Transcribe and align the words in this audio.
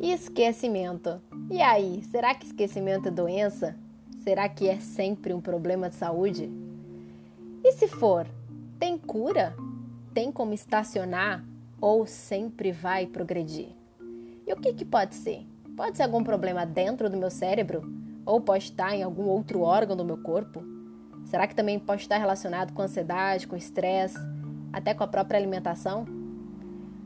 Esquecimento. 0.00 1.20
E 1.50 1.60
aí, 1.60 2.02
será 2.04 2.34
que 2.34 2.46
esquecimento 2.46 3.08
é 3.08 3.10
doença? 3.10 3.76
Será 4.18 4.48
que 4.48 4.68
é 4.68 4.78
sempre 4.78 5.34
um 5.34 5.40
problema 5.40 5.88
de 5.88 5.96
saúde? 5.96 6.50
E 7.64 7.72
se 7.72 7.88
for, 7.88 8.26
tem 8.78 8.96
cura? 8.96 9.56
Tem 10.14 10.30
como 10.30 10.54
estacionar 10.54 11.44
ou 11.80 12.06
sempre 12.06 12.70
vai 12.70 13.06
progredir? 13.06 13.70
E 14.46 14.52
o 14.52 14.56
que, 14.56 14.72
que 14.72 14.84
pode 14.84 15.14
ser? 15.14 15.46
Pode 15.76 15.96
ser 15.96 16.04
algum 16.04 16.22
problema 16.22 16.64
dentro 16.64 17.10
do 17.10 17.16
meu 17.16 17.30
cérebro? 17.30 17.82
Ou 18.24 18.40
pode 18.40 18.64
estar 18.64 18.94
em 18.94 19.02
algum 19.02 19.24
outro 19.24 19.62
órgão 19.62 19.96
do 19.96 20.04
meu 20.04 20.18
corpo? 20.18 20.62
Será 21.24 21.46
que 21.46 21.54
também 21.54 21.78
pode 21.78 22.02
estar 22.02 22.18
relacionado 22.18 22.72
com 22.72 22.82
ansiedade, 22.82 23.46
com 23.46 23.56
estresse, 23.56 24.18
até 24.78 24.94
com 24.94 25.04
a 25.04 25.08
própria 25.08 25.38
alimentação? 25.38 26.06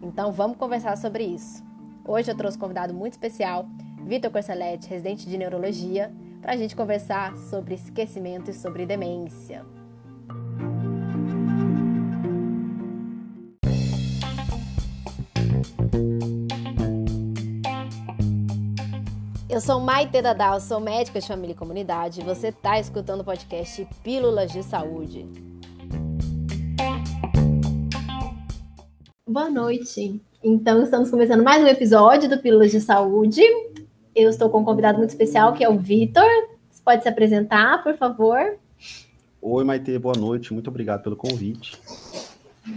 Então 0.03 0.31
vamos 0.31 0.57
conversar 0.57 0.97
sobre 0.97 1.25
isso. 1.25 1.65
Hoje 2.05 2.31
eu 2.31 2.37
trouxe 2.37 2.57
um 2.57 2.61
convidado 2.61 2.93
muito 2.93 3.13
especial, 3.13 3.67
Vitor 4.05 4.31
Corsalete, 4.31 4.89
residente 4.89 5.29
de 5.29 5.39
neurologia, 5.39 6.13
para 6.41 6.53
a 6.53 6.57
gente 6.57 6.77
conversar 6.77 7.37
sobre 7.37 7.75
esquecimento 7.75 8.51
e 8.51 8.55
sobre 8.55 8.85
demência. 8.85 9.65
Eu 19.49 19.61
sou 19.61 19.81
Maite 19.81 20.21
Dadal, 20.21 20.61
sou 20.61 20.81
médica 20.81 21.21
de 21.21 21.29
família 21.29 21.53
e 21.53 21.57
comunidade 21.57 22.21
e 22.21 22.25
você 22.25 22.49
está 22.49 22.81
escutando 22.81 23.21
o 23.21 23.25
podcast 23.25 23.87
Pílulas 24.03 24.51
de 24.51 24.63
Saúde. 24.63 25.52
Boa 29.33 29.49
noite. 29.49 30.21
Então, 30.45 30.83
estamos 30.83 31.09
começando 31.09 31.43
mais 31.43 31.65
um 31.65 31.67
episódio 31.67 32.29
do 32.29 32.39
Pílulas 32.39 32.71
de 32.71 32.83
Saúde. 32.83 33.41
Eu 34.15 34.29
estou 34.29 34.51
com 34.51 34.61
um 34.61 34.65
convidado 34.65 34.99
muito 34.99 35.09
especial, 35.09 35.55
que 35.55 35.65
é 35.65 35.69
o 35.71 35.79
Vitor. 35.79 36.29
Você 36.71 36.83
pode 36.85 37.03
se 37.03 37.09
apresentar, 37.09 37.83
por 37.83 37.97
favor? 37.97 38.59
Oi, 39.41 39.65
Maite, 39.65 39.99
boa 39.99 40.15
noite. 40.15 40.53
Muito 40.53 40.69
obrigado 40.69 41.03
pelo 41.03 41.17
convite. 41.17 41.81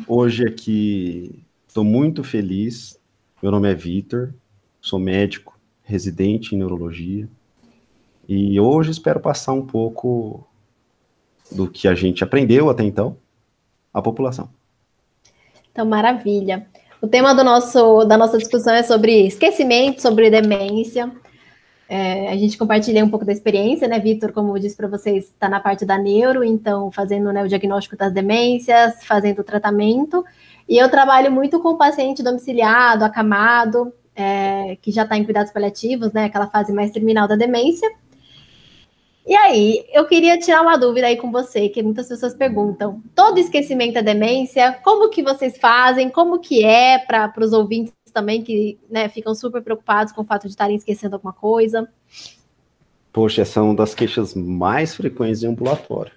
Hoje 0.07 0.47
aqui 0.47 1.43
estou 1.67 1.83
muito 1.83 2.23
feliz. 2.23 2.97
Meu 3.43 3.51
nome 3.51 3.69
é 3.69 3.75
Vitor, 3.75 4.33
sou 4.79 4.97
médico 4.97 5.59
residente 5.83 6.55
em 6.55 6.57
neurologia. 6.57 7.27
E 8.29 8.57
hoje 8.61 8.91
espero 8.91 9.19
passar 9.19 9.51
um 9.51 9.65
pouco 9.65 10.47
do 11.51 11.69
que 11.69 11.85
a 11.85 11.93
gente 11.93 12.23
aprendeu 12.23 12.69
até 12.69 12.85
então 12.85 13.17
à 13.93 14.01
população. 14.01 14.49
Então, 15.75 15.85
maravilha. 15.85 16.65
O 17.01 17.07
tema 17.07 17.35
do 17.35 17.43
nosso, 17.43 18.05
da 18.05 18.17
nossa 18.17 18.37
discussão 18.37 18.73
é 18.73 18.81
sobre 18.81 19.27
esquecimento, 19.27 20.01
sobre 20.01 20.29
demência. 20.29 21.11
É, 21.89 22.29
a 22.29 22.37
gente 22.37 22.57
compartilha 22.57 23.03
um 23.03 23.09
pouco 23.09 23.25
da 23.25 23.33
experiência, 23.33 23.85
né, 23.85 23.99
Vitor? 23.99 24.31
Como 24.31 24.55
eu 24.55 24.61
disse 24.61 24.77
para 24.77 24.87
vocês, 24.87 25.25
está 25.25 25.49
na 25.49 25.59
parte 25.59 25.85
da 25.85 25.97
neuro, 25.97 26.45
então 26.45 26.89
fazendo 26.93 27.29
né, 27.33 27.43
o 27.43 27.49
diagnóstico 27.49 27.97
das 27.97 28.13
demências, 28.13 29.03
fazendo 29.03 29.39
o 29.39 29.43
tratamento. 29.43 30.23
E 30.67 30.77
eu 30.77 30.89
trabalho 30.89 31.29
muito 31.29 31.59
com 31.59 31.75
paciente 31.75 32.23
domiciliado, 32.23 33.03
acamado, 33.03 33.91
é, 34.15 34.77
que 34.81 34.93
já 34.93 35.03
está 35.03 35.17
em 35.17 35.25
cuidados 35.25 35.51
paliativos, 35.51 36.13
né? 36.13 36.23
Aquela 36.23 36.47
fase 36.47 36.71
mais 36.71 36.89
terminal 36.91 37.27
da 37.27 37.35
demência. 37.35 37.91
E 39.25 39.35
aí, 39.35 39.85
eu 39.91 40.05
queria 40.05 40.37
tirar 40.37 40.61
uma 40.61 40.77
dúvida 40.77 41.07
aí 41.07 41.17
com 41.17 41.31
você, 41.31 41.67
que 41.67 41.81
muitas 41.81 42.07
pessoas 42.07 42.35
perguntam: 42.35 43.01
todo 43.15 43.39
esquecimento 43.39 43.97
é 43.97 44.03
demência? 44.03 44.73
Como 44.83 45.09
que 45.09 45.23
vocês 45.23 45.57
fazem? 45.57 46.09
Como 46.09 46.39
que 46.39 46.63
é 46.63 46.99
para 46.99 47.31
os 47.39 47.53
ouvintes 47.53 47.93
também 48.13 48.43
que 48.43 48.77
né, 48.89 49.09
ficam 49.09 49.33
super 49.33 49.61
preocupados 49.61 50.13
com 50.13 50.21
o 50.21 50.25
fato 50.25 50.43
de 50.43 50.49
estarem 50.49 50.75
esquecendo 50.75 51.15
alguma 51.15 51.33
coisa? 51.33 51.89
Poxa, 53.11 53.41
essa 53.41 53.59
é 53.59 53.63
uma 53.63 53.75
das 53.75 53.95
queixas 53.95 54.35
mais 54.35 54.95
frequentes 54.95 55.41
em 55.41 55.47
ambulatório. 55.47 56.11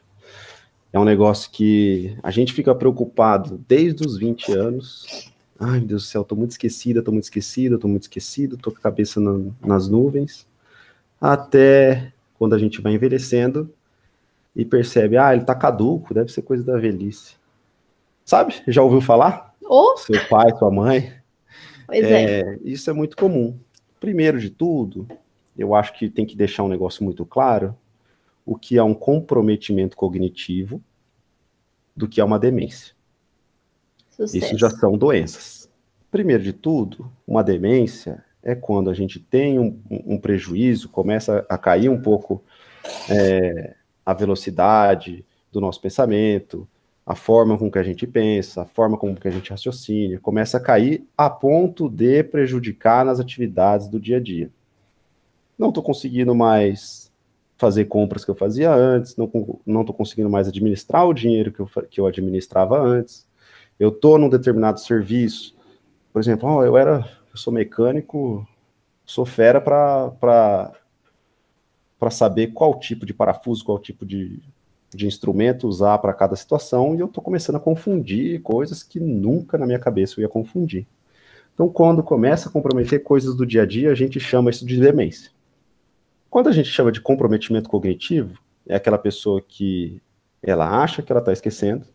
É 0.92 0.98
um 0.98 1.04
negócio 1.04 1.50
que 1.50 2.16
a 2.22 2.30
gente 2.30 2.52
fica 2.52 2.74
preocupado 2.74 3.62
desde 3.66 4.06
os 4.06 4.18
20 4.18 4.52
anos 4.52 5.28
Ai, 5.58 5.80
meu 5.80 5.88
Deus 5.88 6.04
do 6.04 6.06
céu, 6.06 6.22
tô 6.22 6.36
muito 6.36 6.52
esquecida, 6.52 7.02
tô 7.02 7.10
muito 7.10 7.24
esquecida, 7.24 7.76
tô 7.78 7.88
muito 7.88 8.02
esquecido, 8.02 8.56
tô 8.56 8.70
com 8.70 8.78
a 8.78 8.80
cabeça 8.80 9.18
na, 9.18 9.50
nas 9.60 9.88
nuvens. 9.88 10.46
Até 11.20 12.12
quando 12.38 12.54
a 12.54 12.58
gente 12.58 12.80
vai 12.80 12.94
envelhecendo 12.94 13.72
e 14.54 14.64
percebe, 14.64 15.16
ah, 15.16 15.34
ele 15.34 15.44
tá 15.44 15.54
caduco, 15.54 16.14
deve 16.14 16.32
ser 16.32 16.42
coisa 16.42 16.64
da 16.64 16.78
velhice. 16.78 17.36
Sabe? 18.24 18.54
Já 18.66 18.82
ouviu 18.82 19.00
falar? 19.00 19.54
Oh. 19.62 19.96
Seu 19.96 20.26
pai, 20.28 20.50
sua 20.56 20.70
mãe. 20.70 21.12
Pois 21.86 22.04
é, 22.04 22.40
é. 22.40 22.58
Isso 22.62 22.88
é 22.88 22.92
muito 22.92 23.16
comum. 23.16 23.58
Primeiro 23.98 24.38
de 24.38 24.50
tudo, 24.50 25.08
eu 25.56 25.74
acho 25.74 25.92
que 25.98 26.08
tem 26.08 26.24
que 26.24 26.36
deixar 26.36 26.62
um 26.62 26.68
negócio 26.68 27.02
muito 27.02 27.26
claro, 27.26 27.76
o 28.46 28.56
que 28.56 28.78
é 28.78 28.82
um 28.82 28.94
comprometimento 28.94 29.96
cognitivo 29.96 30.82
do 31.96 32.08
que 32.08 32.20
é 32.20 32.24
uma 32.24 32.38
demência. 32.38 32.94
Sucesso. 34.10 34.36
Isso 34.36 34.58
já 34.58 34.70
são 34.70 34.96
doenças. 34.96 35.68
Primeiro 36.10 36.42
de 36.42 36.52
tudo, 36.52 37.10
uma 37.26 37.42
demência 37.42 38.24
é 38.48 38.54
quando 38.54 38.88
a 38.88 38.94
gente 38.94 39.18
tem 39.20 39.58
um, 39.58 39.78
um 39.90 40.18
prejuízo, 40.18 40.88
começa 40.88 41.44
a 41.50 41.58
cair 41.58 41.90
um 41.90 42.00
pouco 42.00 42.42
é, 43.10 43.74
a 44.06 44.14
velocidade 44.14 45.22
do 45.52 45.60
nosso 45.60 45.80
pensamento, 45.82 46.66
a 47.04 47.14
forma 47.14 47.58
com 47.58 47.70
que 47.70 47.78
a 47.78 47.82
gente 47.82 48.06
pensa, 48.06 48.62
a 48.62 48.64
forma 48.64 48.96
com 48.96 49.14
que 49.14 49.28
a 49.28 49.30
gente 49.30 49.50
raciocina, 49.50 50.18
começa 50.18 50.56
a 50.56 50.60
cair 50.60 51.06
a 51.16 51.28
ponto 51.28 51.90
de 51.90 52.22
prejudicar 52.22 53.04
nas 53.04 53.20
atividades 53.20 53.86
do 53.86 54.00
dia 54.00 54.16
a 54.16 54.20
dia. 54.20 54.50
Não 55.58 55.68
estou 55.68 55.82
conseguindo 55.82 56.34
mais 56.34 57.12
fazer 57.58 57.84
compras 57.84 58.24
que 58.24 58.30
eu 58.30 58.34
fazia 58.34 58.72
antes, 58.72 59.14
não 59.14 59.26
estou 59.26 59.94
conseguindo 59.94 60.30
mais 60.30 60.48
administrar 60.48 61.06
o 61.06 61.12
dinheiro 61.12 61.52
que 61.52 61.60
eu, 61.60 61.70
que 61.90 62.00
eu 62.00 62.06
administrava 62.06 62.80
antes, 62.80 63.26
eu 63.78 63.90
tô 63.90 64.16
num 64.16 64.28
determinado 64.30 64.80
serviço, 64.80 65.54
por 66.12 66.20
exemplo, 66.20 66.48
oh, 66.48 66.64
eu 66.64 66.76
era, 66.78 67.08
eu 67.38 67.42
sou 67.42 67.52
mecânico, 67.52 68.46
sou 69.06 69.24
fera 69.24 69.60
para 69.60 70.72
saber 72.10 72.48
qual 72.48 72.78
tipo 72.78 73.06
de 73.06 73.14
parafuso, 73.14 73.64
qual 73.64 73.78
tipo 73.78 74.04
de, 74.04 74.42
de 74.92 75.06
instrumento 75.06 75.68
usar 75.68 75.98
para 75.98 76.12
cada 76.12 76.34
situação, 76.34 76.96
e 76.96 77.00
eu 77.00 77.06
estou 77.06 77.22
começando 77.22 77.56
a 77.56 77.60
confundir 77.60 78.42
coisas 78.42 78.82
que 78.82 78.98
nunca 78.98 79.56
na 79.56 79.66
minha 79.66 79.78
cabeça 79.78 80.14
eu 80.18 80.22
ia 80.22 80.28
confundir. 80.28 80.86
Então, 81.54 81.68
quando 81.68 82.02
começa 82.02 82.48
a 82.48 82.52
comprometer 82.52 83.02
coisas 83.02 83.34
do 83.34 83.46
dia 83.46 83.62
a 83.62 83.66
dia, 83.66 83.90
a 83.90 83.94
gente 83.94 84.18
chama 84.20 84.50
isso 84.50 84.66
de 84.66 84.80
demência. 84.80 85.30
Quando 86.28 86.48
a 86.48 86.52
gente 86.52 86.68
chama 86.68 86.92
de 86.92 87.00
comprometimento 87.00 87.68
cognitivo, 87.68 88.38
é 88.66 88.74
aquela 88.74 88.98
pessoa 88.98 89.40
que 89.40 90.02
ela 90.42 90.82
acha 90.82 91.02
que 91.02 91.10
ela 91.10 91.20
está 91.20 91.32
esquecendo, 91.32 91.86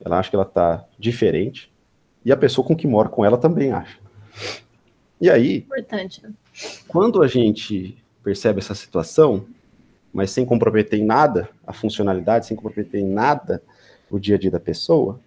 ela 0.00 0.18
acha 0.18 0.30
que 0.30 0.36
ela 0.36 0.44
está 0.44 0.86
diferente, 0.98 1.72
e 2.24 2.32
a 2.32 2.36
pessoa 2.36 2.66
com 2.66 2.74
que 2.74 2.86
mora 2.86 3.08
com 3.08 3.24
ela 3.24 3.36
também 3.36 3.70
acha. 3.70 4.03
E 5.20 5.30
aí, 5.30 5.58
Importante. 5.58 6.22
Né? 6.22 6.32
quando 6.88 7.22
a 7.22 7.26
gente 7.26 7.96
percebe 8.22 8.58
essa 8.58 8.74
situação, 8.74 9.46
mas 10.12 10.30
sem 10.30 10.44
comprometer 10.44 10.98
em 10.98 11.04
nada 11.04 11.48
a 11.66 11.72
funcionalidade, 11.72 12.46
sem 12.46 12.56
comprometer 12.56 13.00
em 13.00 13.08
nada 13.08 13.62
o 14.10 14.18
dia 14.18 14.36
a 14.36 14.38
dia 14.38 14.50
da 14.50 14.60
pessoa, 14.60 15.20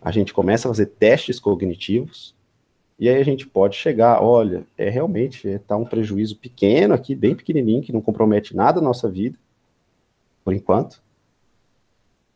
a 0.00 0.10
gente 0.10 0.32
começa 0.32 0.68
a 0.68 0.70
fazer 0.70 0.86
testes 0.86 1.38
cognitivos, 1.40 2.34
e 2.98 3.08
aí 3.08 3.20
a 3.20 3.24
gente 3.24 3.46
pode 3.46 3.76
chegar, 3.76 4.22
olha, 4.22 4.64
é 4.76 4.88
realmente 4.88 5.46
está 5.46 5.76
um 5.76 5.84
prejuízo 5.84 6.36
pequeno 6.36 6.94
aqui, 6.94 7.14
bem 7.14 7.34
pequenininho, 7.34 7.82
que 7.82 7.92
não 7.92 8.00
compromete 8.00 8.56
nada 8.56 8.80
a 8.80 8.82
nossa 8.82 9.08
vida, 9.08 9.38
por 10.44 10.52
enquanto, 10.52 11.00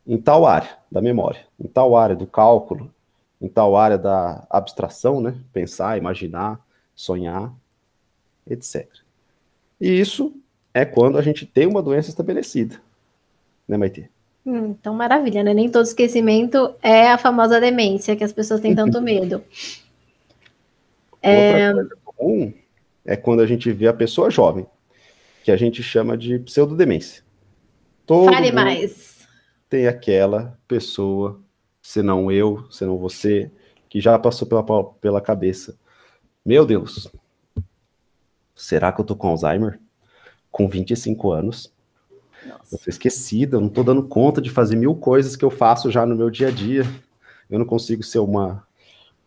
em 0.05 0.17
tal 0.17 0.45
área 0.45 0.77
da 0.91 1.01
memória, 1.01 1.45
em 1.59 1.67
tal 1.67 1.95
área 1.95 2.15
do 2.15 2.27
cálculo, 2.27 2.93
em 3.43 3.49
tal 3.49 3.75
área 3.75 3.97
da 3.97 4.47
abstração, 4.49 5.19
né? 5.19 5.35
Pensar, 5.51 5.97
imaginar, 5.97 6.65
sonhar, 6.95 7.53
etc. 8.49 8.87
E 9.79 9.99
isso 9.99 10.33
é 10.73 10.85
quando 10.85 11.17
a 11.17 11.21
gente 11.21 11.45
tem 11.45 11.67
uma 11.67 11.81
doença 11.81 12.09
estabelecida, 12.09 12.81
né, 13.67 13.75
Maite? 13.75 14.09
Hum, 14.45 14.67
então, 14.71 14.93
maravilha, 14.93 15.43
né? 15.43 15.53
Nem 15.53 15.69
todo 15.69 15.85
esquecimento 15.85 16.73
é 16.81 17.11
a 17.11 17.17
famosa 17.17 17.59
demência 17.59 18.15
que 18.15 18.23
as 18.23 18.31
pessoas 18.31 18.61
têm 18.61 18.73
tanto 18.73 18.99
medo. 19.03 19.43
é... 21.21 21.67
Outra 21.67 21.73
coisa 21.73 21.97
comum 22.03 22.53
é 23.05 23.17
quando 23.17 23.41
a 23.41 23.45
gente 23.45 23.69
vê 23.73 23.87
a 23.87 23.93
pessoa 23.93 24.31
jovem, 24.31 24.65
que 25.43 25.51
a 25.51 25.57
gente 25.57 25.83
chama 25.83 26.17
de 26.17 26.39
pseudodemência. 26.39 27.21
Todo 28.05 28.31
Fale 28.31 28.51
mais 28.51 29.13
tem 29.73 29.87
aquela 29.87 30.55
pessoa, 30.67 31.41
se 31.83 32.01
não 32.01 32.31
eu, 32.31 32.65
se 32.71 32.85
não 32.85 32.97
você, 32.97 33.51
que 33.89 33.99
já 33.99 34.17
passou 34.17 34.47
pela, 34.47 34.63
pela 35.01 35.21
cabeça. 35.21 35.77
Meu 36.43 36.65
Deus, 36.65 37.11
será 38.55 38.89
que 38.93 39.01
eu 39.01 39.05
tô 39.05 39.17
com 39.17 39.27
Alzheimer? 39.27 39.79
Com 40.49 40.65
25 40.65 41.31
anos? 41.33 41.73
Nossa. 42.47 42.75
Eu 42.75 42.79
tô 42.79 42.89
esquecida, 42.89 43.57
eu 43.57 43.61
não 43.61 43.67
tô 43.67 43.83
dando 43.83 44.01
conta 44.07 44.41
de 44.41 44.49
fazer 44.49 44.77
mil 44.77 44.95
coisas 44.95 45.35
que 45.35 45.43
eu 45.43 45.51
faço 45.51 45.91
já 45.91 46.05
no 46.05 46.15
meu 46.15 46.29
dia 46.29 46.47
a 46.47 46.51
dia. 46.51 46.83
Eu 47.49 47.59
não 47.59 47.65
consigo 47.65 48.01
ser 48.01 48.19
uma, 48.19 48.65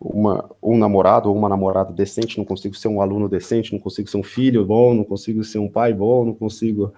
uma, 0.00 0.50
um 0.62 0.78
namorado 0.78 1.28
ou 1.28 1.36
uma 1.36 1.50
namorada 1.50 1.92
decente, 1.92 2.38
não 2.38 2.44
consigo 2.46 2.74
ser 2.74 2.88
um 2.88 3.02
aluno 3.02 3.28
decente, 3.28 3.74
não 3.74 3.78
consigo 3.78 4.08
ser 4.08 4.16
um 4.16 4.22
filho 4.22 4.64
bom, 4.64 4.94
não 4.94 5.04
consigo 5.04 5.44
ser 5.44 5.58
um 5.58 5.68
pai 5.68 5.92
bom, 5.92 6.24
não 6.24 6.34
consigo. 6.34 6.94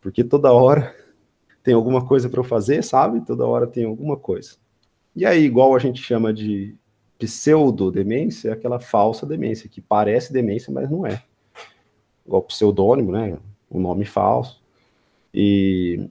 Porque 0.00 0.24
toda 0.24 0.50
hora 0.52 0.96
tem 1.62 1.74
alguma 1.74 2.06
coisa 2.06 2.30
para 2.30 2.40
eu 2.40 2.44
fazer, 2.44 2.82
sabe? 2.82 3.20
Toda 3.20 3.46
hora 3.46 3.66
tem 3.66 3.84
alguma 3.84 4.16
coisa. 4.16 4.56
E 5.16 5.24
aí, 5.24 5.44
igual 5.44 5.74
a 5.74 5.78
gente 5.78 6.02
chama 6.02 6.30
de 6.30 6.76
pseudo-demência, 7.18 8.50
é 8.50 8.52
aquela 8.52 8.78
falsa 8.78 9.24
demência, 9.24 9.66
que 9.66 9.80
parece 9.80 10.30
demência, 10.30 10.70
mas 10.70 10.90
não 10.90 11.06
é. 11.06 11.22
Igual 12.26 12.42
pseudônimo, 12.42 13.12
né? 13.12 13.38
Um 13.70 13.80
nome 13.80 14.04
falso. 14.04 14.62
E, 15.32 16.10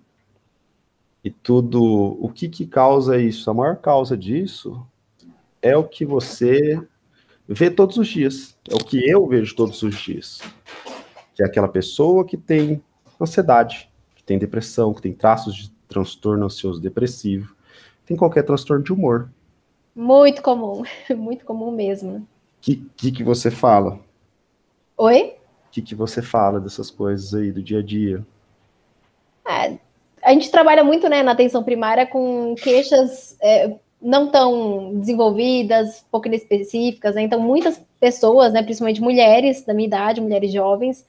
e 1.24 1.30
tudo. 1.30 2.18
O 2.19 2.30
que, 2.30 2.50
que 2.50 2.66
causa 2.66 3.22
isso? 3.22 3.48
A 3.52 3.54
maior 3.54 3.78
causa 3.78 4.18
disso 4.18 4.84
é 5.62 5.78
o 5.78 5.84
que 5.84 6.04
você 6.04 6.81
vê 7.48 7.69
todos 7.69 7.98
os 7.98 8.07
dias. 8.07 8.57
É 8.68 8.74
o 8.74 8.80
que 8.80 9.07
eu 9.07 9.28
vejo 9.28 9.56
todos 9.56 9.84
os 9.84 9.96
dias. 9.96 10.42
Que 11.36 11.44
é 11.44 11.46
aquela 11.46 11.68
pessoa 11.68 12.25
que 12.25 12.38
tem 12.38 12.81
ansiedade, 13.22 13.88
que 14.16 14.24
tem 14.24 14.40
depressão, 14.40 14.96
que 14.96 15.02
tem 15.02 15.13
traços 15.13 15.54
de 15.54 15.69
transtorno 15.88 16.46
ansioso 16.46 16.81
depressivo, 16.81 17.55
tem 18.06 18.16
qualquer 18.16 18.44
transtorno 18.44 18.84
de 18.84 18.94
humor. 18.94 19.30
Muito 19.96 20.42
comum, 20.42 20.84
muito 21.16 21.46
comum 21.46 21.72
mesmo. 21.72 22.18
O 22.18 22.25
que, 22.62 22.75
que, 22.96 23.12
que 23.12 23.24
você 23.24 23.50
fala? 23.50 24.00
Oi? 24.98 25.36
O 25.68 25.72
que, 25.72 25.81
que 25.81 25.96
você 25.96 26.22
fala 26.22 26.60
dessas 26.60 26.90
coisas 26.90 27.34
aí 27.34 27.52
do 27.52 27.62
dia 27.62 27.80
a 27.80 27.84
dia? 27.84 28.25
É, 29.48 29.78
a 30.24 30.34
gente 30.34 30.50
trabalha 30.50 30.84
muito 30.84 31.07
né, 31.07 31.22
na 31.22 31.31
atenção 31.31 31.63
primária 31.63 32.06
com 32.06 32.56
queixas 32.56 33.38
é, 33.42 33.75
não 34.02 34.30
tão 34.30 35.00
desenvolvidas, 35.00 36.06
pouco 36.12 36.28
inespecíficas, 36.28 37.16
né? 37.16 37.22
Então, 37.22 37.40
muitas 37.40 37.81
pessoas, 38.00 38.54
né, 38.54 38.63
principalmente 38.63 39.02
mulheres 39.02 39.63
da 39.63 39.74
minha 39.74 39.88
idade, 39.88 40.22
mulheres 40.22 40.52
jovens, 40.52 41.06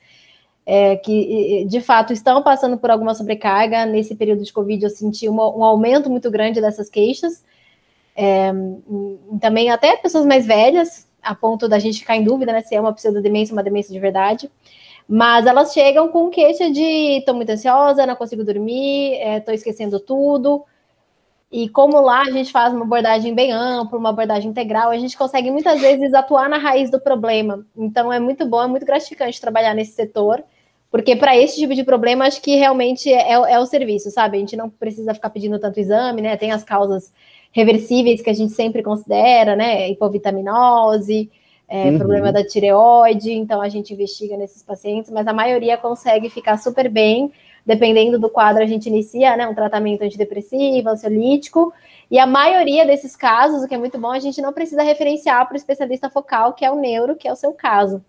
é, 0.67 0.97
que 0.97 1.65
de 1.69 1.81
fato 1.81 2.13
estão 2.13 2.43
passando 2.43 2.77
por 2.77 2.91
alguma 2.91 3.15
sobrecarga. 3.15 3.87
Nesse 3.87 4.17
período 4.17 4.43
de 4.43 4.53
Covid, 4.53 4.83
eu 4.83 4.91
senti 4.91 5.29
uma, 5.29 5.49
um 5.57 5.63
aumento 5.63 6.11
muito 6.11 6.29
grande 6.31 6.61
dessas 6.61 6.91
queixas. 6.91 7.45
É, 8.17 8.53
também 9.41 9.71
até 9.71 9.97
pessoas 9.97 10.27
mais 10.27 10.45
velhas, 10.45 11.07
a 11.23 11.35
ponto 11.35 11.69
da 11.69 11.79
gente 11.79 12.01
ficar 12.01 12.17
em 12.17 12.25
dúvida 12.25 12.53
né, 12.53 12.63
se 12.63 12.75
é 12.75 12.81
uma 12.81 12.93
pseudodemência 12.93 13.53
ou 13.53 13.57
uma 13.57 13.63
demência 13.63 13.93
de 13.93 14.01
verdade. 14.01 14.51
Mas 15.09 15.47
elas 15.47 15.73
chegam 15.73 16.09
com 16.09 16.31
queixa 16.31 16.69
de 16.69 17.19
estou 17.19 17.35
muito 17.35 17.51
ansiosa, 17.51 18.07
não 18.07 18.17
consigo 18.17 18.43
dormir, 18.43 19.12
estou 19.39 19.53
é, 19.53 19.55
esquecendo 19.55 20.01
tudo. 20.01 20.65
E 21.51 21.69
como 21.69 22.01
lá 22.01 22.23
a 22.23 22.31
gente 22.31 22.51
faz 22.51 22.75
uma 22.75 22.85
abordagem 22.85 23.33
bem 23.33 23.53
ampla, 23.53 23.99
uma 23.99 24.09
abordagem 24.09 24.51
integral, 24.51 24.91
a 24.91 24.99
gente 24.99 25.17
consegue 25.17 25.49
muitas 25.49 25.81
vezes 25.81 26.12
atuar 26.12 26.49
na 26.49 26.59
raiz 26.59 26.91
do 26.91 27.01
problema. 27.01 27.65
Então 27.77 28.12
é 28.12 28.19
muito 28.19 28.45
bom, 28.47 28.62
é 28.62 28.67
muito 28.67 28.85
gratificante 28.85 29.41
trabalhar 29.41 29.75
nesse 29.75 29.93
setor, 29.93 30.43
porque 30.91 31.17
para 31.17 31.37
esse 31.37 31.56
tipo 31.56 31.75
de 31.75 31.85
problema 31.85 32.27
acho 32.27 32.41
que 32.41 32.56
realmente 32.56 33.12
é, 33.12 33.33
é, 33.33 33.59
o 33.59 33.67
serviço, 33.67 34.11
sabe? 34.11 34.37
A 34.37 34.41
gente 34.41 34.56
não 34.56 34.71
precisa 34.71 35.15
ficar 35.15 35.31
pedindo 35.31 35.59
tanto 35.59 35.81
exame, 35.81 36.23
né? 36.23 36.37
Tem 36.37 36.53
as 36.53 36.62
causas 36.62 37.12
reversíveis 37.53 38.23
que 38.23 38.31
a 38.31 38.35
gente 38.35 38.53
sempre 38.53 38.83
considera, 38.83 39.56
né? 39.56 39.88
Hipovitaminose, 39.91 41.31
é, 41.69 41.91
uhum. 41.91 41.99
problema 41.99 42.33
da 42.33 42.44
tireoide, 42.44 43.33
então 43.33 43.61
a 43.61 43.69
gente 43.69 43.93
investiga 43.93 44.37
nesses 44.37 44.62
pacientes, 44.62 45.11
mas 45.11 45.27
a 45.27 45.33
maioria 45.33 45.77
consegue 45.77 46.31
ficar 46.31 46.59
super 46.59 46.88
bem 46.88 47.33
dependendo 47.65 48.17
do 48.17 48.31
quadro, 48.31 48.62
a 48.62 48.67
gente 48.67 48.87
inicia 48.87 49.37
né, 49.37 49.49
um 49.49 49.55
tratamento 49.55 50.03
antidepressivo, 50.03 50.88
ansiolítico, 50.88 51.73
e 52.09 52.17
a 52.17 52.25
maioria 52.25 52.87
desses 52.87 53.17
casos, 53.17 53.65
o 53.65 53.67
que 53.67 53.75
é 53.75 53.79
muito 53.79 53.99
bom, 53.99 54.12
a 54.12 54.21
gente 54.21 54.41
não 54.41 54.53
precisa 54.53 54.85
referenciar 54.85 55.44
para 55.47 55.55
o 55.55 55.56
especialista 55.56 56.09
focal, 56.09 56.53
que 56.53 56.65
é 56.65 56.71
o 56.71 56.77
neuro, 56.77 57.17
que 57.17 57.27
é 57.27 57.33
o 57.33 57.37
seu 57.37 57.53
caso. 57.53 58.05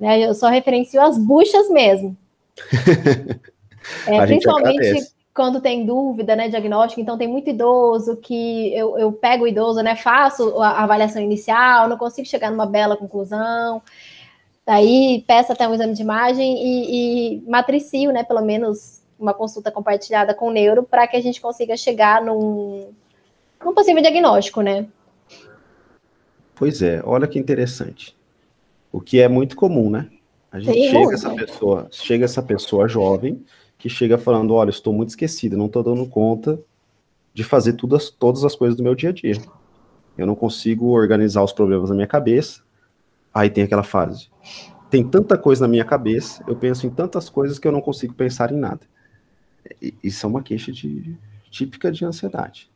Né? 0.00 0.20
Eu 0.20 0.34
só 0.34 0.48
referencio 0.48 1.00
as 1.00 1.18
buchas 1.18 1.68
mesmo. 1.68 2.16
é, 4.08 4.26
principalmente 4.26 5.12
quando 5.32 5.60
tem 5.60 5.86
dúvida, 5.86 6.34
né, 6.34 6.48
diagnóstico, 6.48 7.00
então 7.00 7.16
tem 7.16 7.28
muito 7.28 7.48
idoso 7.48 8.16
que 8.16 8.74
eu, 8.74 8.98
eu 8.98 9.12
pego 9.12 9.44
o 9.44 9.48
idoso, 9.48 9.80
né, 9.80 9.94
faço 9.94 10.60
a 10.60 10.82
avaliação 10.82 11.22
inicial, 11.22 11.88
não 11.88 11.96
consigo 11.96 12.26
chegar 12.26 12.50
numa 12.50 12.66
bela 12.66 12.96
conclusão, 12.96 13.80
Daí 14.70 15.24
peço 15.26 15.52
até 15.52 15.66
um 15.66 15.74
exame 15.74 15.94
de 15.94 16.02
imagem 16.02 16.56
e, 16.62 17.38
e 17.38 17.50
matricio, 17.50 18.12
né, 18.12 18.22
pelo 18.22 18.40
menos 18.40 19.02
uma 19.18 19.34
consulta 19.34 19.68
compartilhada 19.68 20.32
com 20.32 20.46
o 20.46 20.52
neuro 20.52 20.84
para 20.84 21.08
que 21.08 21.16
a 21.16 21.20
gente 21.20 21.40
consiga 21.40 21.76
chegar 21.76 22.22
num, 22.22 22.88
num 23.64 23.74
possível 23.74 24.00
diagnóstico, 24.00 24.62
né? 24.62 24.86
Pois 26.54 26.82
é, 26.82 27.02
olha 27.04 27.26
que 27.26 27.36
interessante. 27.36 28.16
O 28.92 29.00
que 29.00 29.20
é 29.20 29.28
muito 29.28 29.56
comum, 29.56 29.90
né? 29.90 30.08
A 30.50 30.58
gente 30.58 30.74
Sim, 30.74 30.86
chega 30.86 30.98
muito. 30.98 31.14
essa 31.14 31.34
pessoa, 31.34 31.88
chega 31.90 32.24
essa 32.24 32.42
pessoa 32.42 32.88
jovem 32.88 33.44
que 33.78 33.88
chega 33.88 34.18
falando, 34.18 34.52
olha, 34.54 34.70
estou 34.70 34.92
muito 34.92 35.10
esquecida, 35.10 35.56
não 35.56 35.66
estou 35.66 35.82
dando 35.82 36.06
conta 36.06 36.60
de 37.32 37.44
fazer 37.44 37.74
tudo, 37.74 37.96
todas 38.18 38.44
as 38.44 38.54
coisas 38.54 38.76
do 38.76 38.82
meu 38.82 38.94
dia 38.94 39.10
a 39.10 39.12
dia. 39.12 39.40
Eu 40.18 40.26
não 40.26 40.34
consigo 40.34 40.88
organizar 40.88 41.42
os 41.42 41.52
problemas 41.52 41.88
na 41.88 41.94
minha 41.94 42.06
cabeça, 42.06 42.62
Aí 43.32 43.48
tem 43.48 43.64
aquela 43.64 43.82
fase. 43.82 44.28
Tem 44.90 45.06
tanta 45.08 45.38
coisa 45.38 45.62
na 45.62 45.68
minha 45.68 45.84
cabeça, 45.84 46.44
eu 46.48 46.56
penso 46.56 46.86
em 46.86 46.90
tantas 46.90 47.28
coisas 47.28 47.58
que 47.58 47.66
eu 47.66 47.72
não 47.72 47.80
consigo 47.80 48.12
pensar 48.12 48.52
em 48.52 48.56
nada. 48.56 48.80
Isso 50.02 50.26
é 50.26 50.28
uma 50.28 50.42
queixa 50.42 50.72
de, 50.72 51.16
típica 51.48 51.92
de 51.92 52.04
ansiedade. 52.04 52.68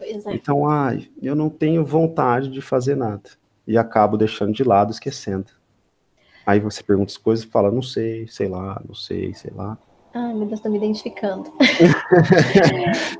É. 0.00 0.12
Então, 0.34 0.68
ai, 0.68 1.10
eu 1.20 1.34
não 1.34 1.50
tenho 1.50 1.84
vontade 1.84 2.48
de 2.48 2.62
fazer 2.62 2.96
nada. 2.96 3.30
E 3.66 3.76
acabo 3.76 4.16
deixando 4.16 4.52
de 4.52 4.64
lado, 4.64 4.90
esquecendo. 4.90 5.46
Aí 6.48 6.60
você 6.60 6.82
pergunta 6.82 7.12
as 7.12 7.18
coisas 7.18 7.44
e 7.44 7.48
fala, 7.48 7.70
não 7.70 7.82
sei, 7.82 8.26
sei 8.26 8.48
lá, 8.48 8.80
não 8.88 8.94
sei, 8.94 9.34
sei 9.34 9.52
lá. 9.54 9.76
Ai, 10.14 10.32
meu 10.32 10.46
Deus, 10.46 10.60
tô 10.60 10.70
me 10.70 10.78
identificando. 10.78 11.52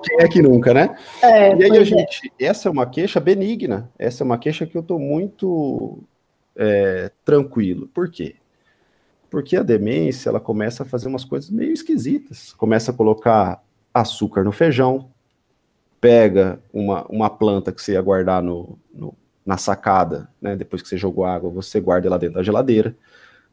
Quem 0.03 0.17
é 0.19 0.29
que 0.29 0.41
nunca, 0.41 0.73
né? 0.73 0.97
É, 1.21 1.55
e 1.55 1.65
aí 1.65 1.77
a 1.77 1.83
é. 1.83 1.85
gente, 1.85 2.33
é. 2.41 2.47
essa 2.47 2.71
é 2.71 2.73
uma 2.73 2.87
queixa 2.87 3.21
benigna. 3.21 3.93
Essa 3.99 4.23
é 4.23 4.25
uma 4.25 4.39
queixa 4.39 4.65
que 4.65 4.79
eu 4.79 4.83
tô 4.83 4.99
muito 4.99 5.99
é, 6.57 7.13
tranquilo. 7.23 7.87
Por 7.89 8.11
quê? 8.11 8.37
Porque 9.29 9.59
a 9.59 9.63
demência 9.63 10.31
ela 10.31 10.41
começa 10.41 10.83
a 10.83 10.87
fazer 10.87 11.09
umas 11.09 11.27
coisas 11.27 11.51
meio 11.51 11.75
esquisitas. 11.75 12.55
Começa 12.55 12.93
a 12.93 12.95
colocar 12.95 13.63
açúcar 13.93 14.43
no 14.43 14.53
feijão, 14.53 15.11
pega 16.01 16.59
uma, 16.73 17.05
uma 17.11 17.29
planta 17.29 17.73
que 17.73 17.83
você 17.83 17.93
ia 17.93 18.01
guardar 18.01 18.43
no, 18.43 18.79
no, 18.91 19.15
na 19.49 19.57
sacada, 19.57 20.29
né, 20.43 20.55
depois 20.55 20.83
que 20.83 20.89
você 20.89 20.99
jogou 20.99 21.25
água, 21.25 21.49
você 21.49 21.81
guarda 21.81 22.07
ela 22.07 22.19
dentro 22.19 22.35
da 22.35 22.43
geladeira. 22.43 22.95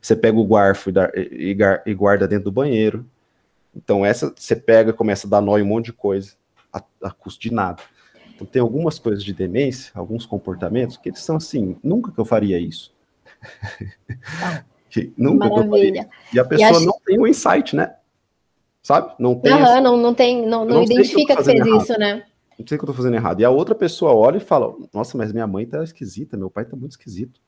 Você 0.01 0.13
pega 0.13 0.38
o 0.38 0.46
garfo 0.46 0.89
e, 0.89 1.53
e, 1.53 1.58
e 1.86 1.93
guarda 1.93 2.27
dentro 2.27 2.43
do 2.43 2.51
banheiro. 2.51 3.05
Então, 3.74 4.05
essa 4.05 4.34
você 4.36 4.58
pega 4.58 4.91
começa 4.91 5.25
a 5.25 5.29
dar 5.29 5.39
nó 5.39 5.58
em 5.58 5.62
um 5.62 5.67
monte 5.67 5.86
de 5.86 5.93
coisa, 5.93 6.34
a, 6.72 6.84
a 7.01 7.12
custo 7.12 7.41
de 7.41 7.53
nada. 7.53 7.81
Então, 8.36 8.46
tem 8.46 8.62
algumas 8.62 9.00
coisas 9.00 9.24
de 9.24 9.34
demência, 9.34 9.93
alguns 9.96 10.25
comportamentos, 10.25 10.98
que 10.98 11.08
eles 11.08 11.22
são 11.22 11.38
assim, 11.38 11.77
nunca 11.81 12.12
que 12.12 12.20
eu 12.20 12.25
faria 12.25 12.60
isso. 12.60 12.93
Ah, 14.43 14.65
nunca 15.17 15.48
Maravilha. 15.48 16.10
E 16.34 16.38
a 16.38 16.43
pessoa 16.43 16.81
e 16.81 16.86
não 16.86 17.00
tem 17.05 17.17
o 17.17 17.22
um 17.22 17.27
insight, 17.27 17.74
né? 17.74 17.96
Sabe? 18.84 19.13
Não 19.17 19.34
tem. 19.39 19.50
Não, 19.53 19.96
não 19.96 20.13
tem, 20.13 20.46
não, 20.46 20.65
não, 20.65 20.75
não 20.75 20.84
identifica 20.84 21.38
que, 21.38 21.41
que 21.41 21.46
fez 21.46 21.65
errado. 21.65 21.81
isso, 21.81 21.98
né? 21.98 22.25
Não 22.57 22.65
sei 22.67 22.75
o 22.75 22.79
que 22.79 22.85
eu 22.85 22.88
tô 22.88 22.93
fazendo 22.93 23.15
errado. 23.15 23.41
E 23.41 23.45
a 23.45 23.50
outra 23.50 23.75
pessoa 23.75 24.13
olha 24.13 24.38
e 24.38 24.41
fala: 24.41 24.74
Nossa, 24.93 25.17
mas 25.17 25.31
minha 25.31 25.47
mãe 25.47 25.65
tá 25.65 25.83
esquisita, 25.83 26.38
meu 26.38 26.50
pai 26.50 26.65
tá 26.65 26.75
muito 26.75 26.91
esquisito. 26.91 27.39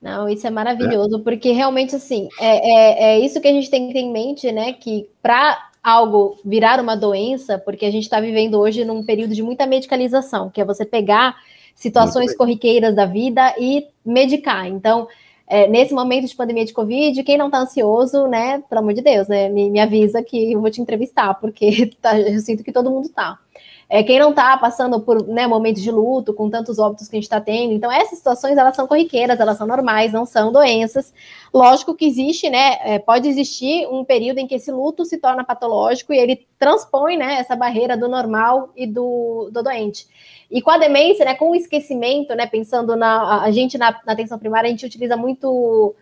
Não, 0.00 0.28
isso 0.28 0.46
é 0.46 0.50
maravilhoso, 0.50 1.16
é. 1.16 1.20
porque 1.20 1.52
realmente, 1.52 1.96
assim, 1.96 2.28
é, 2.38 2.56
é, 2.56 3.04
é, 3.04 3.18
isso 3.20 3.40
que 3.40 3.48
a 3.48 3.52
gente 3.52 3.70
tem 3.70 3.86
que 3.88 3.94
ter 3.94 4.00
em 4.00 4.12
mente, 4.12 4.52
né? 4.52 4.74
Que 4.74 5.08
para 5.22 5.70
algo 5.82 6.38
virar 6.44 6.80
uma 6.80 6.96
doença, 6.96 7.58
porque 7.58 7.86
a 7.86 7.90
gente 7.90 8.04
está 8.04 8.20
vivendo 8.20 8.58
hoje 8.58 8.84
num 8.84 9.04
período 9.04 9.34
de 9.34 9.42
muita 9.42 9.66
medicalização, 9.66 10.50
que 10.50 10.60
é 10.60 10.64
você 10.64 10.84
pegar 10.84 11.36
situações 11.74 12.36
corriqueiras 12.36 12.94
da 12.94 13.06
vida 13.06 13.54
e 13.58 13.86
medicar. 14.04 14.66
Então, 14.66 15.08
é, 15.46 15.66
nesse 15.68 15.92
momento 15.92 16.26
de 16.26 16.34
pandemia 16.34 16.64
de 16.64 16.72
Covid, 16.72 17.22
quem 17.22 17.36
não 17.36 17.46
está 17.46 17.58
ansioso, 17.58 18.26
né, 18.26 18.62
pelo 18.68 18.80
amor 18.80 18.94
de 18.94 19.02
Deus, 19.02 19.28
né, 19.28 19.48
me, 19.48 19.70
me, 19.70 19.80
avisa 19.80 20.22
que 20.22 20.52
eu 20.52 20.60
vou 20.60 20.70
te 20.70 20.80
entrevistar, 20.80 21.34
porque 21.34 21.92
tá, 22.00 22.18
eu 22.18 22.40
sinto 22.40 22.64
que 22.64 22.72
todo 22.72 22.90
mundo 22.90 23.06
está. 23.06 23.38
É, 23.88 24.02
quem 24.02 24.18
não 24.18 24.30
está 24.30 24.56
passando 24.56 25.00
por 25.00 25.26
né, 25.26 25.46
momentos 25.46 25.82
de 25.82 25.90
luto, 25.90 26.32
com 26.32 26.48
tantos 26.48 26.78
óbitos 26.78 27.08
que 27.08 27.16
a 27.16 27.18
gente 27.18 27.24
está 27.24 27.40
tendo, 27.40 27.72
então 27.72 27.92
essas 27.92 28.18
situações, 28.18 28.56
elas 28.56 28.74
são 28.74 28.86
corriqueiras, 28.86 29.38
elas 29.38 29.58
são 29.58 29.66
normais, 29.66 30.12
não 30.12 30.24
são 30.24 30.50
doenças. 30.50 31.12
Lógico 31.52 31.94
que 31.94 32.06
existe, 32.06 32.48
né, 32.48 32.78
é, 32.80 32.98
pode 32.98 33.28
existir 33.28 33.86
um 33.88 34.04
período 34.04 34.38
em 34.38 34.46
que 34.46 34.54
esse 34.54 34.72
luto 34.72 35.04
se 35.04 35.18
torna 35.18 35.44
patológico 35.44 36.12
e 36.12 36.18
ele 36.18 36.46
transpõe, 36.58 37.16
né, 37.16 37.34
essa 37.34 37.54
barreira 37.54 37.96
do 37.96 38.08
normal 38.08 38.70
e 38.74 38.86
do, 38.86 39.50
do 39.52 39.62
doente. 39.62 40.06
E 40.50 40.62
com 40.62 40.70
a 40.70 40.78
demência, 40.78 41.24
né, 41.24 41.34
com 41.34 41.50
o 41.50 41.54
esquecimento, 41.54 42.34
né, 42.34 42.46
pensando 42.46 42.96
na 42.96 43.42
a 43.42 43.50
gente 43.50 43.76
na, 43.76 44.00
na 44.06 44.12
atenção 44.12 44.38
primária, 44.38 44.68
a 44.68 44.70
gente 44.70 44.86
utiliza 44.86 45.16
muito 45.16 45.94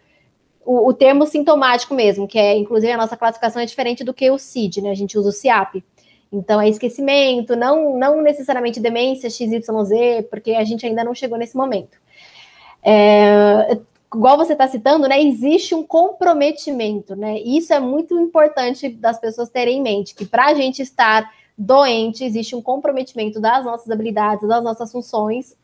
o, 0.65 0.89
o, 0.89 0.95
termo 0.95 1.27
sintomático 1.27 1.95
mesmo, 1.95 2.29
que 2.29 2.39
é 2.39 2.57
inclusive 2.57 2.93
a 2.93 2.97
nossa 2.97 3.17
classificação 3.17 3.61
é 3.61 3.67
diferente 3.67 4.05
do 4.05 4.15
que 4.15 4.31
o 4.31 4.39
CID, 4.39 4.83
né? 4.83 4.91
A 4.91 4.95
gente 4.95 5.19
usa 5.19 5.29
o 5.29 5.33
CIAP. 5.33 5.83
Então 6.33 6.61
é 6.61 6.69
esquecimento, 6.69 7.55
não, 7.55 7.99
não 7.99 8.23
necessariamente 8.23 8.81
demência 8.81 9.29
XYZ, 9.29 9.67
porque 10.31 10.53
a 10.53 10.65
gente 10.65 10.87
ainda 10.87 11.05
não 11.05 11.15
chegou 11.15 11.37
nesse 11.37 11.57
momento. 11.57 11.99
É, 12.83 13.79
igual 14.15 14.37
você 14.37 14.55
está 14.55 14.67
citando, 14.67 15.07
né? 15.07 15.23
Existe 15.23 15.75
um 15.75 15.83
comprometimento, 15.83 17.15
né? 17.15 17.39
Isso 17.41 17.73
é 17.73 17.79
muito 17.79 18.19
importante 18.19 18.89
das 18.89 19.19
pessoas 19.19 19.51
terem 19.51 19.79
em 19.79 19.83
mente, 19.83 20.15
que 20.15 20.25
para 20.25 20.47
a 20.47 20.55
gente 20.55 20.81
estar 20.81 21.31
doente, 21.57 22.25
existe 22.25 22.57
um 22.57 22.63
comprometimento 22.63 23.39
das 23.39 23.65
nossas 23.65 23.91
habilidades, 23.91 24.49
das 24.49 24.65
nossas 24.65 24.91
funções. 24.91 25.55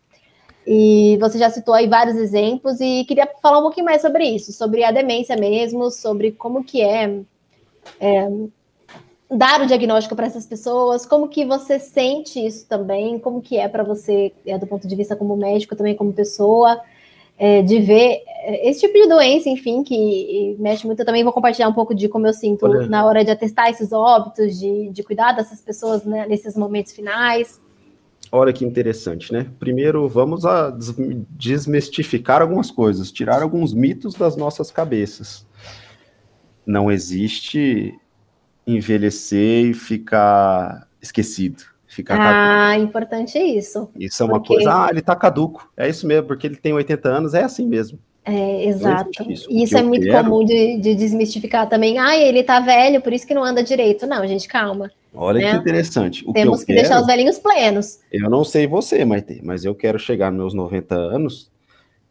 E 0.66 1.16
você 1.18 1.38
já 1.38 1.48
citou 1.48 1.74
aí 1.74 1.88
vários 1.88 2.16
exemplos 2.16 2.78
e 2.78 3.04
queria 3.04 3.26
falar 3.40 3.58
um 3.58 3.62
pouquinho 3.62 3.86
mais 3.86 4.02
sobre 4.02 4.24
isso, 4.24 4.52
sobre 4.52 4.84
a 4.84 4.90
demência 4.92 5.34
mesmo, 5.34 5.90
sobre 5.90 6.32
como 6.32 6.62
que 6.62 6.82
é, 6.82 7.20
é 7.98 8.28
dar 9.30 9.60
o 9.60 9.66
diagnóstico 9.66 10.16
para 10.16 10.26
essas 10.26 10.46
pessoas, 10.46 11.04
como 11.04 11.28
que 11.28 11.44
você 11.44 11.78
sente 11.78 12.44
isso 12.44 12.66
também, 12.66 13.18
como 13.18 13.42
que 13.42 13.58
é 13.58 13.68
para 13.68 13.82
você, 13.82 14.32
é, 14.46 14.56
do 14.56 14.66
ponto 14.66 14.88
de 14.88 14.96
vista 14.96 15.14
como 15.14 15.36
médico, 15.36 15.76
também 15.76 15.94
como 15.94 16.12
pessoa, 16.12 16.80
é, 17.38 17.60
de 17.62 17.78
ver 17.78 18.22
é, 18.26 18.68
esse 18.68 18.80
tipo 18.80 18.94
de 18.94 19.06
doença, 19.06 19.48
enfim, 19.48 19.82
que 19.82 20.56
mexe 20.58 20.86
muito. 20.86 21.00
Eu 21.00 21.06
também 21.06 21.22
vou 21.22 21.32
compartilhar 21.32 21.68
um 21.68 21.74
pouco 21.74 21.94
de 21.94 22.08
como 22.08 22.26
eu 22.26 22.32
sinto 22.32 22.66
Olha. 22.66 22.88
na 22.88 23.04
hora 23.04 23.22
de 23.22 23.30
atestar 23.30 23.68
esses 23.68 23.92
óbitos, 23.92 24.58
de, 24.58 24.88
de 24.90 25.02
cuidar 25.02 25.32
dessas 25.32 25.60
pessoas 25.60 26.04
né, 26.04 26.26
nesses 26.26 26.56
momentos 26.56 26.92
finais. 26.92 27.60
Olha 28.32 28.52
que 28.52 28.64
interessante, 28.64 29.32
né? 29.32 29.46
Primeiro, 29.58 30.08
vamos 30.08 30.44
a 30.44 30.74
desmistificar 31.30 32.42
algumas 32.42 32.70
coisas, 32.70 33.12
tirar 33.12 33.42
alguns 33.42 33.72
mitos 33.72 34.14
das 34.14 34.36
nossas 34.36 34.70
cabeças. 34.70 35.46
Não 36.66 36.90
existe 36.90 37.94
envelhecer 38.76 39.66
e 39.66 39.74
ficar 39.74 40.86
esquecido. 41.00 41.62
Ficar 41.86 42.16
ah, 42.16 42.68
caduco. 42.72 42.84
importante 42.88 43.38
isso. 43.38 43.90
Isso 43.98 44.22
é 44.22 44.26
uma 44.26 44.38
porque... 44.38 44.54
coisa. 44.54 44.70
Ah, 44.70 44.88
ele 44.90 45.00
tá 45.00 45.16
caduco. 45.16 45.72
É 45.76 45.88
isso 45.88 46.06
mesmo, 46.06 46.26
porque 46.26 46.46
ele 46.46 46.56
tem 46.56 46.72
80 46.72 47.08
anos, 47.08 47.34
é 47.34 47.42
assim 47.42 47.66
mesmo. 47.66 47.98
É, 48.24 48.66
exato. 48.66 49.10
Isso, 49.30 49.48
isso 49.50 49.76
é 49.76 49.82
muito 49.82 50.04
quero... 50.04 50.28
comum 50.28 50.44
de, 50.44 50.78
de, 50.78 50.94
desmistificar 50.94 51.66
também. 51.66 51.98
Ah, 51.98 52.14
ele 52.14 52.42
tá 52.42 52.60
velho, 52.60 53.00
por 53.00 53.12
isso 53.12 53.26
que 53.26 53.32
não 53.32 53.42
anda 53.42 53.62
direito. 53.62 54.06
Não, 54.06 54.26
gente, 54.26 54.46
calma. 54.46 54.90
Olha 55.14 55.40
né? 55.40 55.50
que 55.50 55.56
interessante. 55.56 56.22
O 56.28 56.32
Temos 56.34 56.60
que, 56.60 56.66
que 56.66 56.74
quero, 56.74 56.82
deixar 56.82 57.00
os 57.00 57.06
velhinhos 57.06 57.38
plenos. 57.38 58.00
Eu 58.12 58.28
não 58.28 58.44
sei 58.44 58.66
você, 58.66 59.02
Maite, 59.04 59.40
mas 59.42 59.64
eu 59.64 59.74
quero 59.74 59.98
chegar 59.98 60.30
nos 60.30 60.52
meus 60.52 60.54
90 60.54 60.94
anos, 60.94 61.50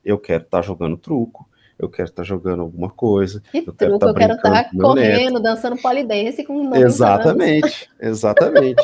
eu 0.04 0.18
quero 0.18 0.44
estar 0.44 0.58
tá 0.58 0.64
jogando 0.64 0.98
truco, 0.98 1.48
eu 1.80 1.90
quero 1.90 2.10
estar 2.10 2.24
tá 2.24 2.28
jogando 2.28 2.62
alguma 2.62 2.90
coisa. 2.90 3.42
Que 3.52 3.60
eu 3.60 3.74
truco, 3.74 3.78
quero 3.78 4.00
tá 4.00 4.08
eu 4.08 4.14
quero 4.14 4.34
estar 4.34 4.64
tá 4.64 4.70
correndo, 4.80 5.34
neto. 5.34 5.44
dançando 5.44 5.78
polidense 5.78 6.44
com 6.44 6.76
Exatamente, 6.76 7.90
exatamente. 8.00 8.84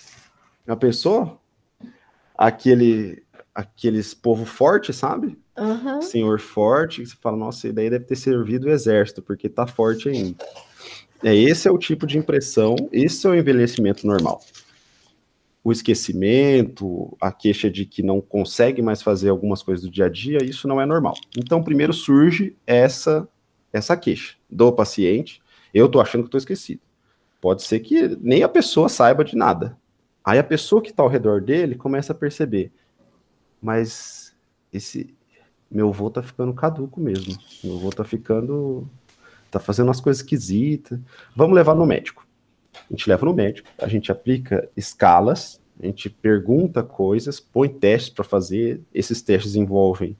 Já 0.66 0.76
pensou? 0.76 1.40
Aquele, 2.36 3.22
aqueles 3.54 4.14
povo 4.14 4.44
forte, 4.44 4.92
sabe? 4.92 5.38
Uhum. 5.58 6.00
Senhor 6.00 6.38
forte, 6.40 7.04
você 7.04 7.14
fala, 7.20 7.36
nossa, 7.36 7.68
e 7.68 7.72
daí 7.72 7.90
deve 7.90 8.04
ter 8.04 8.16
servido 8.16 8.66
o 8.66 8.70
exército, 8.70 9.20
porque 9.20 9.48
tá 9.48 9.66
forte 9.66 10.08
ainda. 10.08 10.44
É, 11.22 11.34
esse 11.34 11.68
é 11.68 11.70
o 11.70 11.76
tipo 11.76 12.06
de 12.06 12.16
impressão, 12.16 12.76
esse 12.90 13.26
é 13.26 13.30
o 13.30 13.34
envelhecimento 13.34 14.06
normal. 14.06 14.40
O 15.62 15.70
esquecimento, 15.70 17.16
a 17.20 17.30
queixa 17.30 17.70
de 17.70 17.84
que 17.84 18.02
não 18.02 18.20
consegue 18.20 18.80
mais 18.80 19.02
fazer 19.02 19.28
algumas 19.28 19.62
coisas 19.62 19.84
do 19.84 19.90
dia 19.90 20.06
a 20.06 20.08
dia, 20.08 20.38
isso 20.42 20.66
não 20.66 20.80
é 20.80 20.86
normal. 20.86 21.14
Então, 21.36 21.62
primeiro 21.62 21.92
surge 21.92 22.56
essa 22.66 23.28
essa 23.72 23.96
queixa 23.96 24.34
do 24.50 24.72
paciente. 24.72 25.40
Eu 25.72 25.88
tô 25.88 26.00
achando 26.00 26.22
que 26.22 26.28
estou 26.28 26.38
esquecido. 26.38 26.80
Pode 27.40 27.62
ser 27.62 27.80
que 27.80 28.18
nem 28.20 28.42
a 28.42 28.48
pessoa 28.48 28.88
saiba 28.88 29.24
de 29.24 29.36
nada. 29.36 29.78
Aí 30.24 30.38
a 30.38 30.44
pessoa 30.44 30.82
que 30.82 30.90
está 30.90 31.02
ao 31.02 31.08
redor 31.08 31.40
dele 31.40 31.74
começa 31.74 32.12
a 32.12 32.16
perceber, 32.16 32.70
mas 33.62 34.36
esse 34.72 35.14
meu 35.70 35.88
avô 35.88 36.10
tá 36.10 36.22
ficando 36.22 36.52
caduco 36.52 37.00
mesmo. 37.00 37.38
Meu 37.64 37.76
avô 37.76 37.90
tá 37.90 38.04
ficando 38.04 38.88
tá 39.50 39.58
fazendo 39.58 39.88
umas 39.88 40.00
coisas 40.00 40.22
esquisitas. 40.22 40.98
Vamos 41.34 41.54
levar 41.54 41.74
no 41.74 41.86
médico. 41.86 42.26
A 42.74 42.92
gente 42.92 43.08
leva 43.08 43.26
no 43.26 43.34
médico, 43.34 43.68
a 43.78 43.88
gente 43.88 44.10
aplica 44.10 44.68
escalas, 44.76 45.60
a 45.80 45.86
gente 45.86 46.10
pergunta 46.10 46.82
coisas, 46.82 47.40
põe 47.40 47.68
testes 47.68 48.10
para 48.10 48.24
fazer. 48.24 48.80
Esses 48.92 49.22
testes 49.22 49.54
envolvem 49.54 50.16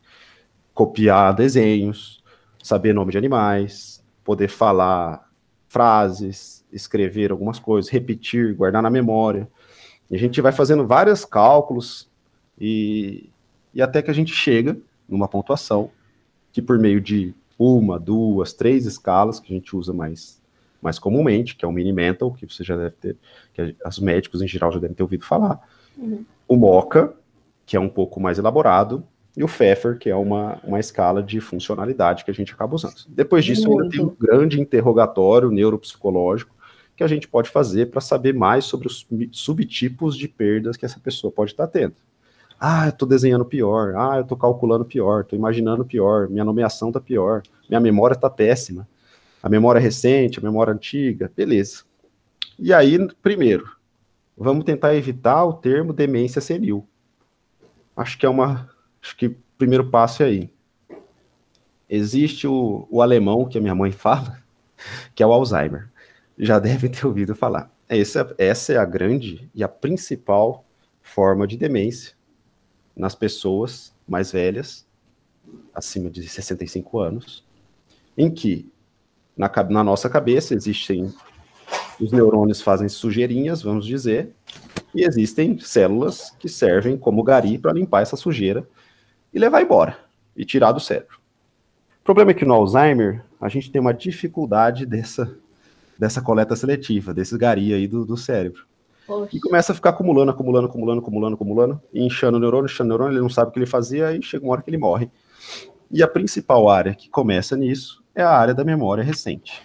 copiar 0.73 1.35
desenhos, 1.35 2.23
saber 2.62 2.95
nome 2.95 3.12
de 3.12 3.19
animais, 3.19 4.02
poder 4.25 4.49
falar 4.49 5.28
frases, 5.69 6.64
escrever 6.73 7.30
algumas 7.30 7.59
coisas, 7.59 7.90
repetir, 7.90 8.54
guardar 8.54 8.83
na 8.83 8.90
memória. 8.90 9.49
E 10.11 10.16
a 10.16 10.19
gente 10.19 10.40
vai 10.40 10.52
fazendo 10.52 10.87
vários 10.87 11.25
cálculos 11.25 12.09
e, 12.59 13.30
e 13.73 13.80
até 13.80 14.02
que 14.02 14.11
a 14.11 14.14
gente 14.14 14.33
chega 14.33 14.76
numa 15.09 15.28
pontuação 15.28 15.90
que 16.52 16.61
por 16.61 16.78
meio 16.78 17.00
de 17.00 17.35
uma, 17.59 17.99
duas, 17.99 18.52
três 18.52 18.87
escalas 18.87 19.38
que 19.38 19.52
a 19.52 19.57
gente 19.57 19.76
usa 19.76 19.92
mais, 19.92 20.39
mais 20.80 20.99
comumente, 20.99 21.56
que 21.56 21.64
é 21.64 21.68
o 21.68 21.72
mini 21.72 21.92
mental, 21.92 22.32
que 22.32 22.46
você 22.46 22.64
já 22.64 22.76
deve 22.76 22.90
ter, 22.92 23.16
que 23.52 23.76
os 23.87 23.99
médicos 23.99 24.42
em 24.42 24.49
geral 24.49 24.72
já 24.72 24.78
devem 24.78 24.94
ter 24.94 25.02
ouvido 25.02 25.25
falar. 25.25 25.60
Uhum. 25.96 26.25
O 26.49 26.56
MOCA, 26.56 27.14
que 27.66 27.76
é 27.76 27.80
um 27.80 27.88
pouco 27.88 28.20
mais 28.20 28.38
elaborado, 28.38 29.04
e 29.37 29.44
o 29.44 29.49
Pfeffer, 29.49 29.99
que 29.99 30.10
é 30.10 30.16
uma, 30.16 30.58
uma 30.64 30.80
escala 30.80 31.22
de 31.22 31.40
funcionalidade 31.40 32.25
que 32.25 32.30
a 32.30 32.34
gente 32.34 32.52
acaba 32.52 32.75
usando. 32.75 32.94
Depois 33.08 33.44
disso, 33.44 33.68
Muito. 33.68 33.82
ainda 33.82 33.96
tem 33.96 34.04
um 34.04 34.14
grande 34.18 34.60
interrogatório 34.60 35.50
neuropsicológico, 35.50 36.54
que 36.96 37.04
a 37.04 37.08
gente 37.08 37.28
pode 37.28 37.49
fazer 37.49 37.90
para 37.90 38.00
saber 38.00 38.34
mais 38.34 38.64
sobre 38.64 38.87
os 38.87 39.06
subtipos 39.32 40.16
de 40.16 40.28
perdas 40.28 40.76
que 40.76 40.84
essa 40.84 41.00
pessoa 41.00 41.32
pode 41.32 41.52
estar 41.52 41.66
tendo. 41.66 41.94
Ah, 42.60 42.87
eu 42.87 42.90
estou 42.90 43.08
desenhando 43.08 43.44
pior. 43.44 43.94
Ah, 43.96 44.16
eu 44.16 44.22
estou 44.22 44.37
calculando 44.37 44.84
pior. 44.84 45.22
Estou 45.22 45.38
imaginando 45.38 45.82
pior. 45.82 46.28
Minha 46.28 46.44
nomeação 46.44 46.88
está 46.88 47.00
pior. 47.00 47.42
Minha 47.66 47.80
memória 47.80 48.14
está 48.14 48.28
péssima. 48.28 48.87
A 49.42 49.49
memória 49.49 49.80
recente, 49.80 50.38
a 50.38 50.42
memória 50.42 50.73
antiga. 50.73 51.30
Beleza. 51.35 51.85
E 52.59 52.73
aí, 52.73 52.99
primeiro, 53.23 53.70
vamos 54.37 54.64
tentar 54.64 54.94
evitar 54.94 55.44
o 55.44 55.52
termo 55.52 55.92
demência 55.92 56.40
senil. 56.40 56.87
Acho 57.97 58.18
que 58.18 58.26
é 58.26 58.28
uma. 58.28 58.70
Acho 59.02 59.16
que 59.16 59.26
o 59.28 59.37
primeiro 59.56 59.88
passo 59.90 60.23
é 60.23 60.26
aí. 60.26 60.50
Existe 61.88 62.47
o, 62.47 62.87
o 62.90 63.02
alemão 63.02 63.49
que 63.49 63.59
a 63.59 63.61
minha 63.61 63.75
mãe 63.75 63.90
fala, 63.92 64.42
que 65.14 65.23
é 65.23 65.26
o 65.26 65.32
Alzheimer 65.32 65.90
já 66.40 66.59
devem 66.59 66.90
ter 66.90 67.06
ouvido 67.06 67.35
falar. 67.35 67.70
Essa, 67.87 68.35
essa 68.38 68.73
é 68.73 68.76
a 68.78 68.85
grande 68.85 69.50
e 69.54 69.62
a 69.62 69.68
principal 69.68 70.64
forma 71.02 71.47
de 71.47 71.56
demência 71.56 72.14
nas 72.97 73.14
pessoas 73.14 73.94
mais 74.09 74.32
velhas, 74.32 74.87
acima 75.75 76.09
de 76.09 76.26
65 76.26 76.99
anos, 76.99 77.44
em 78.16 78.30
que 78.30 78.70
na, 79.40 79.50
na 79.70 79.82
nossa 79.82 80.11
cabeça 80.11 80.54
existem 80.54 81.11
os 81.99 82.12
neurônios 82.12 82.61
fazem 82.61 82.88
sujeirinhas, 82.88 83.62
vamos 83.62 83.87
dizer, 83.87 84.35
e 84.94 85.02
existem 85.02 85.59
células 85.59 86.30
que 86.38 86.49
servem 86.49 86.97
como 86.97 87.23
gari 87.23 87.59
para 87.59 87.73
limpar 87.73 88.02
essa 88.02 88.16
sujeira 88.16 88.68
e 89.32 89.38
levar 89.38 89.62
embora 89.62 89.97
e 90.37 90.44
tirar 90.44 90.73
do 90.73 90.80
cérebro. 90.80 91.18
O 92.00 92.04
problema 92.04 92.32
é 92.32 92.35
que 92.35 92.44
no 92.44 92.52
Alzheimer 92.52 93.25
a 93.40 93.49
gente 93.49 93.70
tem 93.70 93.80
uma 93.80 93.94
dificuldade 93.94 94.85
dessa 94.85 95.35
dessa 95.99 96.23
coleta 96.23 96.56
seletiva, 96.56 97.12
desse 97.12 97.37
gari 97.37 97.75
aí 97.75 97.87
do, 97.87 98.06
do 98.06 98.16
cérebro. 98.16 98.64
Poxa. 99.06 99.37
E 99.37 99.40
começa 99.40 99.73
a 99.73 99.75
ficar 99.75 99.90
acumulando, 99.90 100.30
acumulando, 100.30 100.66
acumulando, 100.66 101.00
acumulando, 101.00 101.35
acumulando, 101.35 101.82
e 101.92 102.02
inchando 102.02 102.38
o 102.38 102.40
neurônio, 102.40 102.64
inchando 102.64 102.88
o 102.88 102.88
neurônio, 102.88 103.12
ele 103.16 103.23
não 103.23 103.28
sabe 103.28 103.50
o 103.50 103.52
que 103.52 103.59
ele 103.59 103.66
fazia, 103.66 104.16
e 104.16 104.23
chega 104.23 104.42
uma 104.42 104.52
hora 104.52 104.62
que 104.62 104.70
ele 104.70 104.78
morre. 104.78 105.11
E 105.90 106.02
a 106.02 106.09
principal 106.09 106.70
área 106.70 106.94
que 106.94 107.11
começa 107.11 107.54
nisso 107.54 108.00
é 108.21 108.25
a 108.25 108.31
área 108.31 108.55
da 108.55 108.65
memória 108.65 109.03
recente. 109.03 109.62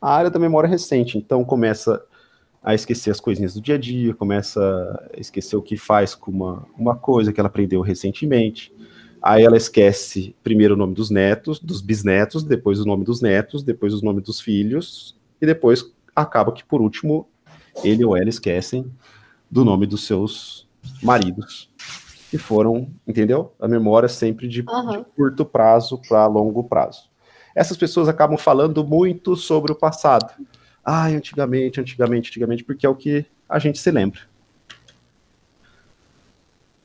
A 0.00 0.14
área 0.14 0.30
da 0.30 0.38
memória 0.38 0.68
recente, 0.68 1.18
então 1.18 1.44
começa 1.44 2.02
a 2.62 2.74
esquecer 2.74 3.10
as 3.10 3.20
coisinhas 3.20 3.54
do 3.54 3.60
dia 3.60 3.74
a 3.74 3.78
dia, 3.78 4.14
começa 4.14 4.60
a 5.14 5.20
esquecer 5.20 5.56
o 5.56 5.62
que 5.62 5.76
faz 5.76 6.14
com 6.14 6.30
uma, 6.30 6.66
uma 6.76 6.96
coisa 6.96 7.32
que 7.32 7.40
ela 7.40 7.48
aprendeu 7.48 7.80
recentemente, 7.80 8.72
Aí 9.22 9.42
ela 9.42 9.56
esquece 9.56 10.34
primeiro 10.42 10.74
o 10.74 10.76
nome 10.76 10.94
dos 10.94 11.10
netos, 11.10 11.58
dos 11.58 11.80
bisnetos, 11.80 12.44
depois 12.44 12.80
o 12.80 12.84
nome 12.84 13.04
dos 13.04 13.20
netos, 13.20 13.62
depois 13.62 13.92
o 13.94 14.04
nome 14.04 14.20
dos 14.20 14.40
filhos, 14.40 15.16
e 15.40 15.46
depois 15.46 15.92
acaba 16.14 16.52
que, 16.52 16.64
por 16.64 16.80
último, 16.80 17.28
ele 17.82 18.04
ou 18.04 18.16
ela 18.16 18.28
esquecem 18.28 18.90
do 19.50 19.64
nome 19.64 19.86
dos 19.86 20.04
seus 20.06 20.68
maridos, 21.02 21.68
que 22.30 22.38
foram, 22.38 22.90
entendeu? 23.06 23.54
A 23.60 23.66
memória 23.66 24.08
sempre 24.08 24.46
de, 24.48 24.64
uhum. 24.68 24.90
de 24.90 25.04
curto 25.16 25.44
prazo 25.44 26.00
para 26.08 26.26
longo 26.26 26.64
prazo. 26.64 27.10
Essas 27.54 27.76
pessoas 27.76 28.08
acabam 28.08 28.36
falando 28.36 28.84
muito 28.84 29.34
sobre 29.36 29.72
o 29.72 29.74
passado. 29.74 30.32
Ah, 30.84 31.06
antigamente, 31.06 31.80
antigamente, 31.80 32.30
antigamente, 32.30 32.64
porque 32.64 32.86
é 32.86 32.88
o 32.88 32.94
que 32.94 33.26
a 33.48 33.58
gente 33.58 33.78
se 33.78 33.90
lembra. 33.90 34.20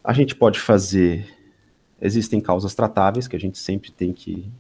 A 0.04 0.14
gente 0.14 0.36
pode 0.36 0.60
fazer 0.60 1.28
Existem 2.06 2.42
causas 2.42 2.76
tratáveis 2.76 3.30
que 3.30 3.36
a 3.38 3.40
gente 3.40 3.58
sempre 3.58 3.90
tem 3.90 4.12
que, 4.12 4.52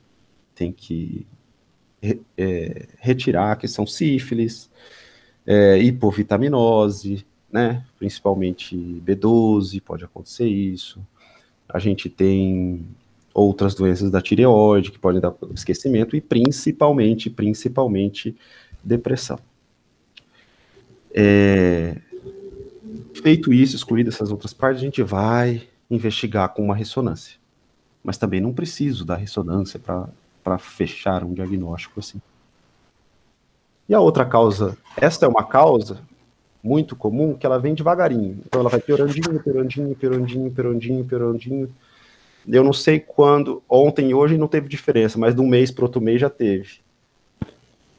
tem 0.55 0.71
que 0.71 1.27
é, 2.37 2.87
retirar, 2.99 3.57
que 3.57 3.67
são 3.67 3.85
sífilis, 3.85 4.71
é, 5.45 5.77
hipovitaminose, 5.77 7.25
né? 7.53 7.85
Principalmente 7.99 8.75
B12, 9.05 9.79
pode 9.79 10.03
acontecer 10.03 10.47
isso. 10.47 10.99
A 11.69 11.77
gente 11.77 12.09
tem 12.09 12.83
outras 13.31 13.75
doenças 13.75 14.09
da 14.09 14.19
tireoide 14.19 14.91
que 14.91 14.97
podem 14.97 15.21
dar 15.21 15.35
esquecimento 15.53 16.15
e 16.15 16.21
principalmente, 16.21 17.29
principalmente 17.29 18.35
depressão. 18.83 19.37
É, 21.13 22.01
feito 23.13 23.53
isso, 23.53 23.75
excluídas 23.75 24.15
essas 24.15 24.31
outras 24.31 24.51
partes, 24.51 24.81
a 24.81 24.85
gente 24.85 25.03
vai 25.03 25.61
investigar 25.91 26.49
com 26.49 26.63
uma 26.63 26.75
ressonância. 26.75 27.37
Mas 28.03 28.17
também 28.17 28.41
não 28.41 28.51
preciso 28.51 29.05
da 29.05 29.15
ressonância 29.15 29.79
para 29.79 30.57
fechar 30.57 31.23
um 31.23 31.35
diagnóstico 31.35 31.99
assim. 31.99 32.19
E 33.87 33.93
a 33.93 33.99
outra 33.99 34.25
causa, 34.25 34.75
esta 34.97 35.27
é 35.27 35.29
uma 35.29 35.43
causa 35.43 36.01
muito 36.63 36.95
comum 36.95 37.33
que 37.33 37.45
ela 37.45 37.59
vem 37.59 37.73
devagarinho. 37.73 38.39
Então 38.45 38.61
ela 38.61 38.69
vai 38.69 38.79
piorandinho, 38.79 39.43
piorandinho, 39.43 39.95
piorandinho, 39.95 40.51
piorandinho, 40.51 41.03
piorandinho. 41.03 41.75
Eu 42.47 42.63
não 42.63 42.73
sei 42.73 42.99
quando, 42.99 43.61
ontem 43.69 44.09
e 44.09 44.13
hoje 44.13 44.37
não 44.37 44.47
teve 44.47 44.69
diferença, 44.69 45.19
mas 45.19 45.35
de 45.35 45.41
um 45.41 45.47
mês 45.47 45.71
para 45.71 45.83
outro 45.83 46.01
mês 46.01 46.21
já 46.21 46.29
teve. 46.29 46.79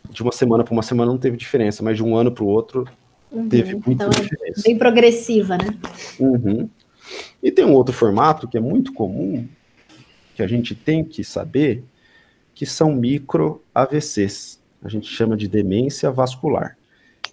De 0.09 0.23
uma 0.23 0.33
semana 0.33 0.65
para 0.65 0.73
uma 0.73 0.83
semana 0.83 1.11
não 1.11 1.19
teve 1.19 1.37
diferença, 1.37 1.83
mas 1.83 1.97
de 1.97 2.03
um 2.03 2.17
ano 2.17 2.33
para 2.33 2.45
o 2.45 2.47
outro 2.47 2.89
uhum. 3.31 3.49
teve 3.49 3.75
muita 3.75 4.07
então, 4.07 4.11
diferença. 4.11 4.63
Bem 4.63 4.79
progressiva, 4.79 5.59
né? 5.59 5.77
Uhum. 6.19 6.69
E 7.43 7.51
tem 7.51 7.65
um 7.65 7.73
outro 7.73 7.95
formato 7.95 8.49
que 8.49 8.57
é 8.57 8.61
muito 8.61 8.93
comum, 8.95 9.47
que 10.35 10.43
a 10.43 10.47
gente 10.47 10.75
tem 10.75 11.05
que 11.05 11.23
saber, 11.23 11.85
que 12.55 12.65
são 12.65 12.95
micro 12.95 13.63
AVCs. 13.75 14.59
A 14.83 14.89
gente 14.89 15.07
chama 15.07 15.37
de 15.37 15.49
demência 15.49 16.11
vascular. 16.11 16.77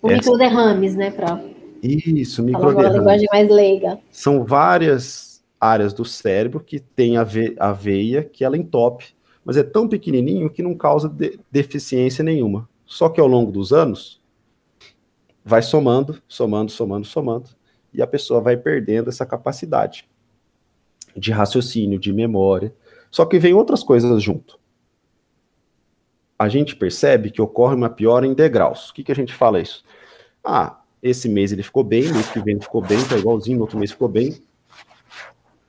O 0.02 0.08
Essa... 0.08 0.18
microderrames, 0.18 0.96
né, 0.96 1.12
Pro? 1.12 1.40
Isso, 1.82 2.44
microderrames. 2.44 2.92
Uma 2.92 3.00
linguagem 3.00 3.28
mais 3.32 3.50
leiga. 3.50 4.00
São 4.12 4.44
várias 4.44 5.44
áreas 5.60 5.94
do 5.94 6.04
cérebro 6.04 6.60
que 6.60 6.80
tem 6.80 7.18
a, 7.18 7.24
ve 7.24 7.56
a 7.60 7.72
veia 7.72 8.24
que 8.24 8.44
ela 8.44 8.58
entope, 8.58 9.14
mas 9.46 9.58
é 9.58 9.64
tão 9.64 9.88
pequenininho 9.88 10.50
que 10.50 10.64
não 10.64 10.76
causa 10.76 11.08
de 11.08 11.40
deficiência 11.52 12.24
nenhuma. 12.24 12.68
Só 12.86 13.10
que 13.10 13.22
ao 13.22 13.28
longo 13.28 13.52
dos 13.52 13.72
anos, 13.72 14.22
vai 15.44 15.62
somando, 15.62 16.22
somando, 16.28 16.72
somando, 16.72 17.06
somando, 17.06 17.50
e 17.94 18.02
a 18.02 18.08
pessoa 18.08 18.42
vai 18.42 18.58
perdendo 18.58 19.10
essa 19.10 19.26
capacidade 19.26 20.08
de 21.16 21.32
raciocínio, 21.32 22.00
de 22.00 22.14
memória. 22.14 22.74
Só 23.10 23.26
que 23.26 23.40
vem 23.40 23.54
outras 23.54 23.84
coisas 23.84 24.22
junto. 24.22 24.60
A 26.42 26.50
gente 26.50 26.76
percebe 26.76 27.30
que 27.30 27.42
ocorre 27.42 27.76
uma 27.76 27.90
piora 27.90 28.26
em 28.26 28.34
degraus. 28.34 28.90
O 28.90 28.94
que, 28.94 29.04
que 29.04 29.12
a 29.12 29.16
gente 29.16 29.34
fala 29.34 29.62
isso? 29.62 29.84
Ah, 30.44 30.82
esse 31.04 31.30
mês 31.30 31.52
ele 31.52 31.62
ficou 31.62 31.84
bem, 31.84 32.12
mês 32.12 32.30
que 32.30 32.40
vem 32.40 32.56
ele 32.56 32.64
ficou 32.64 32.82
bem, 32.82 32.98
tá 33.08 33.16
igualzinho, 33.16 33.58
no 33.58 33.64
outro 33.64 33.78
mês 33.78 33.92
ficou 33.92 34.08
bem. 34.08 34.42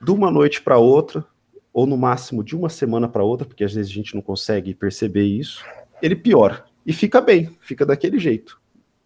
De 0.01 0.11
uma 0.11 0.31
noite 0.31 0.61
para 0.61 0.77
outra, 0.77 1.23
ou 1.71 1.85
no 1.85 1.95
máximo 1.95 2.43
de 2.43 2.55
uma 2.55 2.69
semana 2.69 3.07
para 3.07 3.23
outra, 3.23 3.45
porque 3.45 3.63
às 3.63 3.73
vezes 3.73 3.91
a 3.91 3.93
gente 3.93 4.15
não 4.15 4.21
consegue 4.21 4.73
perceber 4.73 5.25
isso, 5.25 5.63
ele 6.01 6.15
piora. 6.15 6.65
E 6.85 6.91
fica 6.91 7.21
bem, 7.21 7.55
fica 7.61 7.85
daquele 7.85 8.17
jeito 8.17 8.59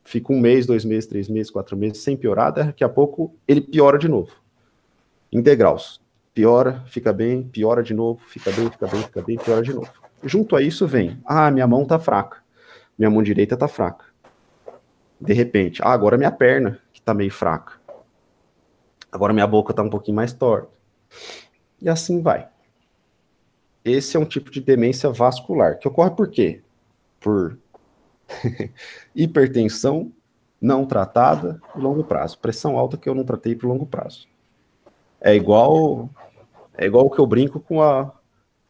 fica 0.08 0.32
um 0.32 0.40
mês, 0.40 0.66
dois 0.66 0.86
meses, 0.86 1.06
três 1.06 1.28
meses, 1.28 1.52
quatro 1.52 1.76
meses 1.76 1.98
sem 1.98 2.16
piorar, 2.16 2.54
daqui 2.54 2.82
a 2.82 2.88
pouco 2.88 3.36
ele 3.46 3.60
piora 3.60 4.00
de 4.00 4.08
novo. 4.08 4.32
Em 5.30 5.42
degraus. 5.42 6.00
Piora, 6.34 6.84
fica 6.88 7.12
bem, 7.12 7.44
piora 7.44 7.84
de 7.84 7.94
novo, 7.94 8.22
fica 8.26 8.50
bem, 8.52 8.70
fica 8.72 8.88
bem, 8.88 9.02
fica 9.02 9.22
bem, 9.22 9.38
piora 9.38 9.62
de 9.62 9.74
novo. 9.74 10.07
Junto 10.24 10.56
a 10.56 10.62
isso 10.62 10.88
vem, 10.88 11.20
ah, 11.26 11.52
minha 11.52 11.68
mão 11.68 11.86
tá 11.86 12.00
fraca. 12.00 12.38
Minha 12.98 13.10
mão 13.10 13.22
direita 13.22 13.56
tá 13.56 13.68
fraca. 13.68 14.06
De 15.20 15.34
repente, 15.34 15.82
ah, 15.84 15.92
agora 15.92 16.18
minha 16.18 16.32
perna 16.32 16.80
que 16.92 17.02
tá 17.02 17.14
meio 17.14 17.32
fraca. 17.32 17.74
Agora 19.12 19.34
minha 19.34 19.48
boca 19.48 19.74
tá 19.74 19.82
um 19.82 19.90
pouquinho 19.90 20.16
mais 20.16 20.34
torta. 20.34 20.70
E 21.82 21.90
assim 21.90 22.22
vai. 22.22 22.48
Esse 23.86 24.18
é 24.18 24.20
um 24.20 24.26
tipo 24.26 24.52
de 24.52 24.60
demência 24.60 25.10
vascular, 25.10 25.80
que 25.80 25.88
ocorre 25.88 26.12
por 26.12 26.30
quê? 26.30 26.62
Por 27.20 27.58
Hipertensão 29.16 30.12
não 30.60 30.86
tratada 30.86 31.62
no 31.76 31.82
longo 31.82 32.04
prazo. 32.04 32.38
Pressão 32.40 32.78
alta 32.78 32.98
que 32.98 33.08
eu 33.08 33.16
não 33.16 33.24
tratei 33.24 33.56
para 33.56 33.68
longo 33.68 33.86
prazo. 33.86 34.28
É 35.22 35.36
igual 35.36 36.10
é 36.78 36.86
igual 36.86 37.06
o 37.06 37.10
que 37.10 37.20
eu 37.20 37.26
brinco 37.26 37.60
com 37.60 37.82
a, 37.82 38.12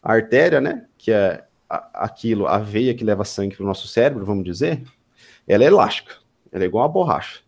a 0.08 0.14
artéria, 0.14 0.62
né? 0.62 0.86
Que 0.98 1.12
é 1.12 1.44
a, 1.70 2.06
aquilo, 2.06 2.48
a 2.48 2.58
veia 2.58 2.94
que 2.94 3.04
leva 3.04 3.26
sangue 3.26 3.56
para 3.56 3.64
o 3.64 3.68
nosso 3.68 3.88
cérebro, 3.88 4.26
vamos 4.26 4.44
dizer. 4.44 4.84
Ela 5.48 5.64
é 5.64 5.68
elástica. 5.68 6.16
Ela 6.52 6.64
é 6.64 6.68
igual 6.68 6.86
a 6.86 6.88
borracha. 6.88 7.42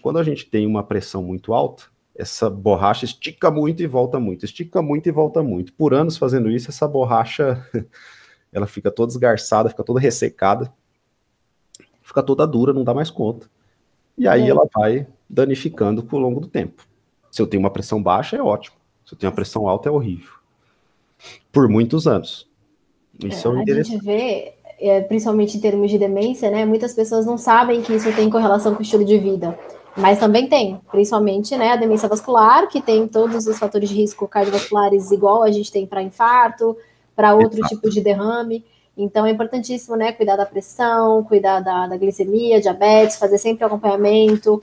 Quando 0.00 0.18
a 0.18 0.22
gente 0.22 0.46
tem 0.46 0.66
uma 0.66 0.84
pressão 0.84 1.22
muito 1.22 1.52
alta, 1.52 1.84
essa 2.14 2.48
borracha 2.48 3.04
estica 3.04 3.50
muito 3.50 3.82
e 3.82 3.86
volta 3.86 4.20
muito, 4.20 4.44
estica 4.44 4.80
muito 4.80 5.08
e 5.08 5.12
volta 5.12 5.42
muito. 5.42 5.72
Por 5.72 5.94
anos 5.94 6.16
fazendo 6.16 6.50
isso, 6.50 6.70
essa 6.70 6.86
borracha 6.86 7.66
ela 8.52 8.66
fica 8.66 8.90
toda 8.90 9.10
esgarçada, 9.10 9.68
fica 9.68 9.82
toda 9.82 9.98
ressecada 9.98 10.72
fica 12.08 12.22
toda 12.22 12.46
dura, 12.46 12.72
não 12.72 12.82
dá 12.82 12.94
mais 12.94 13.10
conta. 13.10 13.50
E 14.16 14.26
aí 14.26 14.44
é. 14.44 14.48
ela 14.48 14.66
vai 14.74 15.06
danificando 15.28 16.06
ao 16.10 16.18
longo 16.18 16.40
do 16.40 16.48
tempo. 16.48 16.86
Se 17.30 17.42
eu 17.42 17.46
tenho 17.46 17.62
uma 17.62 17.70
pressão 17.70 18.02
baixa, 18.02 18.36
é 18.36 18.42
ótimo. 18.42 18.76
Se 19.04 19.14
eu 19.14 19.18
tenho 19.18 19.30
uma 19.30 19.36
pressão 19.36 19.68
alta, 19.68 19.90
é 19.90 19.92
horrível. 19.92 20.37
Por 21.52 21.68
muitos 21.68 22.06
anos. 22.06 22.48
Isso 23.24 23.48
é, 23.48 23.56
é 23.56 23.72
A 23.72 23.82
gente 23.82 24.04
vê, 24.04 24.52
é, 24.80 25.00
principalmente 25.00 25.56
em 25.56 25.60
termos 25.60 25.90
de 25.90 25.98
demência, 25.98 26.50
né? 26.50 26.64
Muitas 26.64 26.94
pessoas 26.94 27.26
não 27.26 27.36
sabem 27.36 27.82
que 27.82 27.92
isso 27.92 28.14
tem 28.14 28.30
correlação 28.30 28.72
com 28.74 28.80
o 28.80 28.82
estilo 28.82 29.04
de 29.04 29.18
vida. 29.18 29.58
Mas 29.96 30.20
também 30.20 30.48
tem, 30.48 30.80
principalmente 30.92 31.56
né, 31.56 31.72
a 31.72 31.76
demência 31.76 32.08
vascular, 32.08 32.68
que 32.68 32.80
tem 32.80 33.08
todos 33.08 33.48
os 33.48 33.58
fatores 33.58 33.88
de 33.88 33.96
risco 33.96 34.28
cardiovasculares 34.28 35.10
igual 35.10 35.42
a 35.42 35.50
gente 35.50 35.72
tem 35.72 35.84
para 35.84 36.00
infarto, 36.00 36.76
para 37.16 37.34
outro 37.34 37.58
Exato. 37.58 37.74
tipo 37.74 37.90
de 37.90 38.00
derrame. 38.00 38.64
Então 38.96 39.26
é 39.26 39.30
importantíssimo, 39.30 39.96
né, 39.96 40.12
cuidar 40.12 40.36
da 40.36 40.46
pressão, 40.46 41.24
cuidar 41.24 41.60
da, 41.60 41.88
da 41.88 41.96
glicemia, 41.96 42.60
diabetes, 42.60 43.16
fazer 43.16 43.38
sempre 43.38 43.64
acompanhamento 43.64 44.62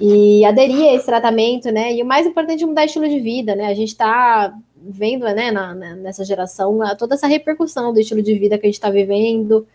e 0.00 0.42
aderir 0.44 0.88
a 0.88 0.94
esse 0.94 1.06
tratamento, 1.06 1.70
né? 1.70 1.94
E 1.94 2.02
o 2.02 2.06
mais 2.06 2.26
importante 2.26 2.64
é 2.64 2.66
mudar 2.66 2.86
estilo 2.86 3.08
de 3.08 3.20
vida, 3.20 3.54
né? 3.54 3.66
A 3.66 3.74
gente 3.74 3.90
está 3.90 4.54
vendo, 4.84 5.24
né, 5.24 5.50
na, 5.50 5.74
nessa 5.74 6.24
geração, 6.24 6.78
toda 6.98 7.14
essa 7.14 7.26
repercussão 7.26 7.92
do 7.92 8.00
estilo 8.00 8.22
de 8.22 8.38
vida 8.38 8.58
que 8.58 8.66
a 8.66 8.68
gente 8.68 8.74
está 8.74 8.90
vivendo. 8.90 9.66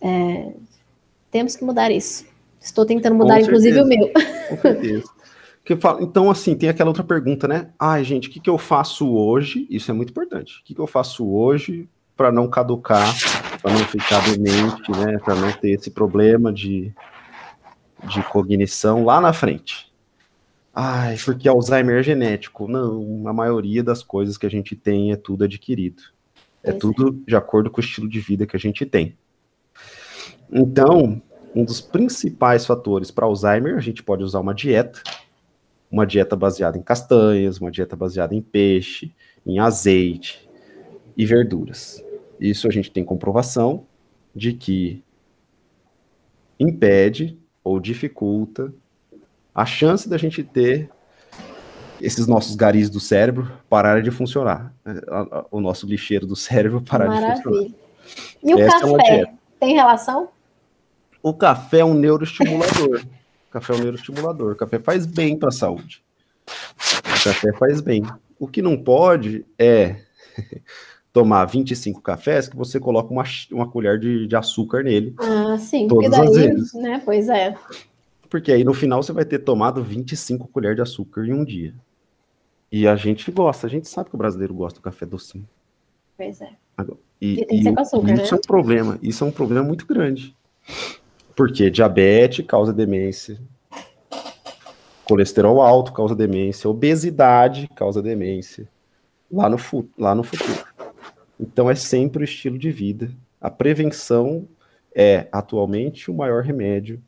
É, 0.00 0.52
temos 1.30 1.56
que 1.56 1.64
mudar 1.64 1.90
isso. 1.90 2.26
Estou 2.60 2.84
tentando 2.84 3.16
mudar, 3.16 3.40
inclusive, 3.40 3.80
o 3.80 3.86
meu. 3.86 4.10
Com 4.48 4.56
certeza. 4.56 5.18
Então, 6.00 6.30
assim, 6.30 6.54
tem 6.54 6.68
aquela 6.68 6.88
outra 6.88 7.04
pergunta, 7.04 7.46
né? 7.46 7.68
Ai, 7.78 8.02
gente, 8.02 8.28
o 8.28 8.30
que, 8.30 8.40
que 8.40 8.48
eu 8.48 8.56
faço 8.56 9.14
hoje? 9.14 9.66
Isso 9.68 9.90
é 9.90 9.94
muito 9.94 10.10
importante. 10.10 10.60
O 10.60 10.64
que, 10.64 10.74
que 10.74 10.80
eu 10.80 10.86
faço 10.86 11.28
hoje 11.30 11.88
para 12.18 12.32
não 12.32 12.48
caducar, 12.48 13.14
para 13.62 13.72
não 13.72 13.84
ficar 13.84 14.20
demente, 14.24 14.90
né, 14.90 15.18
para 15.24 15.36
não 15.36 15.52
ter 15.52 15.70
esse 15.70 15.88
problema 15.88 16.52
de, 16.52 16.92
de 18.02 18.20
cognição 18.24 19.04
lá 19.04 19.20
na 19.20 19.32
frente. 19.32 19.87
Ai, 20.80 21.16
porque 21.24 21.48
Alzheimer 21.48 21.96
é 21.96 22.02
genético. 22.04 22.68
Não, 22.68 23.26
a 23.26 23.32
maioria 23.32 23.82
das 23.82 24.00
coisas 24.00 24.38
que 24.38 24.46
a 24.46 24.48
gente 24.48 24.76
tem 24.76 25.10
é 25.10 25.16
tudo 25.16 25.42
adquirido. 25.42 26.00
É 26.62 26.70
pois 26.70 26.78
tudo 26.78 27.20
é. 27.20 27.30
de 27.30 27.34
acordo 27.34 27.68
com 27.68 27.80
o 27.80 27.84
estilo 27.84 28.08
de 28.08 28.20
vida 28.20 28.46
que 28.46 28.54
a 28.54 28.60
gente 28.60 28.86
tem. 28.86 29.18
Então, 30.48 31.20
um 31.52 31.64
dos 31.64 31.80
principais 31.80 32.64
fatores 32.64 33.10
para 33.10 33.26
Alzheimer, 33.26 33.76
a 33.76 33.80
gente 33.80 34.04
pode 34.04 34.22
usar 34.22 34.38
uma 34.38 34.54
dieta, 34.54 35.02
uma 35.90 36.06
dieta 36.06 36.36
baseada 36.36 36.78
em 36.78 36.82
castanhas, 36.82 37.58
uma 37.58 37.72
dieta 37.72 37.96
baseada 37.96 38.32
em 38.32 38.40
peixe, 38.40 39.12
em 39.44 39.58
azeite 39.58 40.48
e 41.16 41.26
verduras. 41.26 42.00
Isso 42.38 42.68
a 42.68 42.70
gente 42.70 42.92
tem 42.92 43.02
comprovação 43.02 43.84
de 44.32 44.52
que 44.52 45.02
impede 46.56 47.36
ou 47.64 47.80
dificulta 47.80 48.72
a 49.58 49.66
chance 49.66 50.08
da 50.08 50.16
gente 50.16 50.44
ter 50.44 50.88
esses 52.00 52.28
nossos 52.28 52.54
garis 52.54 52.88
do 52.88 53.00
cérebro 53.00 53.50
pararem 53.68 54.04
de 54.04 54.10
funcionar. 54.12 54.72
O 55.50 55.60
nosso 55.60 55.84
lixeiro 55.84 56.28
do 56.28 56.36
cérebro 56.36 56.80
parar 56.80 57.08
Maravilha. 57.08 57.34
de 57.34 57.42
funcionar. 57.42 57.70
E 58.40 58.54
o 58.54 58.58
Essa 58.60 58.76
é 58.76 58.80
café 58.80 59.20
é 59.22 59.32
tem 59.58 59.74
relação? 59.74 60.28
O 61.20 61.34
café 61.34 61.80
é 61.80 61.84
um 61.84 61.94
neuroestimulador. 61.94 63.02
o 63.48 63.50
café 63.50 63.72
é 63.72 63.76
um 63.76 63.80
neuroestimulador. 63.80 64.52
O 64.52 64.56
café 64.56 64.78
faz 64.78 65.04
bem 65.04 65.36
para 65.36 65.48
a 65.48 65.52
saúde. 65.52 66.04
O 66.46 67.24
café 67.24 67.52
faz 67.54 67.80
bem. 67.80 68.04
O 68.38 68.46
que 68.46 68.62
não 68.62 68.76
pode 68.76 69.44
é 69.58 69.96
tomar 71.12 71.44
25 71.46 72.00
cafés 72.00 72.48
que 72.48 72.56
você 72.56 72.78
coloca 72.78 73.12
uma, 73.12 73.24
uma 73.50 73.68
colher 73.68 73.98
de, 73.98 74.28
de 74.28 74.36
açúcar 74.36 74.84
nele. 74.84 75.16
Ah, 75.18 75.58
sim, 75.58 75.88
todas 75.88 76.12
daí, 76.12 76.28
as 76.28 76.36
vezes. 76.36 76.74
né? 76.74 77.02
Pois 77.04 77.28
é. 77.28 77.56
Porque 78.28 78.52
aí 78.52 78.62
no 78.64 78.74
final 78.74 79.02
você 79.02 79.12
vai 79.12 79.24
ter 79.24 79.38
tomado 79.38 79.82
25 79.82 80.48
colheres 80.48 80.76
de 80.76 80.82
açúcar 80.82 81.24
em 81.26 81.32
um 81.32 81.44
dia. 81.44 81.74
E 82.70 82.86
a 82.86 82.94
gente 82.96 83.30
gosta, 83.30 83.66
a 83.66 83.70
gente 83.70 83.88
sabe 83.88 84.10
que 84.10 84.14
o 84.14 84.18
brasileiro 84.18 84.52
gosta 84.52 84.78
do 84.78 84.82
café 84.82 85.06
docinho. 85.06 85.48
Pois 86.16 86.40
é. 86.40 86.50
E, 87.20 87.46
e, 87.50 87.62
e 87.62 87.68
açúcar, 87.76 88.12
isso 88.12 88.22
né? 88.22 88.28
é 88.32 88.34
um 88.34 88.46
problema, 88.46 88.98
isso 89.02 89.24
é 89.24 89.26
um 89.26 89.30
problema 89.30 89.66
muito 89.66 89.86
grande. 89.86 90.36
Porque 91.34 91.70
diabetes 91.70 92.44
causa 92.46 92.72
demência, 92.72 93.40
colesterol 95.04 95.62
alto 95.62 95.92
causa 95.92 96.14
demência, 96.14 96.68
obesidade 96.68 97.68
causa 97.74 98.02
demência, 98.02 98.68
lá 99.30 99.48
no, 99.48 99.56
lá 99.96 100.14
no 100.14 100.22
futuro. 100.22 100.64
Então 101.40 101.70
é 101.70 101.74
sempre 101.74 102.22
o 102.22 102.24
estilo 102.24 102.58
de 102.58 102.70
vida. 102.70 103.10
A 103.40 103.50
prevenção 103.50 104.46
é 104.94 105.28
atualmente 105.32 106.10
o 106.10 106.14
maior 106.14 106.42
remédio 106.42 107.02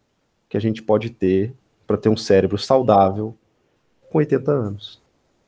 que 0.51 0.57
a 0.57 0.61
gente 0.61 0.83
pode 0.83 1.09
ter 1.09 1.55
para 1.87 1.97
ter 1.97 2.09
um 2.09 2.17
cérebro 2.17 2.59
saudável 2.59 3.35
com 4.11 4.19
80 4.19 4.51
anos. 4.51 5.01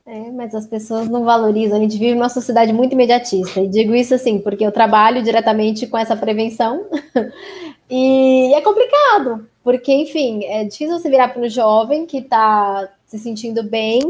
É, 0.05 0.31
mas 0.31 0.55
as 0.55 0.65
pessoas 0.65 1.09
não 1.09 1.23
valorizam. 1.23 1.77
A 1.77 1.81
gente 1.81 1.97
vive 1.97 2.15
numa 2.15 2.29
sociedade 2.29 2.73
muito 2.73 2.93
imediatista. 2.93 3.61
E 3.61 3.67
digo 3.67 3.93
isso 3.93 4.15
assim, 4.15 4.39
porque 4.39 4.65
eu 4.65 4.71
trabalho 4.71 5.21
diretamente 5.21 5.87
com 5.87 5.97
essa 5.97 6.15
prevenção. 6.15 6.85
e 7.89 8.53
é 8.53 8.61
complicado, 8.61 9.47
porque, 9.63 9.93
enfim, 9.93 10.43
é 10.45 10.63
difícil 10.63 10.97
você 10.97 11.09
virar 11.09 11.29
para 11.29 11.41
um 11.41 11.49
jovem 11.49 12.05
que 12.05 12.17
está 12.17 12.89
se 13.05 13.19
sentindo 13.19 13.61
bem. 13.61 14.01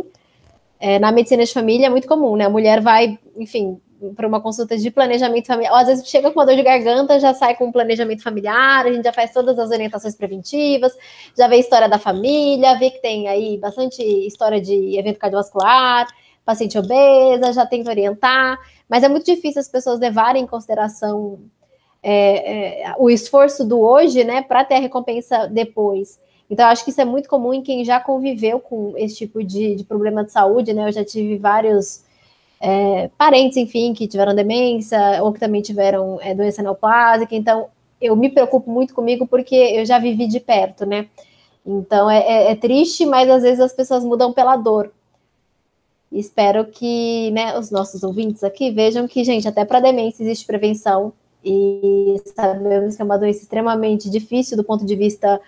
É, 0.80 1.00
na 1.00 1.12
medicina 1.12 1.44
de 1.44 1.54
família 1.54 1.88
é 1.88 1.90
muito 1.90 2.08
comum, 2.08 2.36
né? 2.36 2.46
A 2.46 2.50
mulher 2.50 2.82
vai, 2.82 3.18
enfim, 3.38 3.80
para 4.16 4.28
uma 4.28 4.42
consulta 4.42 4.78
de 4.78 4.92
planejamento 4.92 5.48
familiar. 5.48 5.74
Ou 5.74 5.80
às 5.80 5.88
vezes 5.88 6.08
chega 6.08 6.32
com 6.32 6.40
uma 6.40 6.46
dor 6.46 6.56
de 6.56 6.64
garganta, 6.64 7.20
já 7.20 7.34
sai 7.34 7.56
com 7.56 7.66
um 7.66 7.72
planejamento 7.72 8.24
familiar, 8.24 8.86
a 8.86 8.92
gente 8.92 9.04
já 9.04 9.14
faz 9.14 9.32
todas 9.32 9.58
as 9.60 9.70
orientações 9.70 10.16
preventivas, 10.16 10.94
já 11.38 11.48
vê 11.48 11.56
a 11.56 11.60
história 11.60 11.88
da 11.88 11.98
família, 12.00 12.78
vê 12.78 12.90
que 12.90 13.02
tem 13.02 13.28
aí 13.28 13.58
bastante 13.58 14.02
história 14.02 14.60
de 14.60 14.98
evento 14.98 15.20
cardiovascular, 15.20 16.08
paciente 16.46 16.78
obesa, 16.78 17.54
já 17.54 17.66
tenta 17.66 17.90
orientar, 17.90 18.58
mas 18.90 19.04
é 19.04 19.10
muito 19.10 19.26
difícil 19.26 19.62
as 19.62 19.70
pessoas 19.70 20.00
levarem 20.00 20.44
em 20.44 20.48
consideração 20.48 21.40
é, 22.02 22.84
é, 22.84 22.96
o 22.98 23.10
esforço 23.10 23.64
do 23.64 23.80
hoje, 23.80 24.24
né, 24.24 24.42
para 24.42 24.66
ter 24.66 24.76
a 24.76 24.80
recompensa 24.80 25.48
depois. 25.48 26.20
Então, 26.50 26.68
acho 26.68 26.84
que 26.84 26.92
isso 26.92 27.02
é 27.02 27.06
muito 27.06 27.30
comum 27.30 27.54
em 27.54 27.64
quem 27.64 27.84
já 27.86 28.00
conviveu 28.00 28.60
com 28.60 28.94
esse 28.98 29.16
tipo 29.16 29.44
de, 29.44 29.76
de 29.76 29.84
problema 29.84 30.24
de 30.24 30.32
saúde, 30.32 30.74
né? 30.74 30.88
Eu 30.88 30.92
já 30.92 31.04
tive 31.04 31.38
vários 31.38 32.04
é, 32.66 33.10
parentes, 33.18 33.58
enfim, 33.58 33.94
que 33.94 34.08
tiveram 34.08 34.34
demência 34.34 35.22
ou 35.22 35.34
que 35.34 35.40
também 35.40 35.62
tiveram 35.62 36.18
é, 36.22 36.34
doença 36.34 36.64
neoplásica. 36.64 37.36
Então, 37.36 37.68
eu 38.00 38.16
me 38.16 38.30
preocupo 38.30 38.72
muito 38.72 38.96
comigo 38.96 39.28
porque 39.28 39.54
eu 39.54 39.86
já 39.86 40.00
vivi 40.00 40.28
de 40.28 40.40
perto, 40.40 40.86
né? 40.86 41.10
Então, 41.66 42.10
é, 42.10 42.20
é, 42.20 42.52
é 42.52 42.56
triste, 42.56 43.06
mas 43.06 43.30
às 43.30 43.44
vezes 43.44 43.60
as 43.60 43.74
pessoas 43.74 44.06
mudam 44.06 44.32
pela 44.32 44.56
dor. 44.56 44.94
Espero 46.10 46.66
que 46.66 47.32
né, 47.32 47.58
os 47.60 47.70
nossos 47.70 48.02
ouvintes 48.02 48.46
aqui 48.46 48.72
vejam 48.72 49.10
que, 49.10 49.26
gente, 49.26 49.46
até 49.46 49.66
para 49.66 49.82
demência 49.82 50.24
existe 50.24 50.46
prevenção 50.46 51.12
e 51.44 52.16
sabemos 52.34 52.96
que 52.96 53.02
é 53.02 53.06
uma 53.06 53.18
doença 53.18 53.42
extremamente 53.42 54.10
difícil 54.10 54.56
do 54.56 54.64
ponto 54.64 54.86
de 54.86 54.96
vista 54.96 55.42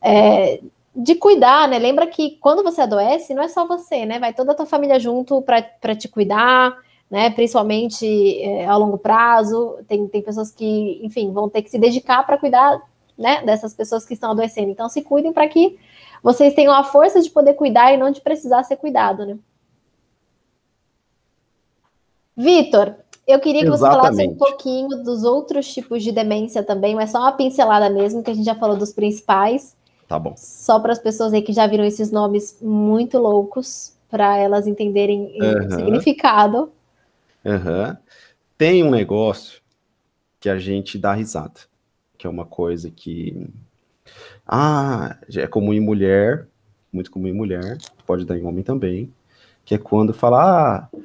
é, 0.00 0.60
de 0.94 1.14
cuidar, 1.14 1.68
né? 1.68 1.78
Lembra 1.78 2.06
que 2.06 2.38
quando 2.40 2.62
você 2.62 2.80
adoece, 2.80 3.34
não 3.34 3.42
é 3.42 3.48
só 3.48 3.66
você, 3.66 4.04
né? 4.04 4.18
Vai 4.18 4.34
toda 4.34 4.52
a 4.52 4.54
tua 4.54 4.66
família 4.66 4.98
junto 4.98 5.40
para 5.42 5.94
te 5.94 6.08
cuidar, 6.08 6.76
né? 7.10 7.30
Principalmente 7.30 8.06
é, 8.42 8.66
ao 8.66 8.80
longo 8.80 8.98
prazo. 8.98 9.78
Tem, 9.86 10.06
tem 10.08 10.22
pessoas 10.22 10.50
que, 10.50 11.00
enfim, 11.02 11.32
vão 11.32 11.48
ter 11.48 11.62
que 11.62 11.70
se 11.70 11.78
dedicar 11.78 12.24
para 12.24 12.38
cuidar 12.38 12.80
né, 13.16 13.42
dessas 13.44 13.74
pessoas 13.74 14.04
que 14.04 14.14
estão 14.14 14.32
adoecendo. 14.32 14.70
Então, 14.70 14.88
se 14.88 15.02
cuidem 15.02 15.32
para 15.32 15.46
que 15.46 15.78
vocês 16.22 16.54
tenham 16.54 16.72
a 16.72 16.84
força 16.84 17.20
de 17.20 17.30
poder 17.30 17.54
cuidar 17.54 17.92
e 17.92 17.96
não 17.96 18.10
de 18.10 18.20
precisar 18.20 18.62
ser 18.64 18.76
cuidado, 18.76 19.24
né? 19.24 19.38
Vitor, 22.36 22.94
eu 23.26 23.38
queria 23.38 23.62
que 23.62 23.68
Exatamente. 23.68 24.06
você 24.06 24.16
falasse 24.16 24.28
um 24.28 24.36
pouquinho 24.36 24.88
dos 25.04 25.24
outros 25.24 25.72
tipos 25.72 26.02
de 26.02 26.10
demência 26.10 26.62
também, 26.62 26.94
mas 26.94 27.10
só 27.10 27.18
uma 27.18 27.32
pincelada 27.32 27.90
mesmo, 27.90 28.22
que 28.22 28.30
a 28.30 28.34
gente 28.34 28.46
já 28.46 28.54
falou 28.54 28.76
dos 28.76 28.92
principais. 28.92 29.76
Tá 30.10 30.18
bom. 30.18 30.34
Só 30.36 30.80
para 30.80 30.90
as 30.90 30.98
pessoas 30.98 31.32
aí 31.32 31.40
que 31.40 31.52
já 31.52 31.68
viram 31.68 31.84
esses 31.84 32.10
nomes 32.10 32.58
muito 32.60 33.16
loucos, 33.16 33.94
para 34.10 34.36
elas 34.36 34.66
entenderem 34.66 35.38
uhum. 35.40 35.66
o 35.68 35.70
significado. 35.70 36.72
Uhum. 37.44 37.96
Tem 38.58 38.82
um 38.82 38.90
negócio 38.90 39.60
que 40.40 40.48
a 40.48 40.58
gente 40.58 40.98
dá 40.98 41.12
risada, 41.12 41.60
que 42.18 42.26
é 42.26 42.30
uma 42.30 42.44
coisa 42.44 42.90
que. 42.90 43.46
Ah, 44.44 45.16
é 45.32 45.46
comum 45.46 45.72
em 45.72 45.78
mulher, 45.78 46.48
muito 46.92 47.08
comum 47.08 47.28
em 47.28 47.32
mulher, 47.32 47.78
pode 48.04 48.24
dar 48.24 48.36
em 48.36 48.44
homem 48.44 48.64
também, 48.64 49.14
que 49.64 49.76
é 49.76 49.78
quando 49.78 50.12
fala, 50.12 50.88
ah, 50.90 50.98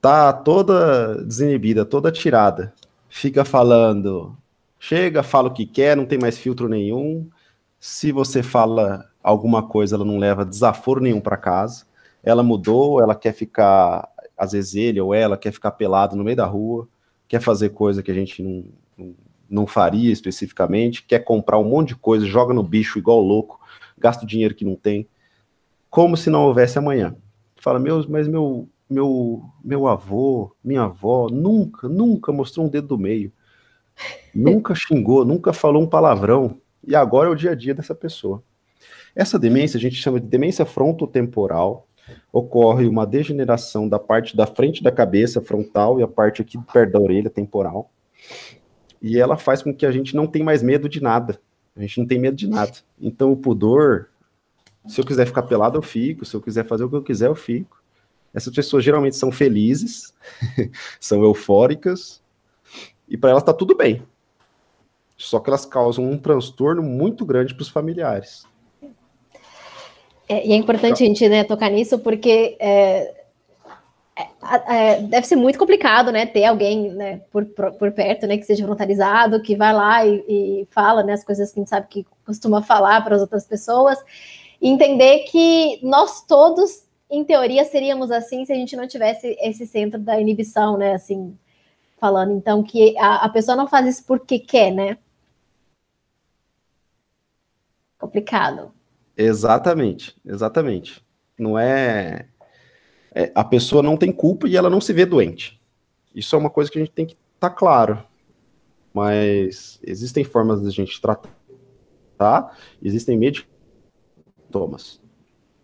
tá 0.00 0.32
toda 0.32 1.22
desinibida, 1.22 1.84
toda 1.84 2.10
tirada, 2.10 2.72
fica 3.10 3.44
falando, 3.44 4.34
chega, 4.80 5.22
fala 5.22 5.48
o 5.48 5.52
que 5.52 5.66
quer, 5.66 5.94
não 5.94 6.06
tem 6.06 6.18
mais 6.18 6.38
filtro 6.38 6.66
nenhum, 6.66 7.28
se 7.84 8.12
você 8.12 8.44
fala 8.44 9.10
alguma 9.20 9.60
coisa, 9.60 9.96
ela 9.96 10.04
não 10.04 10.16
leva 10.16 10.44
desaforo 10.44 11.00
nenhum 11.00 11.20
para 11.20 11.36
casa. 11.36 11.84
Ela 12.22 12.40
mudou, 12.40 13.02
ela 13.02 13.12
quer 13.12 13.32
ficar, 13.32 14.08
às 14.38 14.52
vezes 14.52 14.76
ele 14.76 15.00
ou 15.00 15.12
ela 15.12 15.36
quer 15.36 15.50
ficar 15.50 15.72
pelado 15.72 16.14
no 16.14 16.22
meio 16.22 16.36
da 16.36 16.46
rua, 16.46 16.88
quer 17.26 17.40
fazer 17.40 17.70
coisa 17.70 18.00
que 18.00 18.12
a 18.12 18.14
gente 18.14 18.40
não, 18.40 19.14
não, 19.50 19.66
faria 19.66 20.12
especificamente, 20.12 21.02
quer 21.02 21.24
comprar 21.24 21.58
um 21.58 21.64
monte 21.64 21.88
de 21.88 21.96
coisa, 21.96 22.24
joga 22.24 22.54
no 22.54 22.62
bicho 22.62 23.00
igual 23.00 23.20
louco, 23.20 23.58
gasta 23.98 24.22
o 24.22 24.28
dinheiro 24.28 24.54
que 24.54 24.64
não 24.64 24.76
tem, 24.76 25.08
como 25.90 26.16
se 26.16 26.30
não 26.30 26.44
houvesse 26.44 26.78
amanhã. 26.78 27.16
Fala, 27.56 27.80
meu, 27.80 28.08
mas 28.08 28.28
meu, 28.28 28.68
meu, 28.88 29.42
meu 29.64 29.88
avô, 29.88 30.54
minha 30.62 30.82
avó, 30.82 31.26
nunca, 31.28 31.88
nunca 31.88 32.30
mostrou 32.30 32.64
um 32.64 32.68
dedo 32.68 32.86
do 32.86 32.98
meio. 32.98 33.32
Nunca 34.32 34.72
xingou, 34.72 35.24
nunca 35.24 35.52
falou 35.52 35.82
um 35.82 35.88
palavrão 35.88 36.61
e 36.86 36.94
agora 36.94 37.28
é 37.28 37.32
o 37.32 37.36
dia 37.36 37.52
a 37.52 37.54
dia 37.54 37.74
dessa 37.74 37.94
pessoa. 37.94 38.42
Essa 39.14 39.38
demência 39.38 39.76
a 39.78 39.80
gente 39.80 39.96
chama 39.96 40.20
de 40.20 40.26
demência 40.26 40.64
frontotemporal. 40.64 41.86
Ocorre 42.32 42.86
uma 42.86 43.06
degeneração 43.06 43.88
da 43.88 43.98
parte 43.98 44.36
da 44.36 44.46
frente 44.46 44.82
da 44.82 44.90
cabeça 44.90 45.40
frontal 45.40 46.00
e 46.00 46.02
a 46.02 46.08
parte 46.08 46.42
aqui 46.42 46.58
perto 46.72 46.92
da 46.92 47.00
orelha 47.00 47.30
temporal. 47.30 47.90
E 49.00 49.18
ela 49.18 49.36
faz 49.36 49.62
com 49.62 49.74
que 49.74 49.86
a 49.86 49.92
gente 49.92 50.16
não 50.16 50.26
tenha 50.26 50.44
mais 50.44 50.62
medo 50.62 50.88
de 50.88 51.02
nada. 51.02 51.40
A 51.76 51.80
gente 51.80 51.98
não 51.98 52.06
tem 52.06 52.18
medo 52.18 52.36
de 52.36 52.48
nada. 52.48 52.72
Então 53.00 53.32
o 53.32 53.36
pudor, 53.36 54.08
se 54.86 55.00
eu 55.00 55.04
quiser 55.04 55.26
ficar 55.26 55.42
pelado, 55.42 55.78
eu 55.78 55.82
fico. 55.82 56.24
Se 56.24 56.34
eu 56.34 56.40
quiser 56.40 56.66
fazer 56.66 56.84
o 56.84 56.90
que 56.90 56.96
eu 56.96 57.02
quiser, 57.02 57.28
eu 57.28 57.34
fico. 57.34 57.82
Essas 58.34 58.54
pessoas 58.54 58.82
geralmente 58.82 59.16
são 59.16 59.30
felizes, 59.30 60.14
são 60.98 61.22
eufóricas, 61.22 62.22
e 63.06 63.16
para 63.16 63.30
elas 63.30 63.42
está 63.42 63.52
tudo 63.52 63.76
bem. 63.76 64.02
Só 65.24 65.38
que 65.38 65.48
elas 65.48 65.64
causam 65.64 66.04
um 66.04 66.18
transtorno 66.18 66.82
muito 66.82 67.24
grande 67.24 67.54
para 67.54 67.62
os 67.62 67.68
familiares. 67.68 68.44
É, 70.28 70.46
e 70.46 70.52
é 70.52 70.56
importante 70.56 71.02
a 71.02 71.06
gente 71.06 71.28
né, 71.28 71.44
tocar 71.44 71.70
nisso, 71.70 71.98
porque 71.98 72.56
é, 72.58 73.22
é, 74.16 74.30
é, 74.68 75.02
deve 75.02 75.26
ser 75.26 75.36
muito 75.36 75.58
complicado, 75.58 76.10
né, 76.10 76.26
ter 76.26 76.44
alguém 76.44 76.90
né, 76.90 77.20
por, 77.30 77.44
por 77.46 77.92
perto, 77.92 78.26
né, 78.26 78.36
que 78.36 78.44
seja 78.44 78.64
voluntarizado, 78.64 79.42
que 79.42 79.56
vai 79.56 79.72
lá 79.72 80.06
e, 80.06 80.24
e 80.28 80.68
fala, 80.70 81.02
né, 81.02 81.12
as 81.12 81.24
coisas 81.24 81.52
que 81.52 81.58
a 81.58 81.62
gente 81.62 81.70
sabe 81.70 81.86
que 81.88 82.06
costuma 82.24 82.62
falar 82.62 83.02
para 83.02 83.14
as 83.14 83.20
outras 83.20 83.46
pessoas, 83.46 83.98
e 84.60 84.68
entender 84.68 85.20
que 85.30 85.78
nós 85.82 86.24
todos, 86.24 86.84
em 87.10 87.24
teoria, 87.24 87.64
seríamos 87.64 88.10
assim 88.10 88.44
se 88.44 88.52
a 88.52 88.56
gente 88.56 88.76
não 88.76 88.86
tivesse 88.86 89.36
esse 89.40 89.66
centro 89.66 90.00
da 90.00 90.20
inibição, 90.20 90.76
né, 90.76 90.94
assim, 90.94 91.36
falando, 91.98 92.32
então, 92.32 92.62
que 92.62 92.96
a, 92.98 93.24
a 93.24 93.28
pessoa 93.28 93.56
não 93.56 93.68
faz 93.68 93.86
isso 93.86 94.04
porque 94.06 94.38
quer, 94.38 94.70
né, 94.70 94.98
complicado. 98.02 98.72
Exatamente, 99.16 100.16
exatamente. 100.26 101.04
Não 101.38 101.56
é, 101.56 102.26
é, 103.14 103.30
a 103.32 103.44
pessoa 103.44 103.82
não 103.82 103.96
tem 103.96 104.10
culpa 104.10 104.48
e 104.48 104.56
ela 104.56 104.68
não 104.68 104.80
se 104.80 104.92
vê 104.92 105.06
doente. 105.06 105.60
Isso 106.12 106.34
é 106.34 106.38
uma 106.38 106.50
coisa 106.50 106.70
que 106.70 106.78
a 106.78 106.80
gente 106.80 106.92
tem 106.92 107.06
que 107.06 107.12
estar 107.12 107.48
tá 107.48 107.50
claro. 107.50 108.02
Mas 108.92 109.78
existem 109.82 110.24
formas 110.24 110.60
de 110.60 110.68
a 110.68 110.70
gente 110.70 111.00
tratar, 111.00 111.30
tá? 112.18 112.54
Existem 112.82 113.16
medicamentos. 113.16 115.00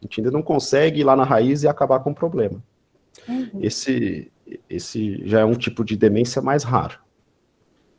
A 0.01 0.05
gente 0.05 0.21
ainda 0.21 0.31
não 0.31 0.41
consegue 0.41 1.01
ir 1.01 1.05
lá 1.05 1.15
na 1.15 1.25
raiz 1.25 1.63
e 1.63 1.69
acabar 1.69 2.01
com 2.01 2.11
o 2.11 2.15
problema. 2.15 2.63
Uhum. 3.29 3.61
Esse, 3.61 4.33
esse 4.71 5.27
já 5.27 5.41
é 5.41 5.45
um 5.45 5.55
tipo 5.55 5.85
de 5.85 5.97
demência 5.97 6.41
mais 6.41 6.63
raro. 6.63 6.99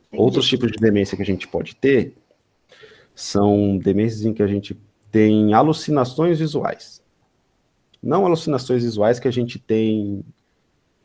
Entendi. 0.07 0.23
Outros 0.23 0.47
tipos 0.47 0.71
de 0.71 0.79
demência 0.79 1.15
que 1.15 1.21
a 1.21 1.25
gente 1.25 1.47
pode 1.47 1.75
ter 1.75 2.15
são 3.19 3.77
demências 3.77 4.23
em 4.23 4.33
que 4.33 4.41
a 4.41 4.47
gente 4.47 4.79
tem 5.11 5.53
alucinações 5.53 6.39
visuais. 6.39 7.01
Não 8.01 8.25
alucinações 8.25 8.81
visuais 8.81 9.19
que 9.19 9.27
a 9.27 9.31
gente 9.31 9.59
tem 9.59 10.23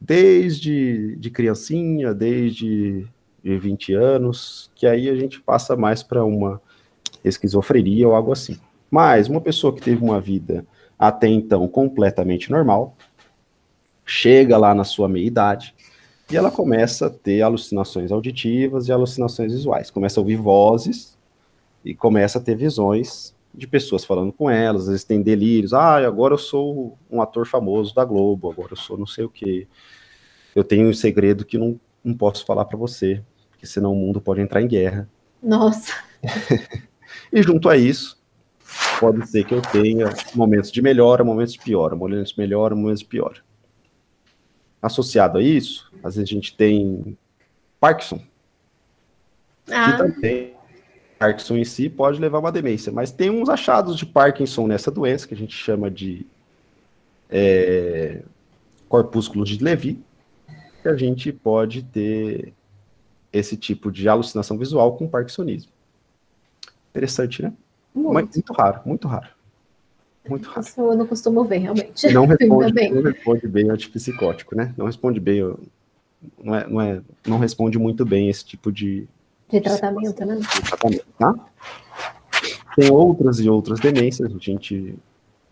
desde 0.01 1.17
de 1.17 1.31
criancinha, 1.31 2.15
desde 2.15 3.05
de 3.43 3.59
20 3.59 3.95
anos, 3.95 4.71
que 4.77 4.87
aí 4.87 5.09
a 5.09 5.17
gente 5.17 5.41
passa 5.41 5.75
mais 5.75 6.05
para 6.05 6.25
uma 6.25 6.63
esquizofrenia 7.25 8.07
ou 8.07 8.15
algo 8.15 8.31
assim. 8.31 8.59
Mas 8.89 9.29
uma 9.29 9.41
pessoa 9.41 9.75
que 9.75 9.83
teve 9.83 10.03
uma 10.05 10.21
vida 10.21 10.65
até 10.97 11.27
então 11.27 11.67
completamente 11.67 12.49
normal, 12.49 12.97
chega 14.07 14.57
lá 14.57 14.73
na 14.73 14.85
sua 14.85 15.09
meia-idade 15.09 15.75
e 16.31 16.37
ela 16.37 16.51
começa 16.51 17.07
a 17.07 17.11
ter 17.11 17.43
alucinações 17.43 18.13
auditivas 18.13 18.87
e 18.87 18.93
alucinações 18.93 19.53
visuais. 19.53 19.91
Começa 19.91 20.21
a 20.21 20.23
ouvir 20.23 20.37
vozes 20.37 21.14
e 21.85 21.95
começa 21.95 22.39
a 22.39 22.41
ter 22.41 22.57
visões 22.57 23.35
de 23.53 23.67
pessoas 23.69 24.05
falando 24.05 24.33
com 24.33 24.51
elas, 24.51 24.83
às 24.83 24.89
vezes 24.89 25.05
tem 25.05 25.23
delírios, 25.23 25.73
ah, 25.73 26.05
agora 26.05 26.35
eu 26.35 26.39
sou 26.39 26.99
um 27.09 27.23
ator 27.23 27.47
famoso 27.47 27.95
da 27.95 28.05
Globo, 28.05 28.51
agora 28.51 28.73
eu 28.73 28.77
sou 28.77 28.99
não 28.99 29.07
sei 29.07 29.25
o 29.25 29.31
que. 29.31 29.69
Eu 30.57 30.65
tenho 30.65 30.89
um 30.89 30.93
segredo 30.93 31.45
que 31.45 31.57
não, 31.57 31.79
não 32.03 32.15
posso 32.15 32.45
falar 32.45 32.65
para 32.65 32.77
você, 32.77 33.23
porque 33.51 33.67
senão 33.67 33.93
o 33.93 33.97
mundo 33.97 34.21
pode 34.21 34.41
entrar 34.41 34.61
em 34.61 34.67
guerra. 34.67 35.09
Nossa. 35.41 35.93
e 37.33 37.43
junto 37.43 37.69
a 37.69 37.77
isso, 37.77 38.21
pode 38.99 39.29
ser 39.29 39.45
que 39.45 39.55
eu 39.55 39.63
tenha 39.63 40.13
momentos 40.35 40.73
de 40.73 40.83
melhora, 40.83 41.23
momentos 41.23 41.53
de 41.53 41.61
piora, 41.61 41.95
momentos 41.95 42.33
de 42.33 42.39
melhora, 42.39 42.75
momentos 42.75 43.01
de 43.01 43.07
piora. 43.07 43.41
Associado 44.83 45.39
a 45.39 45.43
isso, 45.43 45.93
às 46.03 46.17
vezes 46.17 46.29
a 46.29 46.33
gente 46.35 46.57
tem 46.57 47.17
Parkinson, 47.79 48.21
ah. 49.71 49.93
que 49.93 49.99
também 49.99 50.54
Parkinson 51.19 51.57
em 51.57 51.65
si 51.65 51.89
pode 51.89 52.21
levar 52.21 52.39
a 52.39 52.41
uma 52.41 52.53
demência, 52.53 52.93
mas 52.93 53.11
tem 53.11 53.31
uns 53.31 53.49
achados 53.49 53.97
de 53.97 54.05
Parkinson 54.05 54.67
nessa 54.67 54.91
doença 54.91 55.27
que 55.27 55.35
a 55.35 55.37
gente 55.37 55.57
chama 55.57 55.91
de 55.91 56.27
é, 57.31 58.23
corpúsculo 58.89 59.45
de 59.45 59.63
Levy, 59.63 60.03
que 60.83 60.89
a 60.89 60.97
gente 60.97 61.33
pode 61.33 61.83
ter 61.83 62.53
esse 63.33 63.57
tipo 63.57 63.91
de 63.91 64.09
alucinação 64.09 64.57
visual 64.57 64.97
com 64.97 65.09
parkinsonismo. 65.09 65.73
Interessante, 66.91 67.43
né? 67.43 67.53
Muito. 67.95 68.13
Mas 68.13 68.25
muito 68.37 68.53
raro, 68.53 68.81
muito 68.85 69.09
raro. 69.09 69.29
Muito 70.29 70.49
raro. 70.49 70.61
Isso 70.61 70.81
eu 70.81 70.97
não 70.97 71.07
costumo 71.07 71.45
ver, 71.45 71.59
realmente. 71.59 72.13
Não 72.13 72.27
responde, 72.27 72.73
bem. 72.73 72.93
não 72.93 73.03
responde 73.03 73.49
bem 73.49 73.71
antipsicótico, 73.71 74.55
né? 74.55 74.73
Não 74.77 74.87
responde 74.87 75.19
bem, 75.19 75.41
não, 76.43 76.55
é, 76.55 76.67
não, 76.69 76.81
é, 76.81 77.03
não 77.27 77.39
responde 77.39 77.79
muito 77.79 78.05
bem 78.05 78.29
esse 78.29 78.45
tipo 78.45 78.71
de, 78.71 79.09
de 79.61 79.69
tratamento, 79.69 80.25
né? 80.25 80.37
De 80.37 80.63
tratamento, 80.63 81.07
tá? 81.19 81.35
Tem 82.77 82.91
outras 82.91 83.39
e 83.41 83.49
outras 83.49 83.81
demências, 83.81 84.35
a 84.35 84.39
gente 84.39 84.97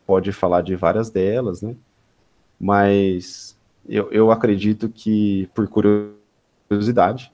pode 0.07 0.33
falar 0.33 0.63
de 0.63 0.75
várias 0.75 1.11
delas, 1.11 1.63
né? 1.63 1.75
Mas 2.59 3.57
eu, 3.89 4.11
eu 4.11 4.31
acredito 4.31 4.89
que, 4.89 5.49
por 5.55 5.69
curiosidade, 5.69 7.33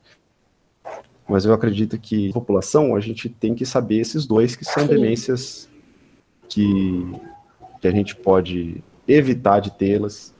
mas 1.28 1.44
eu 1.44 1.52
acredito 1.52 1.98
que 1.98 2.32
população 2.32 2.96
a 2.96 3.00
gente 3.00 3.28
tem 3.28 3.54
que 3.54 3.66
saber 3.66 3.98
esses 3.98 4.26
dois 4.26 4.56
que 4.56 4.64
são 4.64 4.84
Sim. 4.84 4.88
demências 4.88 5.68
que, 6.48 7.04
que 7.80 7.86
a 7.86 7.90
gente 7.90 8.16
pode 8.16 8.82
evitar 9.06 9.60
de 9.60 9.70
tê-las, 9.70 10.34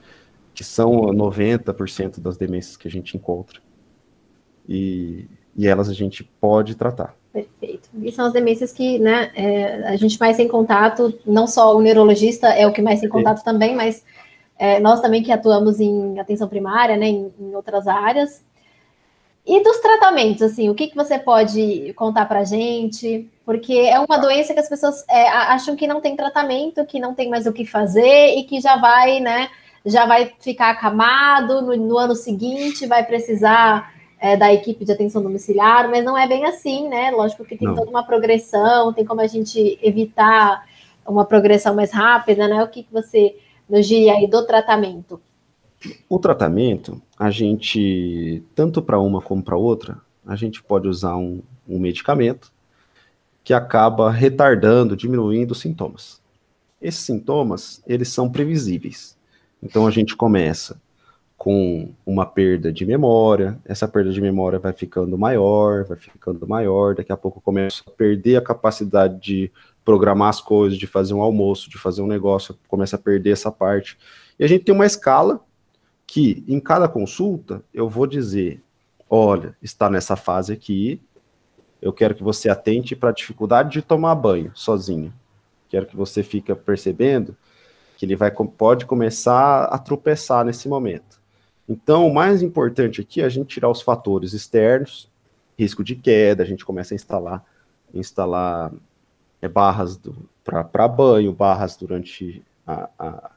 que 0.53 0.63
são 0.63 0.91
90% 0.91 2.19
das 2.19 2.37
demências 2.37 2.75
que 2.75 2.87
a 2.87 2.91
gente 2.91 3.15
encontra. 3.15 3.61
E, 4.67 5.25
e 5.55 5.67
elas 5.67 5.89
a 5.89 5.93
gente 5.93 6.23
pode 6.23 6.75
tratar. 6.75 7.15
Perfeito. 7.31 7.89
E 8.01 8.11
são 8.11 8.25
as 8.25 8.33
demências 8.33 8.71
que 8.71 8.97
né, 8.97 9.31
é, 9.35 9.87
a 9.87 9.95
gente 9.95 10.19
mais 10.19 10.37
tem 10.37 10.47
contato, 10.47 11.17
não 11.25 11.45
só 11.45 11.75
o 11.75 11.81
neurologista 11.81 12.47
é 12.47 12.65
o 12.65 12.73
que 12.73 12.81
mais 12.81 12.99
tem 12.99 13.09
contato 13.09 13.43
também, 13.43 13.75
mas 13.75 14.03
é, 14.57 14.79
nós 14.79 14.99
também 14.99 15.21
que 15.21 15.31
atuamos 15.31 15.79
em 15.79 16.19
atenção 16.19 16.47
primária, 16.47 16.97
né, 16.97 17.07
em, 17.07 17.31
em 17.39 17.55
outras 17.55 17.87
áreas. 17.87 18.43
E 19.45 19.63
dos 19.63 19.77
tratamentos, 19.77 20.41
assim, 20.41 20.69
o 20.69 20.75
que, 20.75 20.87
que 20.87 20.95
você 20.95 21.17
pode 21.17 21.93
contar 21.93 22.25
para 22.25 22.39
a 22.39 22.43
gente? 22.43 23.29
Porque 23.45 23.73
é 23.73 23.99
uma 23.99 24.17
doença 24.17 24.53
que 24.53 24.59
as 24.59 24.69
pessoas 24.69 25.05
é, 25.09 25.27
acham 25.29 25.75
que 25.75 25.87
não 25.87 26.01
tem 26.01 26.15
tratamento, 26.15 26.85
que 26.85 26.99
não 26.99 27.13
tem 27.13 27.29
mais 27.29 27.45
o 27.45 27.53
que 27.53 27.65
fazer 27.65 28.35
e 28.37 28.43
que 28.43 28.59
já 28.59 28.75
vai, 28.77 29.19
né, 29.19 29.49
já 29.85 30.05
vai 30.05 30.33
ficar 30.39 30.71
acamado 30.71 31.61
no, 31.61 31.75
no 31.75 31.97
ano 31.97 32.15
seguinte, 32.15 32.85
vai 32.85 33.05
precisar 33.05 33.98
é, 34.19 34.35
da 34.35 34.53
equipe 34.53 34.83
de 34.83 34.91
atenção 34.91 35.23
domiciliar, 35.23 35.89
mas 35.89 36.03
não 36.03 36.17
é 36.17 36.27
bem 36.27 36.45
assim, 36.45 36.89
né? 36.89 37.09
Lógico 37.11 37.45
que 37.45 37.57
tem 37.57 37.67
não. 37.67 37.75
toda 37.75 37.89
uma 37.89 38.03
progressão, 38.03 38.91
tem 38.93 39.05
como 39.05 39.21
a 39.21 39.27
gente 39.27 39.79
evitar 39.81 40.65
uma 41.07 41.25
progressão 41.25 41.73
mais 41.73 41.91
rápida, 41.91 42.47
né? 42.47 42.61
O 42.61 42.67
que, 42.67 42.83
que 42.83 42.91
você 42.91 43.37
nos 43.69 43.87
diria 43.87 44.13
aí 44.13 44.27
do 44.27 44.45
tratamento? 44.45 45.21
O 46.09 46.19
tratamento, 46.19 47.01
a 47.17 47.31
gente, 47.31 48.43
tanto 48.53 48.81
para 48.81 48.99
uma 48.99 49.21
como 49.21 49.41
para 49.41 49.55
outra, 49.55 49.97
a 50.25 50.35
gente 50.35 50.61
pode 50.61 50.87
usar 50.87 51.15
um, 51.15 51.41
um 51.67 51.79
medicamento 51.79 52.51
que 53.43 53.53
acaba 53.53 54.11
retardando, 54.11 54.97
diminuindo 54.97 55.51
os 55.51 55.61
sintomas. 55.61 56.21
Esses 56.81 57.01
sintomas, 57.01 57.81
eles 57.87 58.09
são 58.09 58.29
previsíveis. 58.29 59.17
Então 59.63 59.87
a 59.87 59.91
gente 59.91 60.15
começa 60.15 60.79
com 61.39 61.93
uma 62.05 62.25
perda 62.25 62.69
de 62.69 62.85
memória, 62.85 63.57
essa 63.63 63.87
perda 63.87 64.11
de 64.11 64.19
memória 64.19 64.59
vai 64.59 64.73
ficando 64.73 65.17
maior, 65.17 65.85
vai 65.85 65.95
ficando 65.95 66.45
maior, 66.45 66.93
daqui 66.93 67.13
a 67.13 67.17
pouco 67.17 67.39
começa 67.39 67.81
a 67.87 67.91
perder 67.91 68.35
a 68.35 68.41
capacidade 68.41 69.17
de 69.21 69.49
programar 69.85 70.27
as 70.27 70.41
coisas, 70.41 70.77
de 70.77 70.85
fazer 70.85 71.13
um 71.13 71.21
almoço, 71.21 71.69
de 71.69 71.77
fazer 71.77 72.01
um 72.01 72.07
negócio, 72.07 72.59
começa 72.67 72.97
a 72.97 72.99
perder 72.99 73.31
essa 73.31 73.49
parte. 73.49 73.97
E 74.37 74.43
a 74.43 74.47
gente 74.47 74.65
tem 74.65 74.75
uma 74.75 74.85
escala 74.85 75.39
que 76.05 76.43
em 76.45 76.59
cada 76.59 76.89
consulta 76.89 77.63
eu 77.73 77.87
vou 77.87 78.05
dizer, 78.05 78.61
olha, 79.09 79.55
está 79.61 79.89
nessa 79.89 80.17
fase 80.17 80.51
aqui, 80.51 81.01
eu 81.81 81.93
quero 81.93 82.15
que 82.15 82.23
você 82.23 82.49
atente 82.49 82.97
para 82.97 83.11
a 83.11 83.13
dificuldade 83.13 83.71
de 83.71 83.81
tomar 83.81 84.13
banho 84.15 84.51
sozinho. 84.53 85.13
Quero 85.69 85.85
que 85.85 85.95
você 85.95 86.21
fique 86.21 86.53
percebendo 86.53 87.33
que 87.97 88.05
ele 88.05 88.17
vai 88.17 88.29
pode 88.29 88.85
começar 88.85 89.63
a 89.63 89.77
tropeçar 89.77 90.43
nesse 90.43 90.67
momento 90.67 91.18
então, 91.69 92.07
o 92.07 92.13
mais 92.13 92.41
importante 92.41 92.99
aqui 92.99 93.21
é 93.21 93.25
a 93.25 93.29
gente 93.29 93.47
tirar 93.47 93.69
os 93.69 93.79
fatores 93.79 94.33
externos, 94.33 95.07
risco 95.57 95.83
de 95.83 95.95
queda, 95.95 96.41
a 96.41 96.45
gente 96.45 96.65
começa 96.65 96.95
a 96.95 96.97
instalar, 96.97 97.45
instalar 97.93 98.73
é, 99.39 99.47
barras 99.47 100.01
para 100.43 100.87
banho, 100.87 101.31
barras 101.31 101.77
durante 101.77 102.43
a, 102.65 102.89
a, 102.97 103.31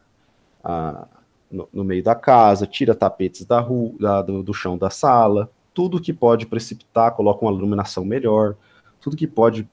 a 0.65 1.09
no, 1.51 1.69
no, 1.71 1.85
meio 1.85 2.03
da 2.03 2.15
casa, 2.15 2.67
tira 2.67 2.95
tapetes 2.95 3.45
da 3.45 3.61
rua, 3.61 3.93
da, 4.01 4.23
do, 4.23 4.43
do 4.43 4.55
chão 4.55 4.79
da 4.79 4.89
sala, 4.89 5.51
tudo 5.75 6.01
que 6.01 6.13
pode 6.13 6.47
precipitar, 6.47 7.15
coloca 7.15 7.45
uma 7.45 7.53
iluminação 7.53 8.03
melhor, 8.03 8.57
tudo 8.99 9.15
que 9.15 9.27
pode 9.27 9.69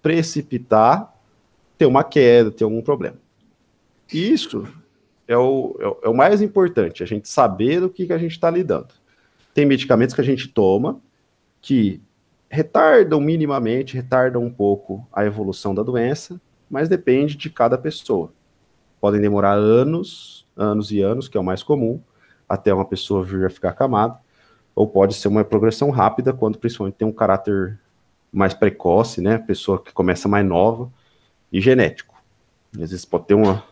precipitar 0.00 1.12
ter 1.76 1.86
uma 1.86 2.04
queda, 2.04 2.52
ter 2.52 2.62
algum 2.62 2.80
problema. 2.80 3.16
Isso 4.12 4.68
é 5.26 5.36
o, 5.36 5.76
é, 5.80 6.06
é 6.06 6.08
o 6.08 6.14
mais 6.14 6.42
importante, 6.42 7.02
a 7.02 7.06
gente 7.06 7.28
saber 7.28 7.80
do 7.80 7.90
que, 7.90 8.06
que 8.06 8.12
a 8.12 8.18
gente 8.18 8.32
está 8.32 8.50
lidando. 8.50 8.94
Tem 9.52 9.64
medicamentos 9.64 10.14
que 10.14 10.20
a 10.20 10.24
gente 10.24 10.48
toma 10.48 11.00
que 11.60 12.02
retardam 12.50 13.20
minimamente, 13.20 13.94
retardam 13.94 14.42
um 14.44 14.50
pouco 14.50 15.06
a 15.12 15.24
evolução 15.24 15.74
da 15.74 15.82
doença, 15.82 16.40
mas 16.68 16.88
depende 16.88 17.36
de 17.36 17.50
cada 17.50 17.78
pessoa. 17.78 18.32
Podem 19.00 19.20
demorar 19.20 19.54
anos, 19.54 20.46
anos 20.56 20.90
e 20.90 21.00
anos, 21.00 21.28
que 21.28 21.36
é 21.36 21.40
o 21.40 21.44
mais 21.44 21.62
comum, 21.62 22.00
até 22.48 22.72
uma 22.72 22.84
pessoa 22.84 23.24
vir 23.24 23.46
a 23.46 23.50
ficar 23.50 23.70
acamada, 23.70 24.18
ou 24.74 24.86
pode 24.86 25.14
ser 25.14 25.28
uma 25.28 25.44
progressão 25.44 25.90
rápida, 25.90 26.32
quando 26.32 26.58
principalmente 26.58 26.94
tem 26.94 27.06
um 27.06 27.12
caráter 27.12 27.78
mais 28.32 28.52
precoce, 28.54 29.20
né? 29.20 29.38
Pessoa 29.38 29.82
que 29.82 29.92
começa 29.92 30.28
mais 30.28 30.44
nova 30.44 30.90
e 31.52 31.60
genético. 31.60 32.14
Às 32.72 32.90
vezes 32.90 33.04
pode 33.04 33.26
ter 33.26 33.34
uma, 33.34 33.62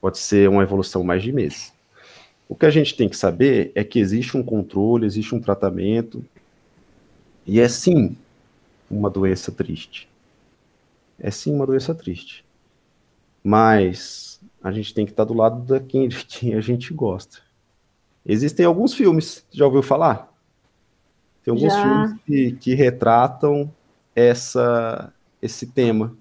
pode 0.00 0.18
ser 0.18 0.48
uma 0.48 0.62
evolução 0.62 1.02
mais 1.02 1.22
de 1.22 1.32
meses. 1.32 1.72
O 2.48 2.54
que 2.54 2.66
a 2.66 2.70
gente 2.70 2.96
tem 2.96 3.08
que 3.08 3.16
saber 3.16 3.72
é 3.74 3.82
que 3.82 3.98
existe 3.98 4.36
um 4.36 4.42
controle, 4.42 5.06
existe 5.06 5.34
um 5.34 5.40
tratamento, 5.40 6.24
e 7.46 7.60
é 7.60 7.68
sim 7.68 8.16
uma 8.90 9.10
doença 9.10 9.50
triste. 9.50 10.08
É 11.18 11.30
sim 11.30 11.54
uma 11.54 11.66
doença 11.66 11.94
triste. 11.94 12.44
Mas 13.42 14.40
a 14.62 14.70
gente 14.70 14.92
tem 14.92 15.04
que 15.04 15.12
estar 15.12 15.24
do 15.24 15.34
lado 15.34 15.60
de 15.60 15.80
quem, 15.80 16.08
de 16.08 16.24
quem 16.24 16.54
a 16.54 16.60
gente 16.60 16.92
gosta. 16.92 17.38
Existem 18.24 18.66
alguns 18.66 18.94
filmes, 18.94 19.44
já 19.52 19.64
ouviu 19.64 19.82
falar? 19.82 20.32
Tem 21.44 21.52
alguns 21.52 21.72
já. 21.72 21.82
filmes 21.82 22.20
que, 22.26 22.52
que 22.52 22.74
retratam 22.74 23.72
essa, 24.14 25.12
esse 25.40 25.66
tema. 25.66 26.16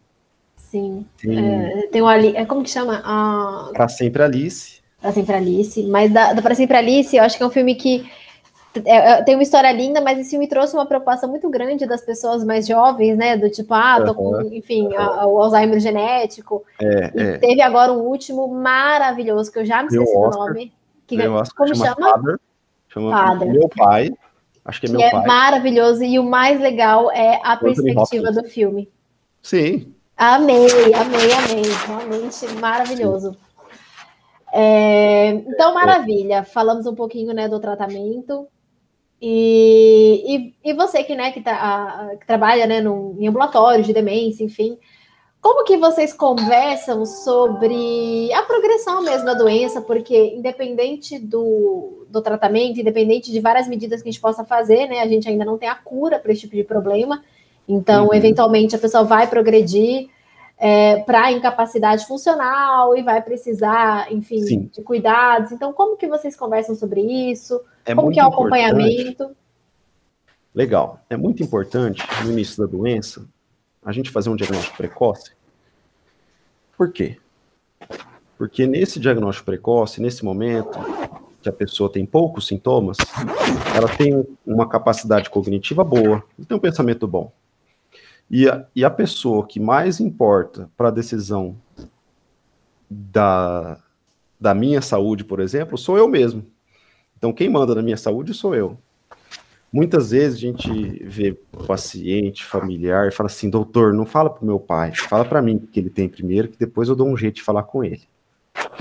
Sim. 0.70 1.06
Tem, 1.18 1.38
é, 1.40 1.88
tem 1.88 2.02
o 2.02 2.08
Ali. 2.08 2.36
É, 2.36 2.46
como 2.46 2.64
que 2.64 2.70
chama? 2.70 3.02
Ah, 3.04 3.70
Para 3.74 3.88
Sempre 3.88 4.24
Alice. 4.24 4.82
Para 5.02 5.12
Sempre 5.12 5.36
Alice. 5.36 5.84
Mas 5.84 6.12
da, 6.12 6.34
da 6.34 6.42
Para 6.42 6.56
Sempre 6.56 6.78
Alice, 6.78 7.16
eu 7.16 7.24
acho 7.24 7.38
que 7.38 7.44
é 7.44 7.46
um 7.46 7.52
filme 7.52 7.76
que 7.76 8.10
é, 8.84 9.12
é, 9.12 9.24
tem 9.24 9.36
uma 9.36 9.44
história 9.44 9.72
linda, 9.72 10.02
mas 10.02 10.20
esse 10.20 10.32
filme 10.32 10.48
trouxe 10.48 10.74
uma 10.76 10.86
preocupação 10.86 11.30
muito 11.30 11.50
grande 11.50 11.86
das 11.86 12.02
pessoas 12.02 12.44
mais 12.44 12.68
jovens, 12.68 13.18
né? 13.18 13.38
Do 13.38 13.50
tipo, 13.50 13.74
ah, 13.74 14.04
tô 14.04 14.14
com, 14.14 14.42
enfim, 14.54 14.88
uhum. 14.88 15.00
a, 15.00 15.28
o 15.28 15.42
Alzheimer 15.42 15.80
genético. 15.80 16.64
É, 16.82 17.12
e 17.16 17.22
é. 17.22 17.38
teve 17.38 17.62
agora 17.62 17.94
um 17.94 18.02
último 18.02 18.48
maravilhoso, 18.48 19.52
que 19.52 19.60
eu 19.60 19.66
já 19.66 19.82
me 19.82 19.88
esqueci 19.88 20.14
do 20.14 20.30
nome. 20.30 20.74
Que, 21.08 21.18
como 21.56 21.76
chama? 21.76 21.96
Father, 21.96 22.40
chama 22.90 23.12
Father. 23.12 23.48
Meu 23.48 23.70
pai. 23.70 24.12
Acho 24.66 24.80
que 24.82 24.88
é 24.88 24.90
que 24.90 24.96
meu 24.98 25.06
é 25.06 25.12
pai. 25.12 25.24
É 25.24 25.28
maravilhoso, 25.28 26.04
e 26.04 26.20
o 26.20 26.24
mais 26.24 26.60
legal 26.60 27.12
é 27.12 27.40
a 27.44 27.56
perspectiva 27.56 28.32
do 28.32 28.44
filme. 28.44 28.90
Sim, 29.42 29.95
Amei, 30.18 30.68
amei, 30.94 31.32
amei. 31.34 31.64
Realmente 31.88 32.48
maravilhoso. 32.60 33.36
É, 34.54 35.30
então, 35.30 35.74
maravilha. 35.74 36.44
Falamos 36.44 36.86
um 36.86 36.96
pouquinho 36.96 37.34
né, 37.34 37.50
do 37.50 37.60
tratamento. 37.60 38.48
E, 39.22 40.54
e, 40.64 40.70
e 40.72 40.74
você 40.74 41.04
que, 41.04 41.16
né, 41.16 41.32
que, 41.32 41.42
tá, 41.42 42.12
que 42.20 42.26
trabalha 42.26 42.66
né, 42.66 42.80
no, 42.80 43.16
em 43.18 43.28
ambulatório 43.28 43.84
de 43.84 43.94
demência, 43.94 44.44
enfim, 44.44 44.78
como 45.42 45.64
que 45.64 45.78
vocês 45.78 46.14
conversam 46.14 47.06
sobre 47.06 48.32
a 48.34 48.42
progressão 48.44 49.04
mesmo 49.04 49.26
da 49.26 49.34
doença? 49.34 49.82
Porque 49.82 50.36
independente 50.36 51.20
do, 51.20 52.06
do 52.10 52.22
tratamento, 52.22 52.80
independente 52.80 53.32
de 53.32 53.40
várias 53.40 53.68
medidas 53.68 54.02
que 54.02 54.10
a 54.10 54.12
gente 54.12 54.22
possa 54.22 54.44
fazer, 54.44 54.88
né? 54.88 55.02
A 55.02 55.08
gente 55.08 55.30
ainda 55.30 55.46
não 55.46 55.58
tem 55.58 55.70
a 55.70 55.76
cura 55.76 56.18
para 56.18 56.32
esse 56.32 56.42
tipo 56.42 56.56
de 56.56 56.64
problema. 56.64 57.24
Então, 57.68 58.08
uhum. 58.08 58.14
eventualmente, 58.14 58.76
a 58.76 58.80
pessoa 58.80 59.04
vai 59.04 59.28
progredir 59.28 60.10
é, 60.58 60.98
para 61.00 61.32
incapacidade 61.32 62.06
funcional 62.06 62.96
e 62.96 63.02
vai 63.02 63.22
precisar, 63.22 64.12
enfim, 64.12 64.42
Sim. 64.42 64.70
de 64.74 64.82
cuidados. 64.82 65.52
Então, 65.52 65.74
como 65.74 65.98
que 65.98 66.08
vocês 66.08 66.36
conversam 66.36 66.76
sobre 66.76 67.02
isso? 67.02 67.60
É 67.86 67.94
como 67.94 68.12
que 68.12 68.20
é 68.20 68.24
o 68.24 68.28
acompanhamento? 68.28 69.36
Legal. 70.54 71.00
É 71.10 71.18
muito 71.18 71.44
importante, 71.44 72.02
no 72.24 72.32
início 72.32 72.66
da 72.66 72.72
doença, 72.72 73.28
a 73.84 73.92
gente 73.92 74.10
fazer 74.10 74.30
um 74.30 74.36
diagnóstico 74.36 74.78
precoce. 74.78 75.32
Por 76.78 76.92
quê? 76.92 77.18
Porque 78.38 78.66
nesse 78.66 79.00
diagnóstico 79.00 79.46
precoce, 79.46 80.02
nesse 80.02 80.24
momento 80.24 80.78
que 81.42 81.50
a 81.50 81.54
pessoa 81.54 81.92
tem 81.92 82.06
poucos 82.06 82.48
sintomas, 82.48 82.98
ela 83.76 83.88
tem 83.88 84.26
uma 84.46 84.68
capacidade 84.68 85.30
cognitiva 85.30 85.84
boa, 85.84 86.24
tem 86.48 86.58
um 86.58 86.60
pensamento 86.60 87.08
bom. 87.08 87.32
E 88.30 88.50
a, 88.50 88.66
e 88.76 88.84
a 88.84 88.90
pessoa 88.90 89.46
que 89.46 89.60
mais 89.60 90.00
importa 90.00 90.70
para 90.76 90.88
a 90.88 90.92
decisão 90.92 91.56
da, 92.90 93.80
da 94.40 94.54
minha 94.54 94.82
saúde, 94.82 95.24
por 95.24 95.40
exemplo, 95.40 95.78
sou 95.78 95.98
eu 95.98 96.08
mesmo. 96.08 96.46
Então, 97.18 97.32
quem 97.32 97.50
manda 97.50 97.76
na 97.76 97.82
minha 97.82 97.98
saúde 97.98 98.34
sou 98.34 98.56
eu. 98.56 98.78
Muitas 99.72 100.12
vezes 100.12 100.38
a 100.38 100.42
gente 100.42 101.04
vê 101.04 101.34
paciente, 101.68 102.46
familiar, 102.46 103.08
e 103.08 103.12
fala 103.12 103.28
assim, 103.28 103.50
doutor, 103.50 103.94
não 103.94 104.06
fala 104.06 104.30
para 104.30 104.46
meu 104.46 104.60
pai, 104.60 104.94
fala 104.96 105.26
para 105.26 105.42
mim 105.42 105.60
que 105.60 105.80
ele 105.80 105.90
tem 105.90 106.08
primeiro, 106.08 106.48
que 106.48 106.58
depois 106.58 106.88
eu 106.88 106.96
dou 106.96 107.08
um 107.08 107.18
jeito 107.18 107.36
de 107.36 107.44
falar 107.44 107.64
com 107.64 107.84
ele. 107.84 108.04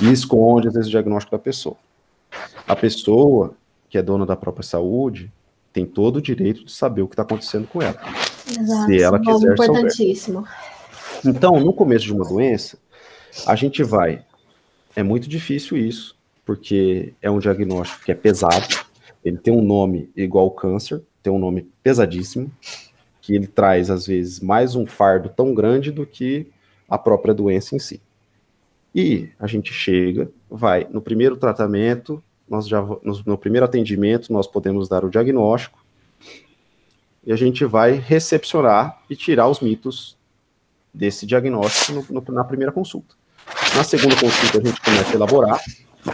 E 0.01 0.11
esconde, 0.13 0.69
às 0.69 0.75
vezes, 0.75 0.89
o 0.89 0.93
diagnóstico 0.93 1.37
da 1.37 1.43
pessoa. 1.43 1.77
A 2.67 2.77
pessoa 2.77 3.55
que 3.89 3.99
é 3.99 4.03
dona 4.03 4.25
da 4.25 4.37
própria 4.37 4.65
saúde 4.65 5.33
tem 5.73 5.85
todo 5.85 6.17
o 6.17 6.23
direito 6.23 6.65
de 6.65 6.73
saber 6.73 7.03
o 7.03 7.09
que 7.09 7.15
está 7.15 7.23
acontecendo 7.23 7.67
com 7.67 7.83
ela. 7.83 7.99
Exato, 8.49 8.87
se 8.87 9.03
ela 9.03 9.19
quiser 9.19 9.53
importantíssimo. 9.53 10.47
Souber. 10.47 11.37
Então, 11.37 11.59
no 11.61 11.73
começo 11.73 12.05
de 12.05 12.13
uma 12.13 12.25
doença, 12.25 12.79
a 13.47 13.55
gente 13.57 13.83
vai. 13.83 14.25
É 14.95 15.03
muito 15.03 15.29
difícil 15.29 15.77
isso, 15.77 16.17
porque 16.45 17.15
é 17.21 17.31
um 17.31 17.39
diagnóstico 17.39 18.05
que 18.05 18.13
é 18.13 18.15
pesado, 18.15 18.85
ele 19.25 19.39
tem 19.39 19.53
um 19.53 19.63
nome 19.63 20.11
igual 20.15 20.45
ao 20.45 20.51
câncer, 20.51 21.03
tem 21.23 21.33
um 21.33 21.39
nome 21.39 21.69
pesadíssimo, 21.83 22.53
que 23.21 23.35
ele 23.35 23.47
traz, 23.47 23.91
às 23.91 24.07
vezes, 24.07 24.41
mais 24.41 24.75
um 24.75 24.85
fardo 24.85 25.31
tão 25.31 25.55
grande 25.55 25.91
do 25.91 26.05
que 26.07 26.47
a 26.89 26.99
própria 26.99 27.33
doença 27.33 27.75
em 27.75 27.79
si. 27.79 28.03
E 28.95 29.31
a 29.41 29.47
gente 29.47 29.73
chega, 29.73 30.31
vai, 30.49 30.87
no 30.91 31.01
primeiro 31.01 31.37
tratamento, 31.37 32.23
nós 32.49 32.69
já, 32.69 32.83
no, 32.83 33.23
no 33.25 33.39
primeiro 33.39 33.65
atendimento, 33.65 34.33
nós 34.33 34.47
podemos 34.47 34.89
dar 34.89 35.05
o 35.05 35.11
diagnóstico, 35.11 35.84
e 37.27 37.33
a 37.33 37.37
gente 37.37 37.65
vai 37.65 37.93
recepcionar 37.93 39.01
e 39.09 39.17
tirar 39.17 39.49
os 39.49 39.61
mitos 39.61 40.17
desse 40.93 41.27
diagnóstico 41.27 41.93
no, 41.93 42.21
no, 42.21 42.35
na 42.35 42.45
primeira 42.45 42.71
consulta. 42.71 43.15
Na 43.75 43.83
segunda 43.83 44.15
consulta, 44.15 44.59
a 44.59 44.65
gente 44.65 44.81
começa 44.81 45.11
a 45.11 45.15
elaborar 45.15 45.61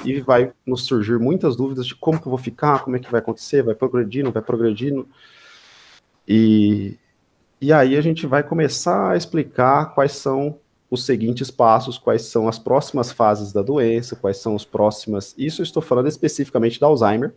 e 0.04 0.20
vai 0.20 0.52
nos 0.64 0.86
surgir 0.86 1.18
muitas 1.18 1.56
dúvidas 1.56 1.86
de 1.86 1.94
como 1.94 2.20
que 2.20 2.26
eu 2.26 2.30
vou 2.30 2.38
ficar, 2.38 2.84
como 2.84 2.96
é 2.96 2.98
que 2.98 3.10
vai 3.10 3.20
acontecer, 3.20 3.62
vai 3.62 3.74
progredir, 3.74 4.24
não 4.24 4.32
vai 4.32 4.42
progredir. 4.42 5.04
E, 6.26 6.96
e 7.60 7.72
aí 7.72 7.96
a 7.96 8.00
gente 8.00 8.26
vai 8.26 8.42
começar 8.42 9.10
a 9.10 9.16
explicar 9.16 9.94
quais 9.94 10.12
são 10.12 10.58
os 10.90 11.04
seguintes 11.04 11.50
passos, 11.50 11.98
quais 11.98 12.22
são 12.22 12.48
as 12.48 12.58
próximas 12.58 13.12
fases 13.12 13.52
da 13.52 13.62
doença, 13.62 14.16
quais 14.16 14.38
são 14.38 14.56
as 14.56 14.64
próximas. 14.64 15.34
Isso 15.36 15.60
eu 15.60 15.64
estou 15.64 15.82
falando 15.82 16.08
especificamente 16.08 16.80
da 16.80 16.86
Alzheimer, 16.86 17.32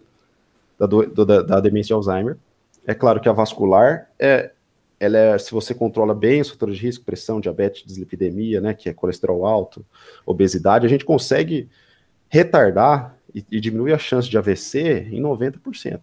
da, 0.79 0.85
do, 0.85 1.25
da, 1.25 1.41
da 1.41 1.59
demência 1.59 1.87
de 1.87 1.93
Alzheimer. 1.93 2.37
É 2.85 2.93
claro 2.93 3.19
que 3.19 3.29
a 3.29 3.33
vascular 3.33 4.09
é, 4.19 4.51
ela 4.99 5.17
é, 5.17 5.37
se 5.37 5.51
você 5.51 5.73
controla 5.73 6.13
bem 6.13 6.41
os 6.41 6.49
fatores 6.49 6.77
de 6.77 6.85
risco, 6.85 7.03
pressão, 7.03 7.41
diabetes, 7.41 7.83
dislipidemia, 7.85 8.61
né, 8.61 8.73
que 8.73 8.87
é 8.87 8.93
colesterol 8.93 9.45
alto, 9.45 9.85
obesidade, 10.25 10.85
a 10.85 10.89
gente 10.89 11.03
consegue 11.03 11.69
retardar 12.29 13.17
e, 13.33 13.43
e 13.51 13.59
diminuir 13.59 13.93
a 13.93 13.97
chance 13.97 14.29
de 14.29 14.37
AVC 14.37 15.07
em 15.11 15.21
90%. 15.21 15.99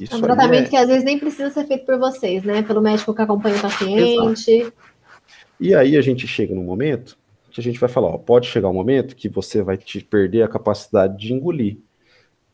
Isso 0.00 0.14
é 0.14 0.18
um 0.18 0.20
tratamento 0.20 0.66
é... 0.66 0.70
que 0.70 0.76
às 0.76 0.88
vezes 0.88 1.04
nem 1.04 1.18
precisa 1.18 1.50
ser 1.50 1.66
feito 1.66 1.84
por 1.84 1.98
vocês, 1.98 2.42
né? 2.44 2.62
Pelo 2.62 2.80
médico 2.80 3.14
que 3.14 3.22
acompanha 3.22 3.56
o 3.56 3.60
paciente. 3.60 4.50
Exato. 4.50 4.72
E 5.60 5.74
aí 5.74 5.96
a 5.96 6.00
gente 6.02 6.26
chega 6.26 6.54
num 6.54 6.62
momento 6.62 7.18
que 7.50 7.60
a 7.60 7.64
gente 7.64 7.80
vai 7.80 7.88
falar, 7.88 8.08
ó, 8.08 8.18
pode 8.18 8.46
chegar 8.46 8.68
um 8.68 8.74
momento 8.74 9.16
que 9.16 9.28
você 9.28 9.62
vai 9.62 9.76
te 9.76 10.00
perder 10.00 10.42
a 10.42 10.48
capacidade 10.48 11.18
de 11.18 11.32
engolir. 11.32 11.78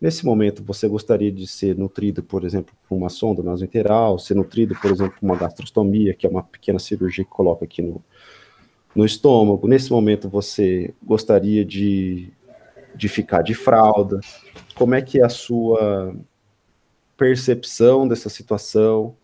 Nesse 0.04 0.26
momento, 0.26 0.62
você 0.62 0.86
gostaria 0.86 1.32
de 1.32 1.46
ser 1.46 1.78
nutrido, 1.78 2.22
por 2.22 2.44
exemplo, 2.44 2.74
por 2.86 2.94
uma 2.94 3.08
sonda 3.08 3.42
nasointeral, 3.42 4.18
ser 4.18 4.34
nutrido, 4.34 4.74
por 4.74 4.90
exemplo, 4.90 5.14
por 5.18 5.24
uma 5.24 5.34
gastrostomia, 5.34 6.12
que 6.12 6.26
é 6.26 6.28
uma 6.28 6.42
pequena 6.42 6.78
cirurgia 6.78 7.24
que 7.24 7.30
coloca 7.30 7.64
aqui 7.64 7.80
no, 7.80 8.04
no 8.94 9.06
estômago. 9.06 9.66
Nesse 9.66 9.90
momento, 9.90 10.28
você 10.28 10.92
gostaria 11.02 11.64
de 11.64 12.30
de 12.94 13.08
ficar 13.08 13.40
de 13.40 13.54
fralda? 13.54 14.20
Como 14.74 14.94
é 14.94 15.00
que 15.00 15.20
é 15.20 15.24
a 15.24 15.28
sua 15.28 16.14
percepção 17.16 18.06
dessa 18.06 18.28
situação? 18.28 19.16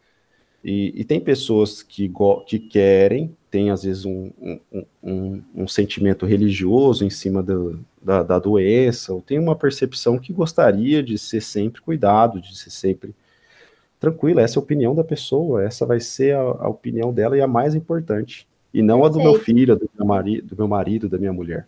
E, 0.62 0.92
e 0.94 1.04
tem 1.04 1.20
pessoas 1.20 1.82
que, 1.82 2.10
que 2.46 2.58
querem, 2.58 3.34
tem 3.50 3.70
às 3.70 3.82
vezes 3.82 4.04
um, 4.04 4.30
um, 4.40 4.84
um, 5.02 5.42
um 5.54 5.68
sentimento 5.68 6.26
religioso 6.26 7.04
em 7.04 7.10
cima 7.10 7.42
do, 7.42 7.80
da, 8.00 8.22
da 8.22 8.38
doença, 8.38 9.12
ou 9.12 9.22
tem 9.22 9.38
uma 9.38 9.56
percepção 9.56 10.18
que 10.18 10.32
gostaria 10.32 11.02
de 11.02 11.16
ser 11.16 11.40
sempre 11.40 11.80
cuidado, 11.80 12.40
de 12.40 12.56
ser 12.56 12.70
sempre 12.70 13.14
tranquila, 13.98 14.42
essa 14.42 14.58
é 14.58 14.60
a 14.60 14.62
opinião 14.62 14.94
da 14.94 15.04
pessoa, 15.04 15.62
essa 15.64 15.84
vai 15.84 16.00
ser 16.00 16.34
a, 16.34 16.40
a 16.40 16.68
opinião 16.68 17.12
dela 17.12 17.36
e 17.36 17.40
a 17.40 17.46
mais 17.46 17.74
importante, 17.74 18.46
e 18.72 18.82
não 18.82 19.04
a 19.04 19.08
do 19.08 19.18
meu 19.18 19.34
filho, 19.40 19.76
do 19.76 19.90
meu 19.96 20.06
marido, 20.06 20.46
do 20.46 20.56
meu 20.56 20.68
marido, 20.68 21.08
da 21.08 21.18
minha 21.18 21.32
mulher. 21.32 21.66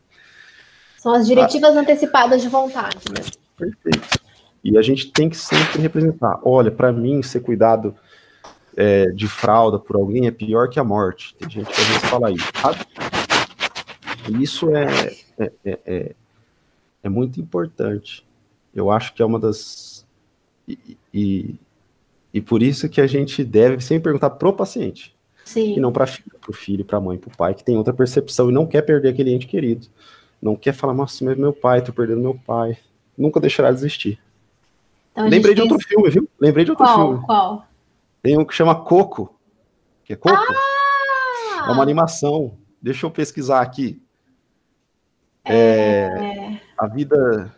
São 0.99 1.13
as 1.15 1.27
diretivas 1.27 1.77
ah, 1.77 1.81
antecipadas 1.81 2.41
de 2.41 2.49
vontade. 2.49 2.99
Né? 3.09 3.25
Perfeito. 3.57 4.21
E 4.63 4.79
a 4.79 4.83
gente 4.83 5.11
tem 5.11 5.29
que 5.29 5.37
sempre 5.37 5.81
representar. 5.81 6.41
Olha, 6.45 6.71
para 6.71 6.93
mim, 6.93 7.21
ser 7.23 7.41
cuidado 7.41 7.95
é, 8.77 9.07
de 9.07 9.29
fralda 9.29 9.79
por 9.79 9.97
alguém 9.97 10.27
é 10.27 10.31
pior 10.31 10.69
que 10.69 10.81
a 10.81 10.85
morte. 10.85 11.35
Tem 11.37 11.49
gente 11.49 11.67
que 11.67 11.81
às 11.81 11.87
vezes 11.87 12.03
fala 12.05 12.31
isso. 12.31 12.49
Sabe? 12.61 12.79
Isso 14.41 14.75
é, 14.75 15.17
é, 15.39 15.53
é, 15.65 15.79
é, 15.87 16.15
é 17.05 17.09
muito 17.09 17.41
importante. 17.41 18.27
Eu 18.75 18.91
acho 18.91 19.15
que 19.15 19.23
é 19.23 19.25
uma 19.25 19.39
das. 19.39 20.07
E, 20.67 20.97
e, 21.13 21.55
e 22.33 22.41
por 22.41 22.63
isso 22.63 22.89
que 22.89 23.01
a 23.01 23.07
gente 23.07 23.45
deve 23.45 23.83
sempre 23.83 24.05
perguntar 24.05 24.31
pro 24.31 24.53
paciente. 24.53 25.15
Sim. 25.45 25.77
E 25.77 25.81
não 25.81 25.93
para 25.93 26.09
o 26.49 26.53
filho, 26.53 26.85
para 26.85 26.99
a 26.99 27.01
mãe, 27.01 27.19
para 27.19 27.29
o 27.29 27.37
pai, 27.37 27.55
que 27.55 27.65
tem 27.65 27.77
outra 27.77 27.93
percepção 27.93 28.49
e 28.49 28.53
não 28.53 28.67
quer 28.67 28.83
perder 28.83 29.09
aquele 29.09 29.33
ente 29.33 29.47
querido 29.47 29.89
não 30.43 30.57
quer 30.57 30.75
falar, 30.75 30.93
nossa, 30.93 31.25
mas 31.25 31.39
meu 31.39 31.53
pai, 31.53 31.81
tô 31.83 31.93
perdendo 31.93 32.21
meu 32.21 32.35
pai. 32.35 32.77
Nunca 33.17 33.39
deixará 33.39 33.71
de 33.71 33.77
existir. 33.77 34.19
Então, 35.13 35.29
Lembrei 35.29 35.55
de 35.55 35.63
outro 35.63 35.79
filme, 35.79 36.11
viu? 36.11 36.29
Lembrei 36.41 36.65
de 36.65 36.73
outro 36.73 36.85
qual, 36.85 36.97
filme. 36.99 37.25
Qual? 37.25 37.67
Tem 38.23 38.39
um 38.39 38.45
que 38.45 38.55
chama 38.55 38.75
Coco. 38.75 39.39
Que 40.05 40.13
é 40.13 40.17
Coco? 40.17 40.37
Ah! 40.37 41.69
É 41.69 41.73
uma 41.73 41.83
animação. 41.83 42.57
Deixa 42.81 43.05
eu 43.05 43.11
pesquisar 43.11 43.61
aqui. 43.61 44.01
É... 45.45 45.55
é... 45.55 46.61
A 46.79 46.87
vida 46.87 47.53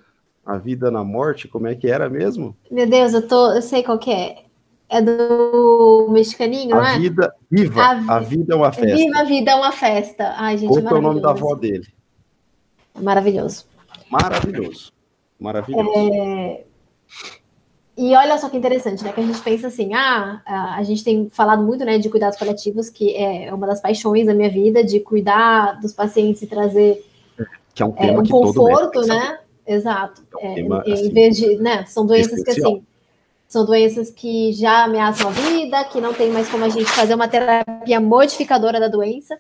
a 0.45 0.59
vida 0.59 0.91
na 0.91 1.03
morte, 1.03 1.49
como 1.49 1.67
é 1.67 1.75
que 1.75 1.89
era 1.89 2.09
mesmo? 2.09 2.55
Meu 2.71 2.87
Deus, 2.87 3.15
eu 3.15 3.27
tô, 3.27 3.53
eu 3.53 3.63
sei 3.63 3.83
qual 3.83 3.99
que 3.99 4.13
é. 4.13 4.45
É 4.89 5.01
do 5.01 6.09
mexicaninho, 6.11 6.77
a 6.77 6.93
é? 6.93 6.99
Vida, 6.99 7.35
viva, 7.51 7.83
a, 7.83 8.17
a 8.17 8.21
vida 8.21 8.53
é 8.53 8.57
uma 8.57 8.71
festa. 8.71 8.97
Viva 8.97 9.19
a 9.19 9.25
vida 9.25 9.51
é 9.51 9.55
uma 9.55 9.73
festa. 9.73 10.35
Ai, 10.37 10.59
gente, 10.59 10.69
Coco 10.69 10.95
é 10.95 10.99
o 10.99 11.03
nome 11.03 11.23
da 11.23 11.31
avó 11.31 11.55
dele. 11.55 11.89
Maravilhoso. 13.01 13.67
Maravilhoso. 14.11 14.93
Maravilhoso. 15.41 15.91
É... 15.97 16.65
E 17.97 18.15
olha 18.17 18.37
só 18.39 18.49
que 18.49 18.57
interessante, 18.57 19.05
né? 19.05 19.13
Que 19.13 19.21
a 19.21 19.25
gente 19.25 19.41
pensa 19.41 19.69
assim, 19.69 19.95
ah, 19.95 20.43
a 20.77 20.83
gente 20.83 21.05
tem 21.05 21.29
falado 21.31 21.63
muito, 21.63 21.85
né, 21.85 21.97
de 21.99 22.11
cuidados 22.11 22.39
coletivos, 22.39 22.91
que 22.91 23.15
é 23.17 23.55
uma 23.55 23.67
das 23.67 23.81
paixões 23.81 24.27
da 24.27 24.35
minha 24.35 24.51
vida, 24.51 24.83
de 24.83 24.99
cuidar 24.99 25.81
dos 25.81 25.93
pacientes 25.93 26.43
e 26.43 26.47
trazer 26.47 27.05
que 27.75 27.83
é 27.83 27.87
um, 27.87 27.93
tema 27.93 28.19
é, 28.19 28.21
um 28.21 28.27
conforto, 28.27 29.01
né? 29.03 29.39
Exato. 29.67 30.23
É 30.41 30.47
um 30.47 30.51
é, 30.51 30.55
tema, 30.55 30.83
em 30.87 30.93
assim, 30.93 31.13
vez 31.13 31.37
de, 31.37 31.57
né? 31.57 31.85
São 31.87 32.05
doenças 32.05 32.39
especial. 32.39 32.73
que 32.73 32.79
assim 32.79 32.87
são 33.55 33.65
doenças 33.65 34.11
que 34.11 34.53
já 34.53 34.83
ameaçam 34.83 35.29
a 35.29 35.33
vida, 35.33 35.85
que 35.85 36.01
não 36.01 36.13
tem 36.13 36.29
mais 36.29 36.49
como 36.49 36.65
a 36.65 36.69
gente 36.69 36.91
fazer 36.91 37.15
uma 37.15 37.29
terapia 37.29 38.01
modificadora 38.01 38.81
da 38.81 38.89
doença. 38.89 39.39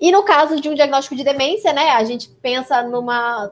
E 0.00 0.12
no 0.12 0.22
caso 0.22 0.60
de 0.60 0.68
um 0.68 0.74
diagnóstico 0.74 1.16
de 1.16 1.24
demência, 1.24 1.72
né, 1.72 1.90
a 1.90 2.04
gente 2.04 2.28
pensa 2.28 2.80
numa 2.82 3.50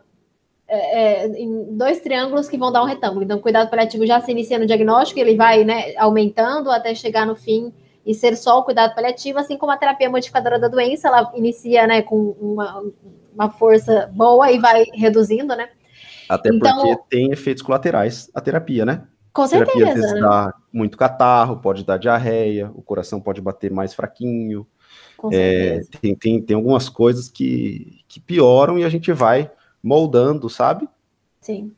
é, 0.74 1.24
é, 1.24 1.26
em 1.26 1.76
dois 1.76 2.00
triângulos 2.00 2.48
que 2.48 2.56
vão 2.56 2.72
dar 2.72 2.82
um 2.82 2.86
retângulo. 2.86 3.22
Então, 3.22 3.38
cuidado 3.38 3.68
paliativo 3.68 4.06
já 4.06 4.22
se 4.22 4.30
inicia 4.30 4.58
no 4.58 4.64
diagnóstico, 4.64 5.20
ele 5.20 5.36
vai 5.36 5.64
né, 5.64 5.94
aumentando 5.98 6.70
até 6.70 6.94
chegar 6.94 7.26
no 7.26 7.36
fim 7.36 7.70
e 8.06 8.14
ser 8.14 8.34
só 8.38 8.58
o 8.58 8.62
cuidado 8.62 8.94
paliativo, 8.94 9.38
assim 9.38 9.58
como 9.58 9.70
a 9.70 9.76
terapia 9.76 10.08
modificadora 10.08 10.58
da 10.58 10.68
doença, 10.68 11.08
ela 11.08 11.30
inicia 11.34 11.86
né, 11.86 12.00
com 12.00 12.34
uma, 12.40 12.82
uma 13.34 13.50
força 13.50 14.10
boa 14.14 14.50
e 14.50 14.58
vai 14.58 14.86
reduzindo, 14.94 15.54
né? 15.54 15.68
Até 16.26 16.48
então, 16.48 16.74
porque 16.74 17.02
tem 17.10 17.30
efeitos 17.30 17.62
colaterais 17.62 18.30
a 18.34 18.40
terapia, 18.40 18.86
né? 18.86 19.02
Com 19.30 19.46
certeza. 19.46 19.76
Terapia 19.76 19.92
às 19.92 20.00
vezes 20.00 20.14
né? 20.14 20.20
dá 20.20 20.54
muito 20.72 20.96
catarro, 20.96 21.58
pode 21.58 21.84
dar 21.84 21.98
diarreia, 21.98 22.70
o 22.74 22.80
coração 22.80 23.20
pode 23.20 23.42
bater 23.42 23.70
mais 23.70 23.92
fraquinho. 23.92 24.66
É, 25.30 25.82
tem, 26.00 26.14
tem, 26.14 26.40
tem 26.40 26.56
algumas 26.56 26.88
coisas 26.88 27.28
que, 27.28 28.00
que 28.08 28.18
pioram 28.18 28.78
e 28.78 28.84
a 28.84 28.88
gente 28.88 29.12
vai 29.12 29.50
moldando, 29.82 30.48
sabe? 30.48 30.88
Sim. 31.40 31.72